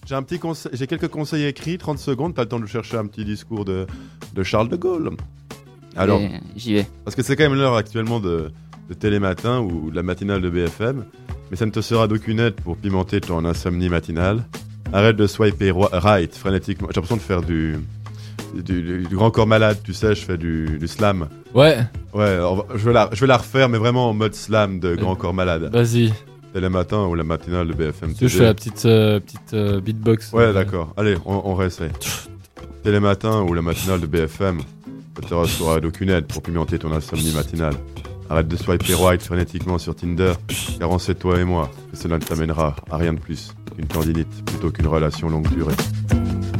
J'ai 0.08 0.16
un 0.16 0.24
petit 0.24 0.40
conseil, 0.40 0.72
j'ai 0.74 0.88
quelques 0.88 1.08
conseils 1.10 1.46
écrits, 1.46 1.78
30 1.78 2.00
secondes, 2.00 2.34
t'as 2.36 2.42
le 2.44 2.48
temps 2.48 2.60
de 2.60 2.66
chercher 2.66 2.98
un 2.98 3.06
petit 3.06 3.26
discours 3.26 3.64
de, 3.66 3.86
de 4.34 4.44
Charles 4.44 4.70
de 4.70 4.76
Gaulle. 4.76 5.12
Alors, 5.96 6.20
J'y 6.56 6.74
vais. 6.76 6.88
parce 7.06 7.16
que 7.16 7.22
c'est 7.24 7.36
quand 7.36 7.44
même 7.44 7.56
l'heure 7.56 7.76
actuellement 7.76 8.20
de, 8.20 8.52
de 8.90 8.94
Télématin 8.96 9.60
ou 9.60 9.92
de 9.92 9.96
la 9.96 10.02
matinale 10.02 10.42
de 10.42 10.50
BFM, 10.50 11.06
mais 11.52 11.58
ça 11.58 11.66
ne 11.66 11.72
te 11.72 11.82
sera 11.82 12.08
d'aucune 12.08 12.40
aide 12.40 12.56
pour 12.56 12.78
pimenter 12.78 13.22
ton 13.22 13.44
insomnie 13.46 13.90
matinale. 13.90 14.44
Arrête 14.94 15.16
de 15.16 15.28
swiper 15.28 15.72
right 15.92 16.36
frénétiquement. 16.36 16.88
J'ai 16.90 16.96
l'impression 16.96 17.18
de 17.18 17.22
faire 17.22 17.42
du, 17.42 17.78
du, 18.56 18.82
du- 18.82 19.04
du 19.06 19.16
grand 19.16 19.30
corps 19.32 19.46
malade, 19.48 19.78
tu 19.84 19.94
sais, 19.94 20.16
je 20.16 20.26
fais 20.26 20.38
du, 20.38 20.78
du 20.80 20.88
slam. 20.88 21.28
Ouais, 21.54 21.78
Ouais, 22.14 22.38
va- 22.38 22.66
je, 22.76 22.86
vais 22.86 22.94
la, 22.94 23.10
je 23.14 23.22
vais 23.22 23.28
la 23.28 23.38
refaire, 23.38 23.70
mais 23.70 23.78
vraiment 23.78 24.10
en 24.10 24.14
mode 24.14 24.34
slam 24.34 24.80
de 24.80 24.96
grand 24.96 25.16
corps 25.16 25.34
malade. 25.34 25.70
vas-y. 25.72 26.12
Télématin 26.54 27.04
ou 27.06 27.14
la 27.14 27.24
matinale 27.24 27.68
de 27.68 27.74
BFM. 27.74 28.16
Tu 28.16 28.24
veux, 28.24 28.28
Je 28.30 28.38
fais 28.40 28.44
la 28.46 28.54
petite, 28.56 28.84
euh, 28.86 29.20
petite 29.20 29.54
euh, 29.54 29.80
beatbox. 29.80 30.32
Ouais, 30.34 30.52
d'accord. 30.52 30.92
Allez, 30.98 31.16
on, 31.26 31.42
on 31.46 31.54
réessaye. 31.54 31.92
Télématin 32.84 33.42
ou 33.44 33.54
la 33.54 33.62
matinale 33.62 34.02
de 34.02 34.08
BFM, 34.08 34.60
ça 35.16 35.22
te 35.44 35.48
sera 35.48 35.80
d'aucune 35.80 36.10
aide 36.10 36.26
pour 36.26 36.42
pimenter 36.42 36.80
ton 36.80 36.92
insomnie 36.92 37.32
matinale. 37.34 37.76
Arrête 38.32 38.48
de 38.48 38.56
swiper 38.56 38.94
right 38.94 39.24
frénétiquement 39.24 39.80
sur 39.80 39.96
Tinder, 39.96 40.34
car 40.78 40.92
on 40.92 41.00
sait 41.00 41.16
toi 41.16 41.40
et 41.40 41.44
moi 41.44 41.72
que 41.92 41.98
cela 41.98 42.20
ne 42.20 42.24
t'amènera 42.24 42.76
à 42.92 42.98
rien 42.98 43.14
de 43.14 43.20
plus 43.20 43.56
qu'une 43.76 43.88
tendinite 43.88 44.46
plutôt 44.46 44.70
qu'une 44.70 44.86
relation 44.86 45.30
longue 45.30 45.48
durée. 45.50 45.74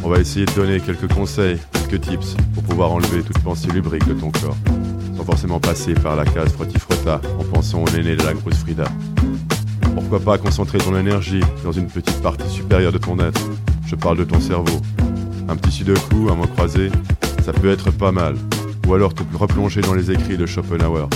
On 0.04 0.10
va 0.10 0.20
essayer 0.20 0.48
de 0.48 0.52
donner 0.54 0.80
quelques 0.80 1.14
conseils, 1.14 1.60
quelques 1.74 2.02
tips 2.02 2.36
pour 2.56 2.64
pouvoir 2.64 2.92
enlever 2.92 3.22
toute 3.22 3.38
pensée 3.40 3.68
lubrique 3.68 4.08
de 4.08 4.14
ton 4.14 4.32
corps, 4.32 4.58
sans 5.16 5.24
forcément 5.24 5.60
passer 5.60 5.94
par 5.94 6.16
la 6.16 6.26
case 6.26 6.52
frotti-frotta 6.54 7.22
en 7.38 7.44
pensant 7.44 7.84
au 7.84 7.90
néné 7.92 8.16
de 8.16 8.24
la 8.24 8.34
grosse 8.34 8.58
Frida. 8.58 8.86
Pourquoi 9.94 10.20
pas 10.20 10.38
concentrer 10.40 10.80
ton 10.80 10.98
énergie 10.98 11.44
dans 11.64 11.72
une 11.72 11.88
petite 11.88 12.20
partie 12.24 12.50
supérieure 12.50 12.92
de 12.92 12.98
ton 12.98 13.20
être? 13.20 13.42
Je 13.86 13.96
parle 13.96 14.18
de 14.18 14.24
ton 14.24 14.40
cerveau. 14.40 14.82
Un 15.48 15.56
petit 15.56 15.72
sudoku, 15.72 16.30
un 16.32 16.36
mot 16.36 16.48
croisé, 16.48 16.90
ça 17.44 17.54
peut 17.54 17.70
être 17.70 17.92
pas 17.92 18.12
mal. 18.12 18.36
Ou 18.88 18.94
alors 18.96 19.14
te 19.14 19.22
replonger 19.38 19.82
dans 19.82 19.94
les 19.94 20.10
écrits 20.10 20.38
de 20.38 20.48
Schopenhauer. 20.48 21.08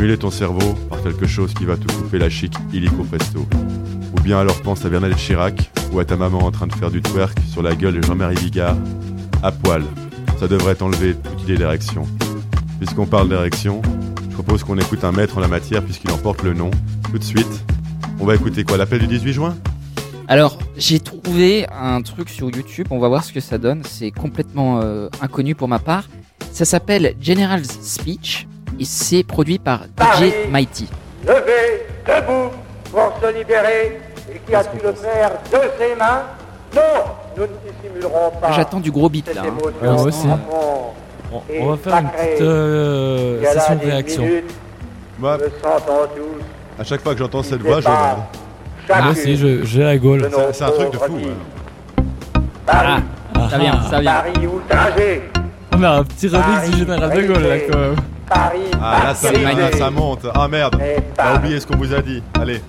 Ton 0.00 0.30
cerveau 0.30 0.74
par 0.88 1.02
quelque 1.02 1.26
chose 1.26 1.52
qui 1.52 1.66
va 1.66 1.76
te 1.76 1.86
couper 1.92 2.18
la 2.18 2.30
chic 2.30 2.52
illico 2.72 3.04
presto. 3.04 3.46
Ou 4.16 4.20
bien 4.22 4.38
alors 4.38 4.60
pense 4.62 4.84
à 4.84 4.88
Bernadette 4.88 5.18
Chirac 5.18 5.70
ou 5.92 6.00
à 6.00 6.06
ta 6.06 6.16
maman 6.16 6.38
en 6.38 6.50
train 6.50 6.66
de 6.66 6.74
faire 6.74 6.90
du 6.90 7.02
twerk 7.02 7.38
sur 7.46 7.62
la 7.62 7.74
gueule 7.74 8.00
de 8.00 8.02
Jean-Marie 8.02 8.34
Bigard. 8.36 8.76
À 9.42 9.52
poil. 9.52 9.84
Ça 10.38 10.48
devrait 10.48 10.74
t'enlever 10.74 11.14
toute 11.14 11.42
idée 11.42 11.58
d'érection. 11.58 12.06
Puisqu'on 12.78 13.04
parle 13.06 13.28
d'érection, 13.28 13.82
je 14.28 14.34
propose 14.34 14.64
qu'on 14.64 14.78
écoute 14.78 15.04
un 15.04 15.12
maître 15.12 15.36
en 15.36 15.40
la 15.40 15.48
matière 15.48 15.84
puisqu'il 15.84 16.10
en 16.10 16.18
porte 16.18 16.42
le 16.42 16.54
nom. 16.54 16.70
Tout 17.10 17.18
de 17.18 17.24
suite, 17.24 17.64
on 18.18 18.24
va 18.24 18.34
écouter 18.34 18.64
quoi 18.64 18.78
L'appel 18.78 19.00
du 19.00 19.06
18 19.06 19.32
juin? 19.34 19.56
Alors, 20.28 20.58
j'ai 20.78 20.98
trouvé 20.98 21.66
un 21.70 22.00
truc 22.00 22.30
sur 22.30 22.50
YouTube, 22.50 22.86
on 22.90 23.00
va 23.00 23.08
voir 23.08 23.22
ce 23.22 23.32
que 23.32 23.40
ça 23.40 23.58
donne. 23.58 23.82
C'est 23.84 24.10
complètement 24.10 24.80
euh, 24.80 25.08
inconnu 25.20 25.54
pour 25.54 25.68
ma 25.68 25.78
part. 25.78 26.08
Ça 26.52 26.64
s'appelle 26.64 27.14
General's 27.20 27.78
Speech 27.82 28.46
et 28.80 28.84
c'est 28.84 29.22
produit 29.22 29.58
par 29.58 29.80
DJ 30.18 30.48
Mighty. 30.50 30.88
Levé, 31.26 31.86
debout, 32.06 32.50
pour 32.90 33.12
se 33.22 33.36
libérer, 33.38 34.00
et 34.34 34.38
qui 34.46 34.54
a 34.54 34.64
pu 34.64 34.78
le 34.82 34.92
faire 34.94 35.30
de 35.52 35.58
ses 35.78 35.94
mains 35.96 36.22
Non, 36.74 36.80
nous 37.36 37.42
ne 37.42 37.48
dissimulerons 37.70 38.30
pas. 38.40 38.52
J'attends 38.52 38.80
du 38.80 38.90
gros 38.90 39.08
beat 39.10 39.32
là. 39.34 39.42
hein. 39.44 39.96
émotion 39.98 40.30
Ouais. 40.30 40.36
On, 41.32 41.42
on 41.60 41.66
va 41.70 41.76
faire 41.76 41.96
une 42.00 42.08
petite 42.08 42.40
euh, 42.40 43.44
session 43.52 43.74
de 43.76 43.80
réaction. 43.84 44.24
tous, 45.20 46.80
à 46.80 46.84
chaque 46.84 47.02
fois 47.02 47.12
que 47.12 47.18
j'entends 47.18 47.42
cette 47.42 47.60
voix, 47.62 47.80
je 47.80 47.86
Moi 47.88 49.10
aussi, 49.12 49.36
je- 49.36 49.62
j'ai 49.64 49.82
la 49.84 49.96
gaule. 49.98 50.28
C'est- 50.52 50.64
un 50.64 50.70
truc 50.70 50.90
de 50.92 50.96
fou, 50.98 51.14
ouais. 51.16 52.02
Paris, 52.66 53.02
Ça 53.50 53.58
vient, 53.58 53.82
ça 53.90 54.00
vient. 54.00 54.12
Paris 54.12 54.46
outragé, 54.46 55.22
On 55.72 55.82
a 55.82 55.90
un 55.98 56.04
petit 56.04 56.28
remix 56.28 56.44
Paris, 56.46 56.70
du 56.70 56.76
général 56.78 57.10
de 57.10 57.22
Gaulle 57.32 57.42
là 57.42 57.56
quand 57.70 57.78
même. 57.78 57.96
Paris 58.30 58.70
Ah, 58.80 59.00
là, 59.06 59.14
ça, 59.14 59.32
là, 59.32 59.72
ça 59.76 59.90
monte. 59.90 60.26
Ah 60.34 60.46
merde, 60.46 60.76
on 61.18 61.22
a 61.22 61.34
oublié 61.36 61.58
ce 61.58 61.66
qu'on 61.66 61.76
vous 61.76 61.92
a 61.92 62.00
dit. 62.00 62.22
Allez, 62.40 62.62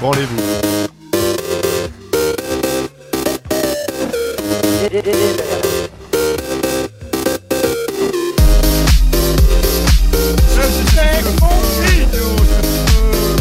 branlez-vous. 0.00 0.70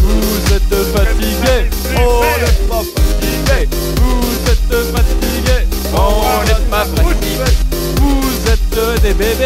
Vous 0.01 0.53
êtes 0.53 0.85
fatigué, 0.93 1.69
on 1.95 2.21
n'est 2.39 2.67
pas 2.67 2.83
fatigué. 2.95 3.69
Vous 3.97 4.51
êtes 4.51 4.73
fatigué, 4.91 5.67
on 5.93 6.43
n'est 6.43 6.69
pas 6.69 6.85
fatigué. 6.85 7.49
Vous 7.97 8.51
êtes 8.51 9.01
des 9.01 9.13
bébés. 9.13 9.45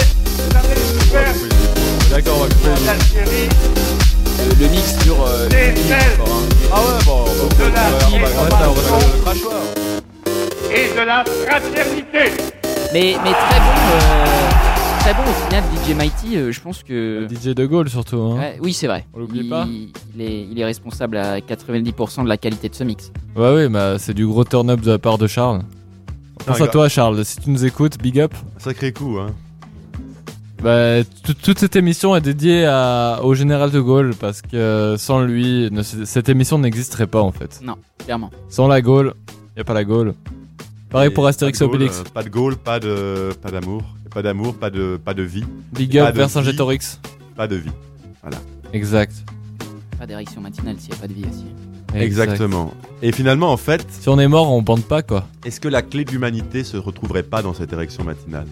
D'accord, 2.14 2.38
on 2.38 2.44
va 2.44 2.48
couper. 2.50 3.50
Le, 4.38 4.64
le 4.64 4.70
mix 4.72 4.98
dure. 5.00 5.16
euh, 5.26 5.50
une 5.50 5.74
minute 5.74 5.94
encore, 6.20 6.36
hein. 6.36 6.48
Ah 6.72 6.80
ouais, 6.80 7.04
bon, 7.06 7.26
on 7.26 7.26
va 7.26 7.70
De 7.70 7.74
la 7.74 7.82
on 7.88 8.20
va- 8.20 8.28
on 8.38 8.44
va- 8.50 8.70
on 8.70 8.74
va 8.74 8.82
faire 8.82 9.16
le 9.16 9.22
crachoir. 9.24 9.62
et 10.72 10.94
de 10.94 11.06
la 11.08 11.24
fraternité. 11.26 12.42
Mais, 12.94 13.16
mais 13.24 13.32
très 13.32 13.60
bon. 13.60 13.76
euh, 13.94 14.50
très 15.00 15.14
bon 15.16 15.22
au 15.24 15.48
final, 15.48 15.64
DJ 15.76 15.96
Mighty. 15.96 16.38
euh, 16.38 16.52
je 16.52 16.62
pense 16.62 16.84
que. 16.84 17.28
DJ 17.30 17.56
de 17.56 17.66
Gaulle 17.66 17.90
surtout. 17.90 18.18
Hein. 18.22 18.38
Ouais, 18.40 18.58
oui, 18.62 18.74
c'est 18.74 18.88
vrai. 18.88 19.06
On 19.16 19.20
l'oublie 19.20 19.42
il, 19.44 19.50
pas. 19.50 19.66
il 19.68 20.22
est, 20.22 20.48
il 20.52 20.60
est 20.60 20.66
responsable 20.66 21.18
à 21.18 21.40
90% 21.40 22.24
de 22.24 22.30
la 22.30 22.38
qualité 22.38 22.70
de 22.70 22.76
ce 22.76 22.84
mix. 22.84 23.12
Ouais, 23.36 23.54
ouais, 23.56 23.70
bah 23.70 23.96
c'est 23.98 24.14
du 24.14 24.28
gros 24.28 24.44
turn-up 24.44 24.82
de 24.82 24.92
la 24.92 25.00
part 25.00 25.18
de 25.18 25.26
Charles. 25.26 25.62
Pense 26.46 26.62
à 26.62 26.68
toi, 26.68 26.90
Charles. 26.90 27.24
Si 27.26 27.38
tu 27.38 27.50
nous 27.50 27.66
écoutes, 27.66 27.98
big 28.00 28.20
up. 28.20 28.34
Sacré 28.60 28.92
coup, 28.94 29.18
hein. 29.20 29.32
Bah, 30.64 31.04
tout- 31.26 31.34
toute 31.34 31.60
cette 31.60 31.76
émission 31.76 32.16
est 32.16 32.22
dédiée 32.22 32.66
à, 32.66 33.20
au 33.24 33.34
général 33.34 33.70
de 33.72 33.82
Gaulle 33.82 34.14
parce 34.18 34.42
que 34.42 34.96
sans 34.98 35.22
lui, 35.22 35.70
ne- 35.72 35.82
cette 35.84 36.30
émission 36.30 36.58
n'existerait 36.58 37.08
pas 37.08 37.22
en 37.22 37.32
fait. 37.34 37.60
Non, 37.64 37.76
clairement. 37.98 38.32
Sans 38.50 38.68
la 38.70 38.82
Gaule, 38.82 39.14
y 39.58 39.60
a 39.60 39.64
pas 39.66 39.74
la 39.74 39.84
Gaule. 39.84 40.14
Pareil 40.90 41.10
Et 41.10 41.14
pour 41.14 41.28
Astérix 41.28 41.60
et 41.60 41.66
Gaulle, 41.66 41.76
Obélix. 41.76 42.00
euh, 42.00 42.04
Pas 42.14 42.24
de 42.24 42.30
Gaulle, 42.30 42.56
pas 42.56 42.80
de, 42.80 43.32
pas 43.42 43.52
d'amour. 43.52 43.84
Pas 44.14 44.22
d'amour, 44.22 44.54
pas 44.56 44.70
de, 44.70 44.98
pas 45.04 45.14
de 45.16 45.24
vie. 45.24 45.44
Big 45.74 45.98
up 45.98 46.16
vers. 46.16 46.30
Saint-Gétorix. 46.30 47.00
Pas 47.36 47.48
de 47.48 47.56
vie. 47.56 47.72
Exact. 48.72 49.12
Pas 50.00 50.06
d'érection 50.06 50.40
matinale 50.40 50.76
s'il 50.80 50.92
n'y 50.92 50.98
a 50.98 51.02
pas 51.02 51.08
de 51.08 51.14
vie 51.14 51.26
aussi. 51.30 51.46
Exactement. 51.96 52.72
Et 53.02 53.12
finalement, 53.12 53.52
en 53.52 53.58
fait, 53.58 53.86
Si 53.90 54.08
on 54.10 54.18
est 54.20 54.28
mort, 54.28 54.52
on 54.52 54.62
bande 54.62 54.84
pas 54.84 55.02
quoi. 55.02 55.28
est-ce 55.46 55.60
que 55.60 55.68
la 55.68 55.82
clé 55.82 56.06
de 56.06 56.12
l'humanité 56.12 56.64
se 56.64 56.78
retrouverait 56.78 57.24
pas 57.24 57.42
dans 57.42 57.54
cette 57.54 57.74
érection 57.74 58.04
matinale? 58.04 58.48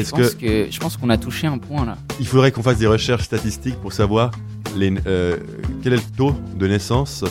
Est-ce 0.00 0.10
pense 0.10 0.34
que 0.34 0.64
que... 0.66 0.70
je 0.70 0.80
pense 0.80 0.96
qu'on 0.96 1.10
a 1.10 1.18
touché 1.18 1.46
un 1.46 1.58
point 1.58 1.84
là. 1.84 1.96
il 2.18 2.26
faudrait 2.26 2.52
qu'on 2.52 2.62
fasse 2.62 2.78
des 2.78 2.86
recherches 2.86 3.24
statistiques 3.24 3.76
pour 3.76 3.92
savoir 3.92 4.30
les, 4.76 4.94
euh, 5.06 5.36
quel 5.82 5.94
est 5.94 5.96
le 5.96 6.16
taux 6.16 6.34
de 6.56 6.66
naissance 6.66 7.24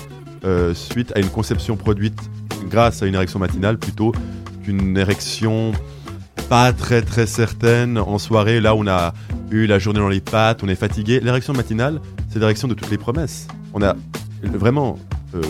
euh, 0.45 0.73
suite 0.73 1.11
à 1.15 1.19
une 1.19 1.29
conception 1.29 1.77
produite 1.77 2.19
grâce 2.69 3.01
à 3.01 3.05
une 3.05 3.15
érection 3.15 3.39
matinale 3.39 3.77
plutôt 3.77 4.13
qu'une 4.63 4.97
érection 4.97 5.71
pas 6.49 6.73
très 6.73 7.01
très 7.01 7.27
certaine 7.27 7.97
en 7.97 8.17
soirée 8.17 8.59
là 8.59 8.75
où 8.75 8.79
on 8.79 8.87
a 8.87 9.13
eu 9.51 9.65
la 9.65 9.79
journée 9.79 9.99
dans 9.99 10.09
les 10.09 10.19
pattes, 10.19 10.63
on 10.63 10.67
est 10.67 10.75
fatigué. 10.75 11.19
L'érection 11.19 11.53
matinale, 11.53 11.99
c'est 12.29 12.39
l'érection 12.39 12.67
de 12.67 12.73
toutes 12.73 12.91
les 12.91 12.97
promesses. 12.97 13.47
On 13.73 13.81
a 13.81 13.95
vraiment 14.43 14.99
euh, 15.35 15.41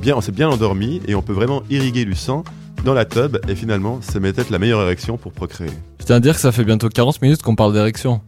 bien, 0.00 0.16
on 0.16 0.20
s'est 0.20 0.32
bien 0.32 0.48
endormi 0.48 1.00
et 1.06 1.14
on 1.14 1.22
peut 1.22 1.32
vraiment 1.32 1.62
irriguer 1.70 2.04
du 2.04 2.14
sang 2.14 2.44
dans 2.84 2.94
la 2.94 3.04
tub 3.04 3.38
et 3.48 3.54
finalement 3.54 3.98
c'est 4.00 4.20
peut-être 4.20 4.50
la 4.50 4.58
meilleure 4.58 4.82
érection 4.82 5.16
pour 5.16 5.32
procréer. 5.32 5.70
Je 5.98 6.04
tiens 6.04 6.16
à 6.16 6.20
dire 6.20 6.34
que 6.34 6.40
ça 6.40 6.52
fait 6.52 6.64
bientôt 6.64 6.88
40 6.88 7.20
minutes 7.22 7.42
qu'on 7.42 7.54
parle 7.54 7.72
d'érection. 7.72 8.20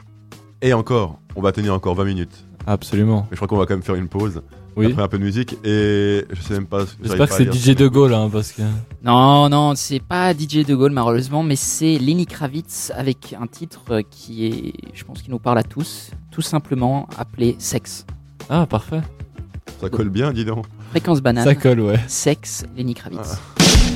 Et 0.61 0.73
encore, 0.73 1.19
on 1.35 1.43
va 1.43 1.53
tenir 1.53 1.75
encore 1.75 1.95
20 1.95 2.05
minutes. 2.05 2.45
Absolument. 2.67 3.27
Mais 3.31 3.33
je 3.33 3.37
crois 3.37 3.49
qu'on 3.49 3.57
va 3.57 3.67
quand 3.67 3.75
même 3.75 3.83
faire 3.83 3.97
une 3.97 4.09
pause. 4.09 4.43
Oui. 4.75 4.87
Après 4.87 5.03
un 5.03 5.09
peu 5.09 5.19
de 5.19 5.25
musique 5.25 5.55
et 5.65 6.25
je 6.31 6.41
sais 6.41 6.55
même 6.55 6.67
pas. 6.67 6.85
J'espère 7.03 7.19
pas 7.19 7.27
que 7.27 7.35
c'est 7.35 7.53
DJ 7.53 7.77
de 7.77 7.89
Gaulle 7.89 8.15
hein, 8.15 8.31
parce 8.33 8.53
que. 8.53 8.63
Non, 9.03 9.51
non, 9.51 9.75
c'est 9.75 10.01
pas 10.01 10.33
DJ 10.33 10.65
De 10.65 10.75
Gaulle 10.75 10.93
malheureusement, 10.93 11.43
mais 11.43 11.57
c'est 11.57 11.99
Lenny 11.99 12.25
Kravitz 12.25 12.91
avec 12.97 13.37
un 13.39 13.47
titre 13.47 14.01
qui 14.11 14.47
est, 14.47 14.73
je 14.95 15.05
pense, 15.05 15.21
qui 15.21 15.31
nous 15.31 15.39
parle 15.39 15.59
à 15.59 15.63
tous, 15.63 16.11
tout 16.31 16.41
simplement 16.41 17.07
appelé 17.19 17.57
Sexe. 17.59 18.07
Ah, 18.49 18.67
parfait. 18.67 19.03
Ça 19.79 19.91
colle 19.91 20.09
bien, 20.09 20.33
dis 20.33 20.45
donc. 20.45 20.65
Fréquence 20.91 21.21
banane. 21.21 21.45
Ça 21.45 21.55
colle, 21.55 21.81
ouais. 21.81 22.01
Sexe, 22.07 22.65
Lenny 22.75 22.95
Kravitz. 22.95 23.19
Girl, 23.19 23.92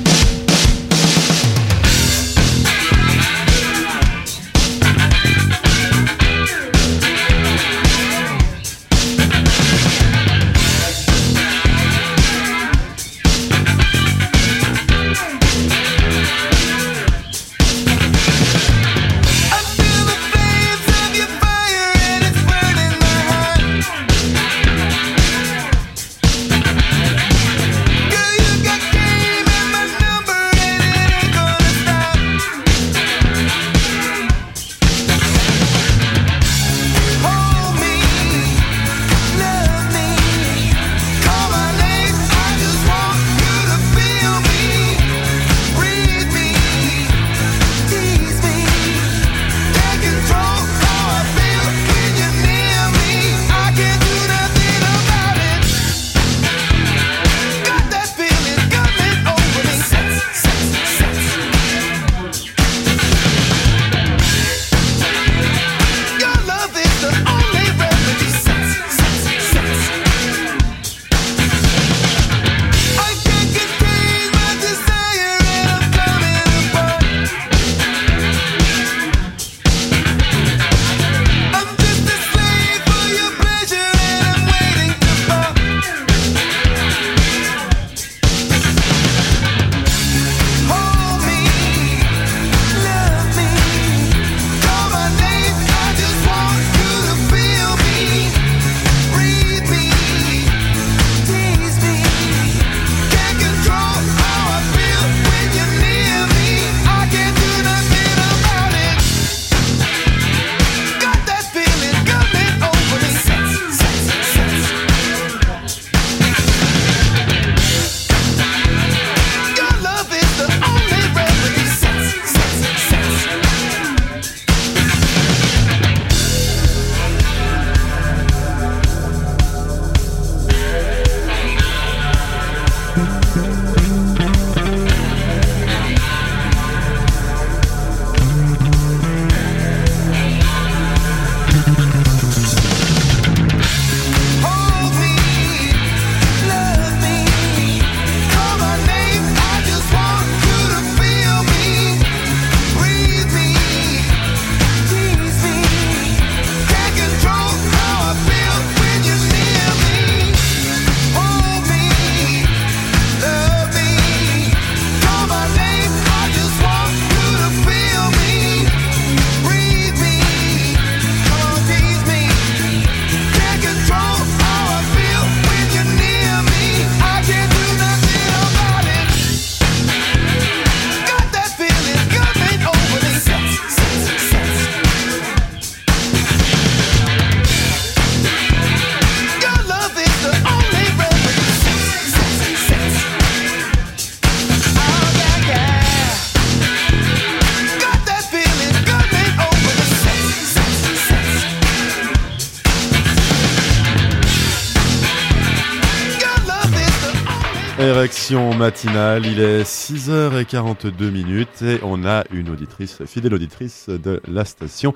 matinale, 208.67 209.25
il 209.25 209.39
est 209.39 209.63
6h42 209.63 211.09
minutes 211.09 211.61
et 211.61 211.79
on 211.83 212.03
a 212.03 212.25
une 212.31 212.49
auditrice, 212.49 213.01
fidèle 213.05 213.33
auditrice 213.33 213.87
de 213.87 214.21
la 214.27 214.43
station, 214.43 214.93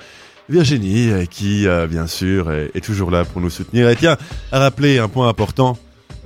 Virginie, 0.50 1.26
qui 1.30 1.70
euh, 1.70 1.88
bien 1.88 2.06
sûr 2.06 2.52
est, 2.52 2.72
est 2.76 2.84
toujours 2.84 3.12
là 3.12 3.24
pour 3.24 3.40
nous 3.40 3.50
soutenir. 3.50 3.88
Et 3.88 3.96
tiens, 3.96 4.18
à 4.52 4.60
rappeler 4.60 5.00
un 5.00 5.08
point 5.08 5.30
important, 5.30 5.78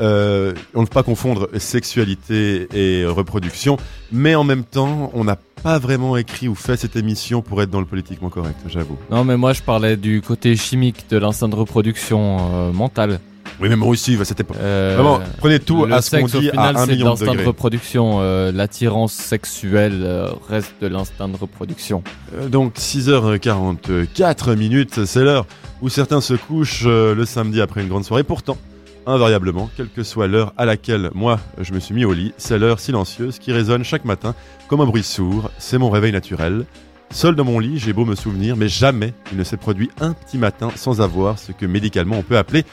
euh, 0.01 0.55
on 0.73 0.81
ne 0.81 0.85
peut 0.87 0.93
pas 0.93 1.03
confondre 1.03 1.47
sexualité 1.59 2.67
et 2.73 3.05
reproduction, 3.05 3.77
mais 4.11 4.33
en 4.33 4.43
même 4.43 4.63
temps, 4.63 5.11
on 5.13 5.23
n'a 5.23 5.37
pas 5.61 5.77
vraiment 5.77 6.17
écrit 6.17 6.47
ou 6.47 6.55
fait 6.55 6.77
cette 6.77 6.95
émission 6.95 7.43
pour 7.43 7.61
être 7.61 7.69
dans 7.69 7.79
le 7.79 7.85
politiquement 7.85 8.31
correct, 8.31 8.57
j'avoue. 8.67 8.97
Non, 9.11 9.23
mais 9.23 9.37
moi 9.37 9.53
je 9.53 9.61
parlais 9.61 9.97
du 9.97 10.23
côté 10.23 10.55
chimique 10.55 11.07
de 11.11 11.17
l'instinct 11.17 11.47
de 11.47 11.55
reproduction 11.55 12.37
euh, 12.39 12.71
mentale. 12.71 13.19
Oui, 13.61 13.69
mais 13.69 13.75
moi 13.75 13.87
aussi, 13.89 14.17
bah, 14.17 14.25
c'était 14.25 14.43
pas... 14.43 14.55
Euh, 14.59 14.93
Vraiment, 14.95 15.19
prenez 15.37 15.59
tout 15.59 15.85
à 15.89 16.01
ce 16.01 16.17
qu'on 16.17 16.25
dit 16.25 16.49
final, 16.49 16.75
à 16.75 16.79
un 16.81 16.85
c'est 16.85 16.91
de 16.91 16.91
million 16.93 17.05
de 17.05 17.09
l'instinct 17.11 17.25
de, 17.27 17.31
degrés. 17.31 17.45
reproduction. 17.45 18.17
euh, 18.19 18.51
L'attirance 18.51 19.13
sexuelle 19.13 20.01
euh, 20.03 20.29
reste 20.49 20.73
de 20.81 20.87
l'instinct 20.87 21.27
de 21.29 21.37
reproduction. 21.37 22.03
Donc 22.49 22.75
6h44 22.77 24.55
minutes, 24.55 25.05
c'est 25.05 25.23
l'heure 25.23 25.45
où 25.81 25.89
certains 25.89 26.21
se 26.21 26.33
couchent 26.33 26.85
le 26.85 27.23
samedi 27.25 27.61
après 27.61 27.81
une 27.81 27.89
grande 27.89 28.03
soirée. 28.05 28.23
Pourtant, 28.23 28.57
invariablement, 29.05 29.69
quelle 29.77 29.89
que 29.89 30.03
soit 30.03 30.27
l'heure 30.27 30.53
à 30.57 30.65
laquelle 30.65 31.09
moi 31.13 31.39
je 31.59 31.73
me 31.73 31.79
suis 31.79 31.93
mis 31.93 32.05
au 32.05 32.13
lit, 32.13 32.33
c'est 32.37 32.57
l'heure 32.57 32.79
silencieuse 32.79 33.39
qui 33.39 33.51
résonne 33.51 33.83
chaque 33.83 34.05
matin 34.05 34.35
comme 34.67 34.81
un 34.81 34.85
bruit 34.85 35.03
sourd. 35.03 35.49
C'est 35.57 35.77
mon 35.77 35.89
réveil 35.89 36.11
naturel. 36.11 36.65
Seul 37.11 37.35
dans 37.35 37.43
mon 37.45 37.59
lit, 37.59 37.77
j'ai 37.77 37.93
beau 37.93 38.03
me 38.03 38.15
souvenir, 38.15 38.57
mais 38.57 38.67
jamais 38.67 39.13
il 39.31 39.37
ne 39.37 39.43
s'est 39.43 39.57
produit 39.57 39.89
un 40.01 40.13
petit 40.13 40.37
matin 40.37 40.69
sans 40.75 41.01
avoir 41.01 41.37
ce 41.37 41.51
que 41.51 41.65
médicalement 41.65 42.17
on 42.17 42.23
peut 42.23 42.37
appeler 42.37 42.65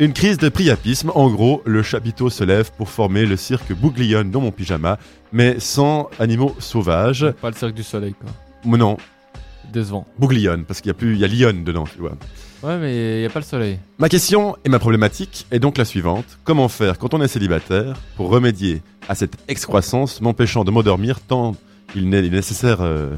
une 0.00 0.12
crise 0.12 0.38
de 0.38 0.48
priapisme. 0.48 1.10
En 1.14 1.28
gros, 1.30 1.62
le 1.64 1.82
chapiteau 1.82 2.30
se 2.30 2.44
lève 2.44 2.70
pour 2.76 2.88
former 2.88 3.26
le 3.26 3.36
cirque 3.36 3.72
Bouglione 3.72 4.30
dans 4.30 4.40
mon 4.40 4.50
pyjama, 4.52 4.98
mais 5.32 5.58
sans 5.58 6.08
animaux 6.18 6.54
sauvages. 6.58 7.26
Pas 7.40 7.50
le 7.50 7.56
cirque 7.56 7.74
du 7.74 7.82
soleil, 7.82 8.14
quoi. 8.14 8.30
Mais 8.64 8.78
non, 8.78 8.96
Décevant. 9.72 10.06
Bouglione, 10.18 10.64
parce 10.64 10.80
qu'il 10.80 10.88
y 10.88 10.92
a 10.92 10.94
plus, 10.94 11.12
il 11.14 11.18
y 11.20 11.24
a 11.24 11.26
Lyon 11.26 11.62
dedans, 11.64 11.84
tu 11.84 11.98
vois. 11.98 12.12
Ouais, 12.62 12.78
mais 12.78 13.16
il 13.16 13.20
n'y 13.20 13.26
a 13.26 13.30
pas 13.30 13.38
le 13.40 13.44
soleil. 13.44 13.78
Ma 13.98 14.08
question 14.08 14.56
et 14.64 14.68
ma 14.70 14.78
problématique 14.78 15.46
est 15.50 15.58
donc 15.58 15.76
la 15.76 15.84
suivante. 15.84 16.24
Comment 16.44 16.68
faire 16.68 16.98
quand 16.98 17.12
on 17.12 17.20
est 17.20 17.28
célibataire 17.28 17.94
pour 18.16 18.30
remédier 18.30 18.80
à 19.10 19.14
cette 19.14 19.34
excroissance 19.46 20.20
m'empêchant 20.22 20.64
de 20.64 20.70
m'endormir 20.70 21.20
tant 21.20 21.54
il 21.94 22.08
n'est 22.08 22.22
nécessaire 22.22 22.78
euh, 22.80 23.10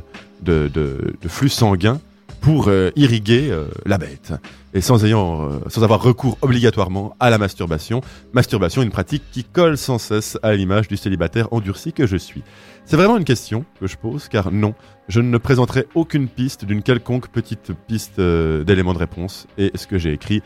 de, 0.43 0.69
de- 0.75 1.15
de 1.23 1.29
flux 1.29 1.49
sanguin 1.49 2.01
pour 2.41 2.67
euh, 2.69 2.91
irriguer 2.97 3.49
euh, 3.51 3.67
la 3.87 3.97
bête? 3.99 4.33
Et 4.73 4.79
euh, 4.79 5.61
sans 5.69 5.83
avoir 5.83 6.03
recours 6.03 6.39
obligatoirement 6.43 7.15
à 7.19 7.31
la 7.31 7.39
masturbation. 7.39 8.01
Masturbation, 8.33 8.83
une 8.83 8.91
pratique 8.91 9.25
qui 9.33 9.45
colle 9.45 9.77
sans 9.77 9.99
cesse 9.99 10.39
à 10.43 10.55
l'image 10.55 10.89
du 10.89 10.97
célibataire 10.97 11.53
endurci 11.53 11.93
que 11.93 12.07
je 12.07 12.17
suis. 12.17 12.43
C'est 12.85 12.97
vraiment 12.97 13.17
une 13.17 13.25
question 13.25 13.65
que 13.81 13.87
je 13.87 13.97
pose 13.97 14.29
car 14.29 14.53
non, 14.53 14.75
je 15.09 15.21
ne 15.21 15.39
présenterai 15.39 15.87
aucune 15.95 16.29
piste 16.29 16.65
d'une 16.65 16.83
quelconque 16.83 17.29
petite 17.29 17.73
piste 17.89 18.19
euh, 18.19 18.65
d'éléments 18.65 18.95
de 18.95 18.99
réponse 18.99 19.47
et 19.59 19.73
ce 19.75 19.87
que 19.87 19.99
j'ai 19.99 20.13
écrit, 20.13 20.43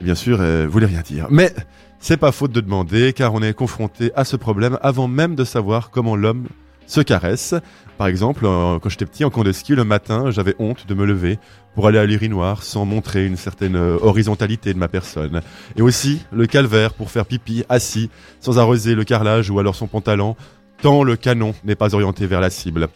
bien 0.00 0.14
sûr, 0.14 0.38
euh, 0.40 0.66
voulait 0.68 0.86
rien 0.86 1.02
dire. 1.02 1.28
Mais 1.30 1.52
c'est 2.00 2.16
pas 2.16 2.32
faute 2.32 2.52
de 2.52 2.60
demander 2.60 3.12
car 3.12 3.32
on 3.34 3.42
est 3.42 3.54
confronté 3.54 4.10
à 4.16 4.24
ce 4.24 4.36
problème 4.36 4.78
avant 4.82 5.08
même 5.08 5.34
de 5.34 5.44
savoir 5.44 5.90
comment 5.90 6.16
l'homme 6.16 6.46
se 6.86 7.00
caresse. 7.00 7.54
Par 7.98 8.06
exemple, 8.06 8.46
euh, 8.46 8.78
quand 8.78 8.88
j'étais 8.88 9.06
petit 9.06 9.24
en 9.24 9.30
camp 9.30 9.42
de 9.42 9.50
ski, 9.50 9.74
le 9.74 9.82
matin, 9.82 10.30
j'avais 10.30 10.54
honte 10.60 10.86
de 10.86 10.94
me 10.94 11.04
lever 11.04 11.40
pour 11.74 11.88
aller 11.88 11.98
à 11.98 12.06
l'urinoir 12.06 12.62
sans 12.62 12.84
montrer 12.84 13.26
une 13.26 13.36
certaine 13.36 13.74
euh, 13.74 13.98
horizontalité 14.00 14.72
de 14.72 14.78
ma 14.78 14.86
personne. 14.86 15.42
Et 15.76 15.82
aussi 15.82 16.22
le 16.30 16.46
calvaire 16.46 16.94
pour 16.94 17.10
faire 17.10 17.26
pipi 17.26 17.64
assis, 17.68 18.08
sans 18.38 18.60
arroser 18.60 18.94
le 18.94 19.02
carrelage 19.02 19.50
ou 19.50 19.58
alors 19.58 19.74
son 19.74 19.88
pantalon, 19.88 20.36
tant 20.80 21.02
le 21.02 21.16
canon 21.16 21.54
n'est 21.64 21.74
pas 21.74 21.96
orienté 21.96 22.28
vers 22.28 22.40
la 22.40 22.50
cible. 22.50 22.86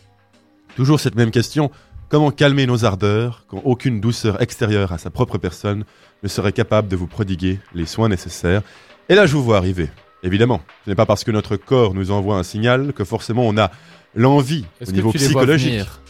Toujours 0.76 1.00
cette 1.00 1.16
même 1.16 1.32
question, 1.32 1.72
comment 2.08 2.30
calmer 2.30 2.66
nos 2.66 2.84
ardeurs 2.84 3.44
quand 3.48 3.60
aucune 3.64 4.00
douceur 4.00 4.40
extérieure 4.40 4.92
à 4.92 4.98
sa 4.98 5.10
propre 5.10 5.36
personne 5.36 5.84
ne 6.22 6.28
serait 6.28 6.52
capable 6.52 6.86
de 6.86 6.94
vous 6.94 7.08
prodiguer 7.08 7.58
les 7.74 7.86
soins 7.86 8.08
nécessaires? 8.08 8.62
Et 9.08 9.16
là, 9.16 9.26
je 9.26 9.34
vous 9.34 9.42
vois 9.42 9.56
arriver. 9.56 9.88
Évidemment, 10.22 10.60
ce 10.84 10.90
n'est 10.90 10.96
pas 10.96 11.06
parce 11.06 11.24
que 11.24 11.30
notre 11.30 11.56
corps 11.56 11.94
nous 11.94 12.10
envoie 12.10 12.36
un 12.36 12.42
signal 12.42 12.92
que 12.92 13.04
forcément 13.04 13.46
on 13.46 13.56
a 13.58 13.70
l'envie 14.14 14.64
au 14.80 14.84
que 14.86 14.90
niveau 14.92 15.10
tu 15.10 15.18
les 15.18 15.24
vois 15.28 15.42
psychologique. 15.42 15.70
venir 15.70 16.00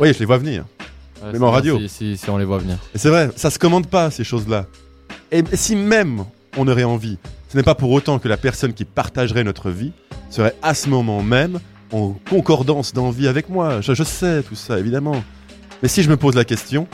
Oui, 0.00 0.12
je 0.12 0.18
les 0.18 0.24
vois 0.26 0.38
venir. 0.38 0.64
Ouais, 1.22 1.32
Même 1.32 1.42
en 1.44 1.50
radio. 1.50 1.78
Si, 1.78 1.88
si, 1.88 2.16
si 2.18 2.28
on 2.28 2.36
les 2.36 2.44
voit 2.44 2.58
venir. 2.58 2.76
Et 2.94 2.98
c'est 2.98 3.08
vrai, 3.08 3.30
ça 3.36 3.50
se 3.50 3.58
commande 3.58 3.86
pas 3.86 4.10
ces 4.10 4.24
choses-là. 4.24 4.66
Et 5.32 5.42
si 5.54 5.76
même 5.76 6.24
on 6.58 6.68
aurait 6.68 6.84
envie, 6.84 7.18
ce 7.48 7.56
n'est 7.56 7.62
pas 7.62 7.74
pour 7.74 7.90
autant 7.90 8.18
que 8.18 8.28
la 8.28 8.36
personne 8.36 8.74
qui 8.74 8.84
partagerait 8.84 9.44
notre 9.44 9.70
vie 9.70 9.92
serait 10.30 10.54
à 10.62 10.74
ce 10.74 10.88
moment 10.90 11.22
même 11.22 11.58
en 11.92 12.14
concordance 12.28 12.92
d'envie 12.92 13.28
avec 13.28 13.48
moi. 13.48 13.80
Je, 13.80 13.94
je 13.94 14.02
sais 14.02 14.42
tout 14.42 14.56
ça, 14.56 14.78
évidemment. 14.78 15.22
Mais 15.82 15.88
si 15.88 16.02
je 16.02 16.10
me 16.10 16.16
pose 16.16 16.34
la 16.34 16.44
question, 16.44 16.86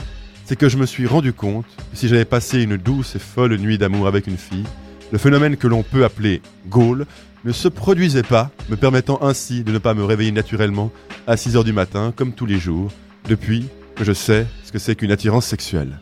c'est 0.45 0.55
que 0.55 0.69
je 0.69 0.77
me 0.77 0.85
suis 0.85 1.05
rendu 1.07 1.33
compte 1.33 1.65
que 1.65 1.97
si 1.97 2.07
j'avais 2.07 2.25
passé 2.25 2.61
une 2.61 2.77
douce 2.77 3.15
et 3.15 3.19
folle 3.19 3.57
nuit 3.57 3.77
d'amour 3.77 4.07
avec 4.07 4.27
une 4.27 4.37
fille, 4.37 4.65
le 5.13 5.19
phénomène 5.19 5.57
que 5.57 5.67
l'on 5.67 5.83
peut 5.83 6.03
appeler 6.03 6.41
Gaule 6.69 7.05
ne 7.45 7.51
se 7.51 7.67
produisait 7.67 8.23
pas, 8.23 8.49
me 8.69 8.75
permettant 8.75 9.21
ainsi 9.21 9.63
de 9.63 9.71
ne 9.71 9.77
pas 9.77 9.93
me 9.93 10.03
réveiller 10.03 10.31
naturellement 10.31 10.91
à 11.27 11.37
6 11.37 11.55
heures 11.55 11.63
du 11.63 11.71
matin, 11.71 12.11
comme 12.15 12.33
tous 12.33 12.47
les 12.47 12.57
jours, 12.57 12.91
depuis 13.29 13.67
que 13.95 14.03
je 14.03 14.11
sais 14.11 14.47
ce 14.63 14.71
que 14.71 14.79
c'est 14.79 14.95
qu'une 14.95 15.11
attirance 15.11 15.45
sexuelle. 15.45 15.99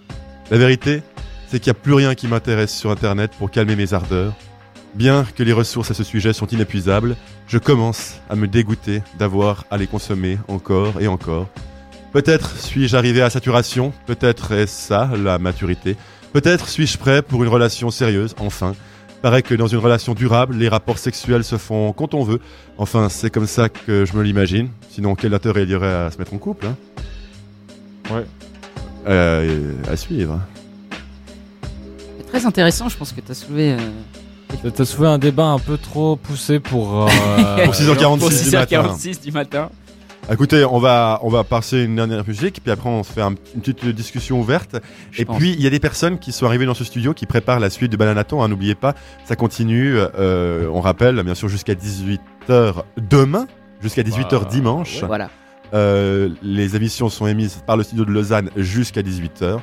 La 0.49 0.57
vérité, 0.57 1.03
c'est 1.49 1.59
qu'il 1.59 1.74
n'y 1.74 1.78
a 1.78 1.82
plus 1.82 1.93
rien 1.93 2.16
qui 2.16 2.30
m'intéresse 2.30 2.74
sur 2.74 2.89
Internet 2.89 3.32
pour 3.38 3.51
calmer 3.51 3.76
mes 3.76 3.93
ardeurs. 3.93 4.34
Bien 4.95 5.26
que 5.36 5.43
les 5.43 5.51
ressources 5.51 5.91
à 5.91 5.93
ce 5.93 6.05
sujet 6.05 6.32
sont 6.32 6.47
inépuisables, 6.47 7.18
je 7.47 7.57
commence 7.57 8.14
à 8.30 8.38
me 8.38 8.47
dégoûter 8.47 9.03
d'avoir 9.20 9.66
à 9.72 9.78
les 9.78 9.88
consommer 9.88 10.38
encore 10.47 11.01
et 11.01 11.09
encore. 11.09 11.49
Peut-être 12.14 12.55
suis-je 12.55 12.95
arrivé 12.95 13.22
à 13.22 13.30
saturation, 13.30 13.91
peut-être 14.05 14.53
est-ce 14.53 14.88
ça 14.88 15.12
la 15.22 15.38
maturité, 15.38 15.97
peut-être 16.32 16.70
suis-je 16.70 16.97
prêt 16.97 17.22
pour 17.22 17.43
une 17.43 17.49
relation 17.49 17.91
sérieuse, 17.91 18.36
enfin. 18.39 18.74
Paraît 19.22 19.43
que 19.43 19.53
dans 19.53 19.67
une 19.67 19.78
relation 19.78 20.13
durable, 20.15 20.55
les 20.55 20.67
rapports 20.67 20.97
sexuels 20.97 21.43
se 21.43 21.57
font 21.57 21.93
quand 21.93 22.13
on 22.15 22.24
veut. 22.24 22.39
Enfin, 22.80 23.07
c'est 23.09 23.30
comme 23.30 23.45
ça 23.45 23.69
que 23.69 24.03
je 24.05 24.15
me 24.17 24.24
l'imagine. 24.24 24.69
Sinon, 24.89 25.13
quel 25.15 25.34
intérêt 25.34 25.63
il 25.63 25.69
y 25.69 25.76
aurait 25.76 25.93
à 25.93 26.09
se 26.11 26.17
mettre 26.17 26.34
en 26.34 26.38
couple 26.39 26.65
hein? 26.67 26.76
Ouais. 28.11 28.26
Euh, 29.07 29.74
à 29.89 29.95
suivre. 29.95 30.39
C'est 32.17 32.28
très 32.28 32.45
intéressant, 32.45 32.89
je 32.89 32.97
pense 32.97 33.11
que 33.13 33.22
tu 33.22 33.32
as 33.32 33.36
soulevé. 33.36 33.74
euh, 34.63 34.69
T'as 34.76 34.86
soulevé 34.86 35.07
un 35.13 35.17
débat 35.19 35.45
un 35.45 35.59
peu 35.59 35.78
trop 35.78 36.15
poussé 36.15 36.59
pour. 36.59 37.03
euh, 37.03 37.07
Pour 37.65 37.74
6h46 37.76 38.19
pour 38.19 38.30
du 38.30 38.51
matin. 38.51 38.95
6h46 38.97 39.22
du 39.24 39.32
matin. 39.32 39.69
Écoutez, 40.30 40.63
on 40.63 40.80
va, 40.80 41.19
on 41.24 41.30
va 41.30 41.43
passer 41.43 41.84
une 41.84 41.95
dernière 41.97 42.26
musique, 42.26 42.61
puis 42.63 42.72
après 42.72 42.88
on 42.89 43.03
se 43.03 43.11
fait 43.11 43.22
un- 43.22 43.36
une 43.53 43.61
petite 43.61 43.86
discussion 43.88 44.39
ouverte. 44.39 44.78
Je 45.11 45.22
Et 45.22 45.26
pense. 45.26 45.38
puis, 45.38 45.51
il 45.51 45.61
y 45.61 45.67
a 45.67 45.69
des 45.69 45.80
personnes 45.80 46.19
qui 46.19 46.32
sont 46.32 46.45
arrivées 46.45 46.65
dans 46.65 46.74
ce 46.74 46.84
studio 46.86 47.13
qui 47.13 47.26
préparent 47.26 47.59
la 47.59 47.69
suite 47.69 47.91
du 47.91 47.97
Bananaton. 47.97 48.41
Hein, 48.41 48.47
N'oubliez 48.47 48.76
pas, 48.76 48.93
ça 49.26 49.36
continue. 49.36 49.95
euh, 49.97 50.69
on 50.72 50.80
rappelle, 50.80 51.22
bien 51.24 51.36
sûr, 51.36 51.49
jusqu'à 51.49 51.74
18h 51.76 52.84
demain, 52.97 53.47
jusqu'à 53.82 54.03
18h 54.03 54.43
Bah, 54.43 54.47
dimanche. 54.49 55.03
Voilà. 55.03 55.30
Euh, 55.74 56.30
les 56.41 56.76
émissions 56.76 57.09
sont 57.09 57.28
émises 57.28 57.61
par 57.65 57.78
le 57.78 57.84
studio 57.84 58.05
de 58.05 58.11
Lausanne 58.11 58.49
jusqu'à 58.55 59.01
18h. 59.01 59.59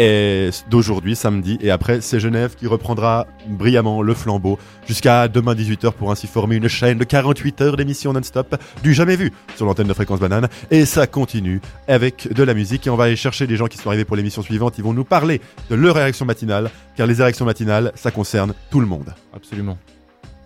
Et 0.00 0.50
d'aujourd'hui, 0.70 1.16
samedi, 1.16 1.58
et 1.60 1.72
après, 1.72 2.00
c'est 2.00 2.20
Genève 2.20 2.54
qui 2.54 2.68
reprendra 2.68 3.26
brillamment 3.48 4.00
le 4.00 4.14
flambeau 4.14 4.56
jusqu'à 4.86 5.26
demain 5.26 5.56
18h 5.56 5.90
pour 5.90 6.12
ainsi 6.12 6.28
former 6.28 6.54
une 6.54 6.68
chaîne 6.68 6.98
de 6.98 7.04
48 7.04 7.60
heures 7.62 7.76
d'émissions 7.76 8.12
non-stop 8.12 8.54
du 8.84 8.94
jamais 8.94 9.16
vu 9.16 9.32
sur 9.56 9.66
l'antenne 9.66 9.88
de 9.88 9.92
Fréquence 9.92 10.20
Banane. 10.20 10.48
Et 10.70 10.84
ça 10.84 11.08
continue 11.08 11.60
avec 11.88 12.32
de 12.32 12.44
la 12.44 12.54
musique 12.54 12.86
et 12.86 12.90
on 12.90 12.96
va 12.96 13.04
aller 13.04 13.16
chercher 13.16 13.48
des 13.48 13.56
gens 13.56 13.66
qui 13.66 13.76
sont 13.76 13.88
arrivés 13.88 14.04
pour 14.04 14.14
l'émission 14.14 14.40
suivante. 14.40 14.78
Ils 14.78 14.84
vont 14.84 14.92
nous 14.92 15.04
parler 15.04 15.40
de 15.68 15.74
leur 15.74 15.98
érection 15.98 16.24
matinale, 16.24 16.70
car 16.96 17.08
les 17.08 17.20
érections 17.20 17.44
matinales, 17.44 17.90
ça 17.96 18.12
concerne 18.12 18.54
tout 18.70 18.78
le 18.78 18.86
monde. 18.86 19.12
Absolument. 19.34 19.78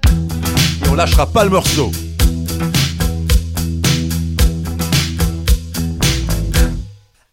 Et 0.07 0.89
on 0.91 0.95
lâchera 0.95 1.27
pas 1.27 1.45
le 1.45 1.51
morceau. 1.51 1.93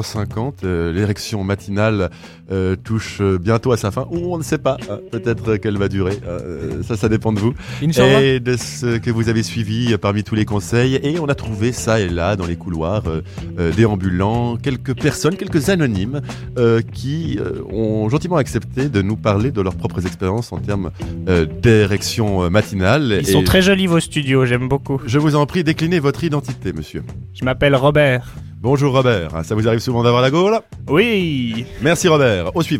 10h50, 0.00 0.64
euh, 0.64 0.92
l'érection 0.92 1.44
matinale 1.44 2.10
euh, 2.50 2.75
touche 2.86 3.18
euh, 3.20 3.36
bientôt 3.36 3.72
à 3.72 3.76
sa 3.76 3.90
fin, 3.90 4.06
ou 4.10 4.32
on 4.34 4.38
ne 4.38 4.44
sait 4.44 4.58
pas, 4.58 4.76
hein, 4.88 5.00
peut-être 5.10 5.56
qu'elle 5.56 5.76
va 5.76 5.88
durer, 5.88 6.18
euh, 6.26 6.82
ça, 6.84 6.96
ça 6.96 7.08
dépend 7.08 7.32
de 7.32 7.40
vous, 7.40 7.52
et 7.82 8.38
de 8.40 8.56
ce 8.56 8.98
que 8.98 9.10
vous 9.10 9.28
avez 9.28 9.42
suivi 9.42 9.92
euh, 9.92 9.98
parmi 9.98 10.22
tous 10.22 10.36
les 10.36 10.44
conseils, 10.44 10.94
et 11.02 11.18
on 11.18 11.26
a 11.26 11.34
trouvé 11.34 11.72
ça 11.72 11.98
et 11.98 12.08
là, 12.08 12.36
dans 12.36 12.46
les 12.46 12.56
couloirs 12.56 13.02
euh, 13.08 13.22
euh, 13.58 13.72
déambulants, 13.72 14.56
quelques 14.56 14.94
personnes, 14.94 15.36
quelques 15.36 15.68
anonymes, 15.68 16.20
euh, 16.58 16.80
qui 16.92 17.38
euh, 17.40 17.62
ont 17.72 18.08
gentiment 18.08 18.36
accepté 18.36 18.88
de 18.88 19.02
nous 19.02 19.16
parler 19.16 19.50
de 19.50 19.60
leurs 19.60 19.74
propres 19.74 20.06
expériences 20.06 20.52
en 20.52 20.58
termes 20.58 20.90
euh, 21.28 21.44
d'érection 21.44 22.44
euh, 22.44 22.50
matinale. 22.50 23.18
Ils 23.20 23.28
Et 23.28 23.32
sont 23.32 23.42
très 23.42 23.62
jolis 23.62 23.88
vos 23.88 24.00
studios, 24.00 24.46
j'aime 24.46 24.68
beaucoup. 24.68 25.00
Je 25.06 25.18
vous 25.18 25.34
en 25.34 25.44
prie, 25.46 25.64
déclinez 25.64 25.98
votre 25.98 26.22
identité, 26.22 26.72
monsieur. 26.72 27.02
Je 27.34 27.44
m'appelle 27.44 27.74
Robert. 27.74 28.34
Bonjour 28.60 28.92
Robert, 28.92 29.44
ça 29.44 29.54
vous 29.54 29.66
arrive 29.66 29.80
souvent 29.80 30.02
d'avoir 30.02 30.22
la 30.22 30.30
gaule? 30.30 30.60
Oui. 30.88 31.64
Merci 31.82 32.08
Robert, 32.08 32.54
au 32.54 32.62
suivant. 32.62 32.75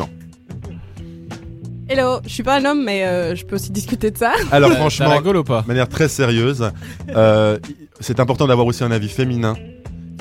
Hello, 1.88 2.18
je 2.24 2.30
suis 2.30 2.42
pas 2.42 2.59
un 2.59 2.64
homme, 2.64 2.82
mais 2.84 3.05
euh, 3.05 3.36
je 3.36 3.47
peux 3.47 3.55
aussi 3.55 3.70
discuter 3.70 4.11
de 4.11 4.18
ça. 4.18 4.32
Alors 4.51 4.72
franchement, 4.72 5.16
ou 5.24 5.44
pas? 5.44 5.62
de 5.62 5.68
manière 5.68 5.88
très 5.88 6.09
sérieuse, 6.09 6.72
euh, 7.14 7.59
c'est 8.01 8.18
important 8.18 8.49
d'avoir 8.49 8.66
aussi 8.66 8.82
un 8.82 8.90
avis 8.90 9.09
féminin. 9.09 9.55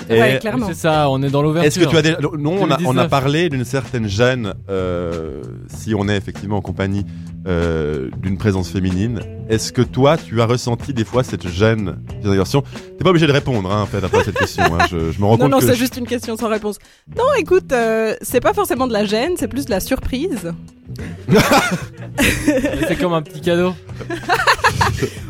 Et 0.09 0.19
Ouais, 0.19 0.37
clairement. 0.39 0.67
C'est 0.67 0.73
ça, 0.75 1.09
on 1.09 1.21
est 1.23 1.29
dans 1.29 1.41
l'ouverture. 1.41 1.67
est-ce 1.67 1.79
que 1.79 1.85
tu 1.89 1.97
as 1.97 2.01
des... 2.01 2.15
Non, 2.37 2.55
on 2.59 2.69
a, 2.69 2.77
on 2.85 2.97
a 2.97 3.05
2019. 3.05 3.09
parlé 3.09 3.49
d'une 3.49 3.65
certaine 3.65 4.07
gêne 4.07 4.53
euh, 4.69 5.41
si 5.67 5.93
on 5.95 6.07
est 6.07 6.15
effectivement 6.17 6.57
en 6.57 6.61
compagnie 6.61 7.05
euh, 7.47 8.09
d'une 8.21 8.37
présence 8.37 8.69
féminine. 8.69 9.19
Est-ce 9.49 9.71
que 9.71 9.81
toi, 9.83 10.17
tu 10.17 10.41
as 10.41 10.45
ressenti 10.45 10.93
des 10.93 11.05
fois 11.05 11.23
cette 11.23 11.47
gêne 11.47 11.97
version 12.23 12.63
T'es 12.97 13.03
pas 13.03 13.09
obligé 13.11 13.27
de 13.27 13.31
répondre, 13.31 13.71
hein, 13.71 13.81
en 13.81 13.85
fait, 13.85 14.03
après 14.03 14.23
cette 14.23 14.37
question. 14.37 14.63
hein. 14.63 14.85
Je, 14.89 15.11
je 15.11 15.19
me 15.19 15.25
rends 15.25 15.31
Non, 15.33 15.37
compte 15.37 15.51
non, 15.51 15.59
que 15.59 15.65
c'est 15.65 15.73
je- 15.73 15.79
juste 15.79 15.97
une 15.97 16.07
question 16.07 16.35
sans 16.37 16.49
réponse. 16.49 16.77
Non, 17.15 17.23
écoute, 17.37 17.71
euh, 17.71 18.15
c'est 18.21 18.41
pas 18.41 18.53
forcément 18.53 18.87
de 18.87 18.93
la 18.93 19.05
gêne, 19.05 19.33
c'est 19.37 19.47
plus 19.47 19.65
de 19.65 19.71
la 19.71 19.79
surprise. 19.79 20.51
C'est 22.87 22.95
comme 22.97 23.13
un 23.13 23.21
petit 23.21 23.41
cadeau. 23.41 23.73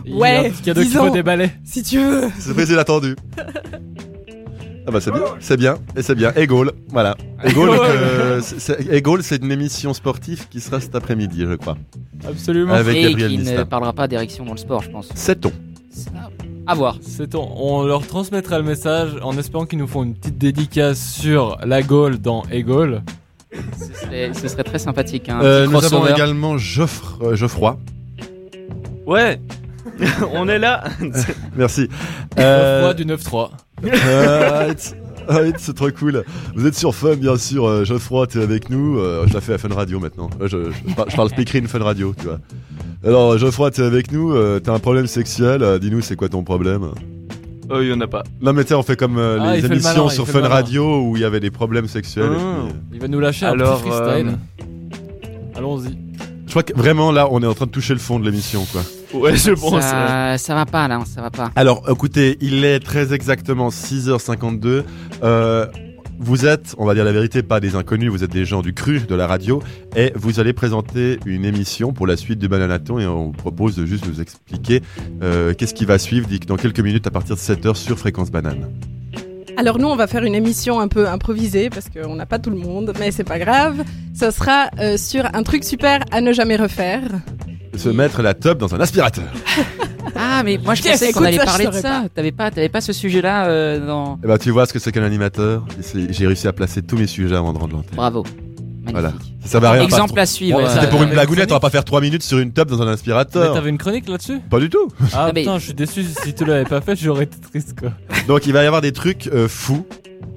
Il 0.05 0.11
y 0.11 0.15
a 0.15 0.17
Ouais, 0.19 0.37
un 0.47 0.49
petit 0.51 0.61
cadeau 0.61 0.81
disons. 0.81 1.07
faut 1.07 1.13
déballer. 1.13 1.49
Si 1.63 1.81
tu 1.83 1.99
veux. 1.99 2.29
C'est 2.39 2.53
très 2.53 2.65
inattendu. 2.73 3.15
Ah 4.87 4.91
bah 4.91 5.01
c'est 5.01 5.11
bien, 5.11 5.21
c'est 5.39 5.57
bien, 5.57 5.77
et 5.95 6.01
c'est 6.03 6.13
bien. 6.15 6.31
Egol, 6.35 6.71
voilà. 6.89 7.17
Egol, 7.43 7.69
euh, 7.71 8.39
c'est- 8.41 8.59
c'est- 8.59 8.87
Egol, 8.93 9.23
c'est 9.23 9.37
une 9.43 9.51
émission 9.51 9.93
sportive 9.95 10.47
qui 10.49 10.59
sera 10.61 10.79
cet 10.79 10.93
après-midi, 10.95 11.45
je 11.49 11.55
crois. 11.55 11.75
Absolument. 12.27 12.73
Avec 12.73 12.95
et 12.97 13.01
Gabriel 13.09 13.31
qui 13.31 13.37
ne 13.37 13.41
Nista. 13.43 13.65
parlera 13.65 13.93
pas 13.93 14.07
d'érection 14.07 14.45
dans 14.45 14.51
le 14.53 14.57
sport, 14.59 14.83
je 14.83 14.91
pense. 14.91 15.09
Sait-on? 15.15 15.51
À 16.67 16.75
voir. 16.75 16.97
C'est 17.01 17.33
on, 17.35 17.79
on 17.79 17.83
leur 17.83 18.05
transmettra 18.05 18.57
le 18.59 18.63
message 18.63 19.11
en 19.23 19.35
espérant 19.37 19.65
qu'ils 19.65 19.79
nous 19.79 19.87
font 19.87 20.03
une 20.03 20.13
petite 20.15 20.37
dédicace 20.37 20.99
sur 21.13 21.57
la 21.65 21.81
Gaule 21.81 22.17
dans 22.19 22.43
Egol. 22.51 23.01
Ce 23.51 24.01
serait, 24.05 24.31
ce 24.33 24.47
serait 24.47 24.63
très 24.63 24.79
sympathique. 24.79 25.29
hein, 25.29 25.39
Euh, 25.41 25.65
Nous 25.67 25.83
avons 25.83 26.05
également 26.07 26.57
Geoffre, 26.57 27.19
euh, 27.23 27.35
Geoffroy. 27.35 27.79
Ouais, 29.05 29.39
on 30.33 30.47
est 30.49 30.59
là. 30.59 30.83
Merci. 31.55 31.87
Euh... 32.39 32.89
Euh, 32.89 32.93
du 32.93 33.05
9-3. 33.05 33.49
euh, 33.85 34.49
arrête, 34.51 34.95
arrête, 35.27 35.55
c'est 35.59 35.75
trop 35.75 35.89
cool. 35.91 36.23
Vous 36.55 36.65
êtes 36.67 36.75
sur 36.75 36.93
Fun, 36.93 37.15
bien 37.15 37.37
sûr. 37.37 37.65
euh, 37.67 37.83
Geoffroy, 37.85 38.27
t'es 38.27 38.41
avec 38.41 38.69
nous. 38.69 38.97
Euh, 38.99 39.25
je 39.27 39.33
la 39.33 39.41
fais 39.41 39.53
à 39.53 39.57
Fun 39.57 39.73
Radio 39.73 39.99
maintenant. 39.99 40.29
Euh, 40.41 40.47
je, 40.47 40.71
je, 40.71 41.09
je 41.09 41.15
parle, 41.15 41.29
speakerine 41.29 41.67
Fun 41.67 41.79
Radio, 41.83 42.13
tu 42.17 42.25
vois. 42.25 42.39
Alors, 43.05 43.37
Geoffroy, 43.37 43.71
t'es 43.71 43.83
avec 43.83 44.11
nous. 44.11 44.33
euh, 44.33 44.59
T'as 44.59 44.73
un 44.73 44.79
problème 44.79 45.07
sexuel. 45.07 45.63
euh, 45.63 45.79
Dis-nous, 45.79 46.01
c'est 46.01 46.15
quoi 46.15 46.29
ton 46.29 46.43
problème? 46.43 46.89
Oh, 47.69 47.79
il 47.81 47.87
y 47.87 47.93
en 47.93 48.01
a 48.01 48.07
pas. 48.07 48.23
Non, 48.41 48.53
mais 48.53 48.63
tu 48.63 48.69
sais, 48.69 48.75
on 48.75 48.83
fait 48.83 48.95
comme 48.95 49.17
euh, 49.17 49.39
Ah, 49.41 49.55
les 49.55 49.61
le 49.61 49.71
émissions 49.71 50.03
malin, 50.05 50.09
sur 50.09 50.27
Fun. 50.27 50.41
Radio 50.47 51.01
où 51.01 51.15
il 51.17 51.21
y 51.21 51.25
avait 51.25 51.39
des 51.39 51.51
problèmes 51.51 51.87
sexuels. 51.87 52.31
et 52.33 52.35
Ah. 52.37 52.55
puis, 52.65 52.71
euh, 52.71 52.79
Il 52.93 52.99
va 53.01 53.07
nous 53.07 53.19
lâcher 53.19 53.45
Alors, 53.47 53.79
un 53.79 53.81
petit 53.81 53.89
freestyle. 53.89 54.27
euh, 54.27 55.57
Allons-y. 55.57 55.97
Je 56.45 56.51
crois 56.51 56.63
que 56.63 56.73
vraiment 56.73 57.11
là, 57.11 57.27
on 57.31 57.41
est 57.41 57.47
en 57.47 57.53
train 57.53 57.65
de 57.65 57.71
toucher 57.71 57.93
le 57.93 57.99
fond 57.99 58.19
de 58.19 58.25
l'émission, 58.25 58.65
quoi. 58.71 58.81
Ouais, 59.15 59.35
je 59.35 59.51
pense. 59.51 59.73
ouais. 59.73 59.81
Ça, 59.81 60.37
ça 60.37 60.55
va 60.55 60.65
pas 60.65 60.87
là, 60.87 61.01
ça 61.05 61.21
va 61.21 61.31
pas. 61.31 61.51
Alors, 61.55 61.83
écoutez, 61.89 62.37
il 62.41 62.63
est 62.65 62.79
très 62.79 63.13
exactement 63.13 63.69
6h52. 63.69 64.83
Euh, 65.23 65.65
vous 66.17 66.45
êtes, 66.45 66.75
on 66.77 66.85
va 66.85 66.93
dire 66.93 67.03
la 67.03 67.11
vérité, 67.11 67.43
pas 67.43 67.59
des 67.59 67.75
inconnus, 67.75 68.09
vous 68.09 68.23
êtes 68.23 68.31
des 68.31 68.45
gens 68.45 68.61
du 68.61 68.73
cru 68.73 69.01
de 69.01 69.15
la 69.15 69.27
radio 69.27 69.61
et 69.97 70.13
vous 70.15 70.39
allez 70.39 70.53
présenter 70.53 71.19
une 71.25 71.43
émission 71.43 71.91
pour 71.91 72.07
la 72.07 72.15
suite 72.15 72.39
du 72.39 72.47
Bananaton 72.47 72.99
et 72.99 73.05
on 73.05 73.25
vous 73.25 73.31
propose 73.31 73.75
de 73.75 73.85
juste 73.85 74.07
nous 74.07 74.21
expliquer 74.21 74.81
euh, 75.21 75.53
qu'est-ce 75.53 75.73
qui 75.73 75.83
va 75.85 75.99
suivre 75.99 76.27
dans 76.47 76.55
quelques 76.55 76.79
minutes 76.79 77.05
à 77.07 77.11
partir 77.11 77.35
de 77.35 77.41
7h 77.41 77.75
sur 77.75 77.99
Fréquence 77.99 78.31
Banane. 78.31 78.69
Alors 79.57 79.77
nous, 79.77 79.87
on 79.87 79.95
va 79.95 80.07
faire 80.07 80.23
une 80.23 80.35
émission 80.35 80.79
un 80.79 80.87
peu 80.87 81.07
improvisée 81.07 81.69
parce 81.69 81.89
qu'on 81.89 82.15
n'a 82.15 82.25
pas 82.25 82.39
tout 82.39 82.49
le 82.49 82.57
monde, 82.57 82.93
mais 82.99 83.11
c'est 83.11 83.23
pas 83.23 83.39
grave. 83.39 83.83
Ce 84.13 84.31
sera 84.31 84.69
euh, 84.79 84.97
sur 84.97 85.25
un 85.33 85.43
truc 85.43 85.63
super 85.63 85.99
à 86.11 86.21
ne 86.21 86.33
jamais 86.33 86.55
refaire. 86.57 87.01
Se 87.77 87.89
mettre 87.89 88.21
la 88.21 88.33
top 88.33 88.57
dans 88.57 88.73
un 88.75 88.79
aspirateur. 88.79 89.25
Ah, 90.17 90.43
mais 90.45 90.57
moi 90.63 90.75
je 90.75 90.81
Tiens, 90.81 90.93
pensais 90.93 91.11
qu'on 91.11 91.25
écoute, 91.25 91.27
allait 91.27 91.37
ça, 91.37 91.41
je 91.43 91.47
parler 91.49 91.65
de 91.65 91.71
saurais 91.71 91.81
ça. 91.81 92.03
T'avais 92.13 92.31
pas, 92.31 92.49
t'avais 92.49 92.69
pas 92.69 92.79
ce 92.79 92.93
sujet-là 92.93 93.47
euh, 93.47 93.85
dans. 93.85 94.17
Et 94.23 94.27
bah 94.27 94.37
tu 94.37 94.49
vois 94.49 94.65
ce 94.65 94.71
que 94.71 94.79
c'est 94.79 94.93
qu'un 94.93 95.03
animateur 95.03 95.65
C'est- 95.81 96.13
J'ai 96.13 96.25
réussi 96.25 96.47
à 96.47 96.53
placer 96.53 96.81
tous 96.81 96.95
mes 96.95 97.07
sujets 97.07 97.35
avant 97.35 97.51
de 97.51 97.57
rendre 97.57 97.75
l'antenne. 97.75 97.95
Bravo. 97.97 98.23
Voilà. 98.91 99.09
Ça 99.41 99.49
servait 99.49 99.67
à 99.67 99.71
rien. 99.71 99.83
Exemple 99.83 100.17
à 100.17 100.25
suivre. 100.25 100.59
Bon, 100.59 100.65
euh, 100.65 100.69
C'était 100.73 100.87
pour 100.89 101.03
une 101.03 101.09
euh, 101.09 101.13
blagounette, 101.13 101.51
on 101.51 101.55
va 101.55 101.59
pas 101.59 101.69
faire 101.69 101.83
3 101.83 101.99
minutes 101.99 102.23
sur 102.23 102.37
une 102.39 102.53
top 102.53 102.69
dans 102.69 102.81
un 102.81 102.85
Mais 102.85 102.91
aspirateur. 102.91 103.53
t'avais 103.55 103.69
une 103.69 103.77
chronique 103.77 104.07
là-dessus? 104.07 104.39
Pas 104.49 104.59
du 104.59 104.69
tout. 104.69 104.87
Ah 105.01 105.25
Ah, 105.27 105.31
mais- 105.35 105.41
putain, 105.41 105.57
je 105.59 105.65
suis 105.65 105.73
déçu. 105.73 106.03
Si 106.23 106.33
tu 106.33 106.45
l'avais 106.45 106.63
pas 106.65 106.79
fait, 106.79 106.95
j'aurais 106.95 107.23
été 107.23 107.37
triste 107.41 107.77
quoi. 107.77 107.89
Donc 108.27 108.45
il 108.47 108.53
va 108.53 108.63
y 108.63 108.67
avoir 108.67 108.81
des 108.81 108.93
trucs 108.93 109.27
euh, 109.33 109.49
fous. 109.49 109.85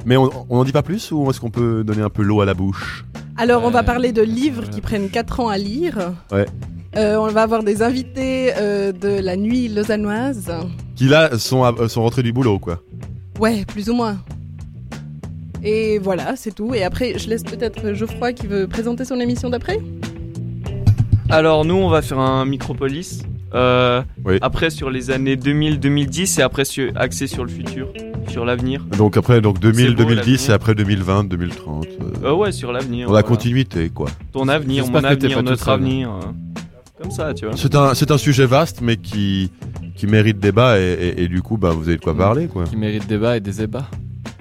Mais 0.06 0.16
on, 0.16 0.28
on 0.50 0.58
en 0.58 0.64
dit 0.64 0.72
pas 0.72 0.82
plus 0.82 1.12
ou 1.12 1.30
est-ce 1.30 1.38
qu'on 1.40 1.50
peut 1.50 1.84
donner 1.84 2.02
un 2.02 2.10
peu 2.10 2.22
l'eau 2.22 2.40
à 2.40 2.46
la 2.46 2.54
bouche? 2.54 3.04
Alors 3.36 3.62
on 3.64 3.70
va 3.70 3.84
parler 3.84 4.10
de 4.10 4.22
livres 4.22 4.68
qui 4.70 4.80
prennent 4.80 5.08
4 5.10 5.38
ans 5.40 5.48
à 5.48 5.58
lire. 5.58 6.14
Ouais. 6.32 6.46
Euh, 6.96 7.16
on 7.16 7.28
va 7.28 7.42
avoir 7.42 7.62
des 7.62 7.82
invités 7.82 8.52
euh, 8.56 8.92
de 8.92 9.08
la 9.20 9.36
nuit 9.36 9.68
lausannoise. 9.68 10.50
Qui 10.96 11.04
là 11.04 11.36
sont, 11.38 11.62
à- 11.64 11.74
euh, 11.78 11.88
sont 11.88 12.02
rentrés 12.02 12.22
du 12.22 12.32
boulot 12.32 12.58
quoi. 12.58 12.80
Ouais, 13.38 13.64
plus 13.66 13.88
ou 13.90 13.94
moins. 13.94 14.16
Et 15.62 15.98
voilà, 15.98 16.34
c'est 16.36 16.54
tout. 16.54 16.72
Et 16.74 16.82
après, 16.84 17.18
je 17.18 17.28
laisse 17.28 17.42
peut-être 17.42 17.92
Geoffroy 17.92 18.32
qui 18.32 18.46
veut 18.46 18.66
présenter 18.68 19.04
son 19.04 19.18
émission 19.20 19.50
d'après. 19.50 19.80
Alors, 21.28 21.64
nous, 21.64 21.74
on 21.74 21.88
va 21.88 22.00
faire 22.00 22.18
un 22.20 22.44
Micropolis. 22.46 23.22
Euh, 23.54 24.02
Oui. 24.24 24.38
Après, 24.40 24.70
sur 24.70 24.88
les 24.90 25.10
années 25.10 25.36
2000-2010 25.36 26.38
et 26.38 26.42
après, 26.42 26.64
sur, 26.64 26.90
axé 26.96 27.26
sur 27.26 27.44
le 27.44 27.50
futur, 27.50 27.88
sur 28.28 28.44
l'avenir. 28.44 28.84
Donc 28.96 29.16
après 29.16 29.40
donc 29.40 29.58
2000, 29.58 29.86
C'est 29.88 29.90
beau, 29.94 30.04
2010 30.04 30.16
l'avenir. 30.16 30.50
et 30.50 30.52
après 30.52 30.74
2020, 30.74 31.24
2030. 31.24 31.86
euh, 31.86 32.26
Euh, 32.28 32.34
ouais, 32.34 32.52
sur 32.52 32.72
l'avenir. 32.72 33.06
la 33.06 33.10
voilà. 33.10 33.22
continuité 33.26 33.88
quoi. 33.88 34.08
Ton 34.32 34.48
avenir, 34.48 34.84
J'espère 34.84 35.02
mon 35.02 35.08
que 35.08 35.14
t'es 35.14 35.26
avenir, 35.26 35.36
pas 35.38 35.42
tout 35.42 35.48
notre 35.50 35.64
seul. 35.64 35.74
avenir. 35.74 36.10
euh, 36.10 36.12
Comme 37.00 37.10
ça, 37.10 37.32
tu 37.34 37.46
vois. 37.46 37.56
C'est 37.56 37.74
un, 37.74 37.94
c'est 37.94 38.10
un 38.10 38.18
sujet 38.18 38.46
vaste 38.46 38.80
mais 38.82 38.96
qui, 38.96 39.50
qui 39.96 40.06
mérite 40.06 40.38
débat 40.38 40.78
et, 40.80 40.82
et- 41.16 41.22
et 41.24 41.28
du 41.28 41.42
coup 41.42 41.56
bah, 41.56 41.70
vous 41.70 41.88
avez 41.88 41.96
de 41.96 42.02
quoi 42.02 42.16
parler 42.16 42.48
quoi. 42.48 42.64
Qui 42.64 42.76
mérite 42.76 43.06
débat 43.06 43.36
et 43.36 43.40
des 43.40 43.62
ébats. 43.62 43.86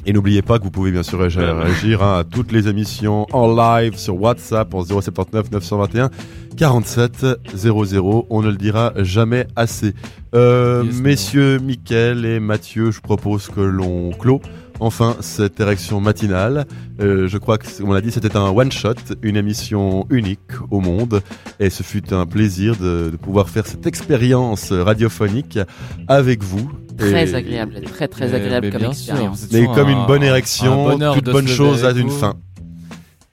Et 0.05 0.13
n'oubliez 0.13 0.41
pas 0.41 0.57
que 0.57 0.63
vous 0.63 0.71
pouvez 0.71 0.91
bien 0.91 1.03
sûr 1.03 1.19
réagir, 1.19 1.41
ouais. 1.41 1.63
réagir, 1.65 2.01
hein, 2.01 2.19
à 2.19 2.23
toutes 2.23 2.53
les 2.53 2.69
émissions 2.69 3.27
en 3.33 3.53
live 3.53 3.97
sur 3.97 4.19
WhatsApp 4.21 4.73
en 4.73 4.81
079 4.83 5.51
921 5.51 6.09
47 6.55 7.25
00. 7.55 8.25
On 8.29 8.41
ne 8.41 8.49
le 8.49 8.55
dira 8.55 8.93
jamais 8.97 9.47
assez. 9.55 9.93
Euh, 10.33 10.83
Yes, 10.85 10.99
messieurs 11.01 11.59
Mickaël 11.59 12.25
et 12.25 12.39
Mathieu, 12.39 12.91
je 12.91 13.01
propose 13.01 13.49
que 13.49 13.59
l'on 13.61 14.11
clôt 14.11 14.41
enfin 14.79 15.15
cette 15.21 15.59
érection 15.59 15.99
matinale. 16.01 16.65
Euh, 16.99 17.27
je 17.27 17.37
crois 17.37 17.57
que, 17.57 17.67
comme 17.77 17.89
on 17.89 17.93
l'a 17.93 18.01
dit, 18.01 18.11
c'était 18.11 18.35
un 18.35 18.49
one-shot, 18.49 18.93
une 19.21 19.35
émission 19.37 20.05
unique 20.09 20.39
au 20.71 20.79
monde. 20.79 21.21
Et 21.59 21.69
ce 21.69 21.83
fut 21.83 22.13
un 22.13 22.25
plaisir 22.25 22.75
de, 22.75 23.09
de 23.11 23.17
pouvoir 23.17 23.49
faire 23.49 23.65
cette 23.67 23.85
expérience 23.87 24.71
radiophonique 24.71 25.59
avec 26.07 26.43
vous. 26.43 26.71
Très 26.97 27.29
Et- 27.29 27.35
agréable, 27.35 27.79
très 27.93 28.07
très 28.07 28.27
Mais- 28.29 28.33
agréable 28.35 28.67
mais 28.67 28.71
comme 28.79 28.89
expérience. 28.89 29.47
Mais 29.51 29.65
comme 29.67 29.87
un- 29.89 30.01
une 30.01 30.05
bonne 30.07 30.23
érection, 30.23 30.97
toute 31.13 31.25
bonne 31.25 31.47
chose 31.47 31.85
a 31.85 31.91
une 31.91 32.09
fin. 32.09 32.33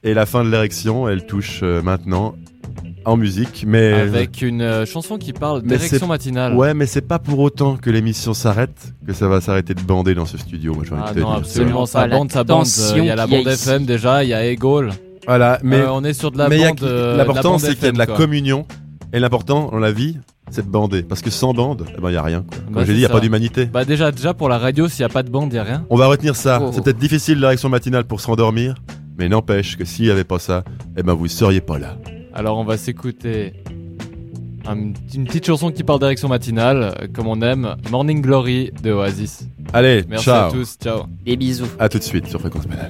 Et 0.03 0.13
la 0.13 0.27
fin 0.27 0.45
de 0.45 0.51
l'érection, 0.51 1.09
elle 1.09 1.25
touche 1.25 1.61
euh, 1.63 1.81
maintenant 1.81 2.35
en 3.05 3.17
musique, 3.17 3.65
mais 3.67 3.93
Avec 3.93 4.41
une 4.43 4.63
euh, 4.63 4.87
chanson 4.87 5.19
qui 5.19 5.33
parle 5.33 5.63
d'érection 5.63 6.07
matinale. 6.07 6.55
ouais, 6.55 6.75
mais 6.75 6.87
c'est 6.87 7.01
pas 7.07 7.19
pour 7.19 7.39
autant 7.41 7.77
que 7.77 7.91
l'émission 7.91 8.33
s'arrête 8.35 8.93
que 9.07 9.13
ça 9.13 9.29
va 9.29 9.41
s'arrêter 9.41 9.75
de 9.75 9.83
bander 9.83 10.15
dans 10.15 10.27
ce 10.27 10.39
studio. 10.39 10.75
Moi, 10.75 10.85
Ah 10.93 11.09
non, 11.09 11.13
dire. 11.15 11.29
absolument, 11.31 11.87
ça 11.87 12.07
bande, 12.07 12.33
ça 12.33 12.45
bande. 12.45 12.67
Euh, 12.67 12.93
Il 12.97 13.05
y 13.05 13.11
a 13.11 13.17
la 13.17 13.27
bande. 13.27 13.47
FM 13.47 13.85
déjà, 13.85 14.25
il 14.25 14.31
y 14.31 14.35
a 14.35 14.45
Egol. 14.47 14.91
Voilà, 15.27 15.59
mais 15.63 15.77
Euh, 15.81 15.93
on 15.93 16.05
est 16.05 16.13
sur 16.13 16.31
de 16.31 16.39
la 16.39 16.49
mais 16.49 16.59
bande. 16.67 16.83
euh, 16.83 17.17
l'important 17.17 17.59
c'est 17.59 17.75
qu'il 17.75 17.85
y 17.85 17.89
a 17.89 17.93
de 17.93 17.99
la 17.99 18.07
quoi. 18.07 18.17
communion 18.17 18.67
et 19.13 19.21
l'important 19.21 19.71
dans 19.71 19.79
la 19.79 19.93
vie, 19.93 20.19
c'est 20.51 20.65
de 20.67 20.71
bander. 20.71 21.03
Parce 21.03 21.23
que 21.23 21.31
sans 21.31 21.55
bande, 21.55 21.87
eh 21.97 22.01
ben 22.01 22.11
il 22.11 22.15
y 22.15 22.17
a 22.17 22.23
rien. 22.23 22.43
Quoi. 22.47 22.59
Comme 22.67 22.75
Bah, 22.75 22.85
j'ai 22.85 22.93
dit, 22.93 22.99
il 22.99 23.03
y 23.03 23.05
a 23.05 23.09
ça. 23.09 23.15
pas 23.15 23.21
d'humanité. 23.21 23.65
Bah 23.67 23.85
déjà, 23.85 24.11
déjà 24.13 24.35
pour 24.35 24.49
la 24.49 24.59
radio, 24.59 24.89
s'il 24.89 25.01
y 25.01 25.05
a 25.05 25.09
pas 25.09 25.23
de 25.23 25.31
bande, 25.31 25.53
il 25.53 25.57
y 25.57 25.59
a 25.59 25.63
rien. 25.65 25.87
On 25.91 25.97
va 25.97 26.07
retenir 26.07 26.37
ça. 26.37 26.61
Oh. 26.63 26.71
C'est 26.75 26.83
peut-être 26.85 26.99
difficile 26.99 27.39
l'érection 27.41 27.69
matinale 27.71 28.05
pour 28.05 28.21
s'endormir, 28.21 28.75
mais 29.19 29.29
n'empêche 29.29 29.77
que 29.79 29.85
s'il 29.87 30.05
y 30.07 30.11
avait 30.11 30.25
pas 30.25 30.39
ça, 30.39 30.63
eh 30.97 31.03
ben 31.03 31.15
vous 31.15 31.27
seriez 31.29 31.61
pas 31.63 31.79
là. 31.79 31.97
Alors 32.35 32.59
on 32.59 32.65
va 32.65 32.77
s'écouter 32.77 33.53
un- 34.67 34.93
une 35.15 35.25
petite 35.25 35.47
chanson 35.47 35.71
qui 35.71 35.85
parle 35.85 36.01
d'érection 36.01 36.29
matinale, 36.29 37.09
comme 37.15 37.29
on 37.29 37.41
aime, 37.43 37.77
Morning 37.91 38.21
Glory 38.21 38.73
de 38.83 38.91
Oasis. 38.93 39.47
Allez, 39.73 40.05
Merci 40.09 40.25
ciao. 40.27 40.49
à 40.49 40.53
tous, 40.53 40.77
ciao. 40.83 41.03
Des 41.25 41.37
bisous. 41.37 41.67
À 41.79 41.89
tout 41.89 41.99
de 41.99 42.03
suite 42.03 42.27
sur 42.27 42.41
Fréquence 42.41 42.67
Banale. 42.67 42.89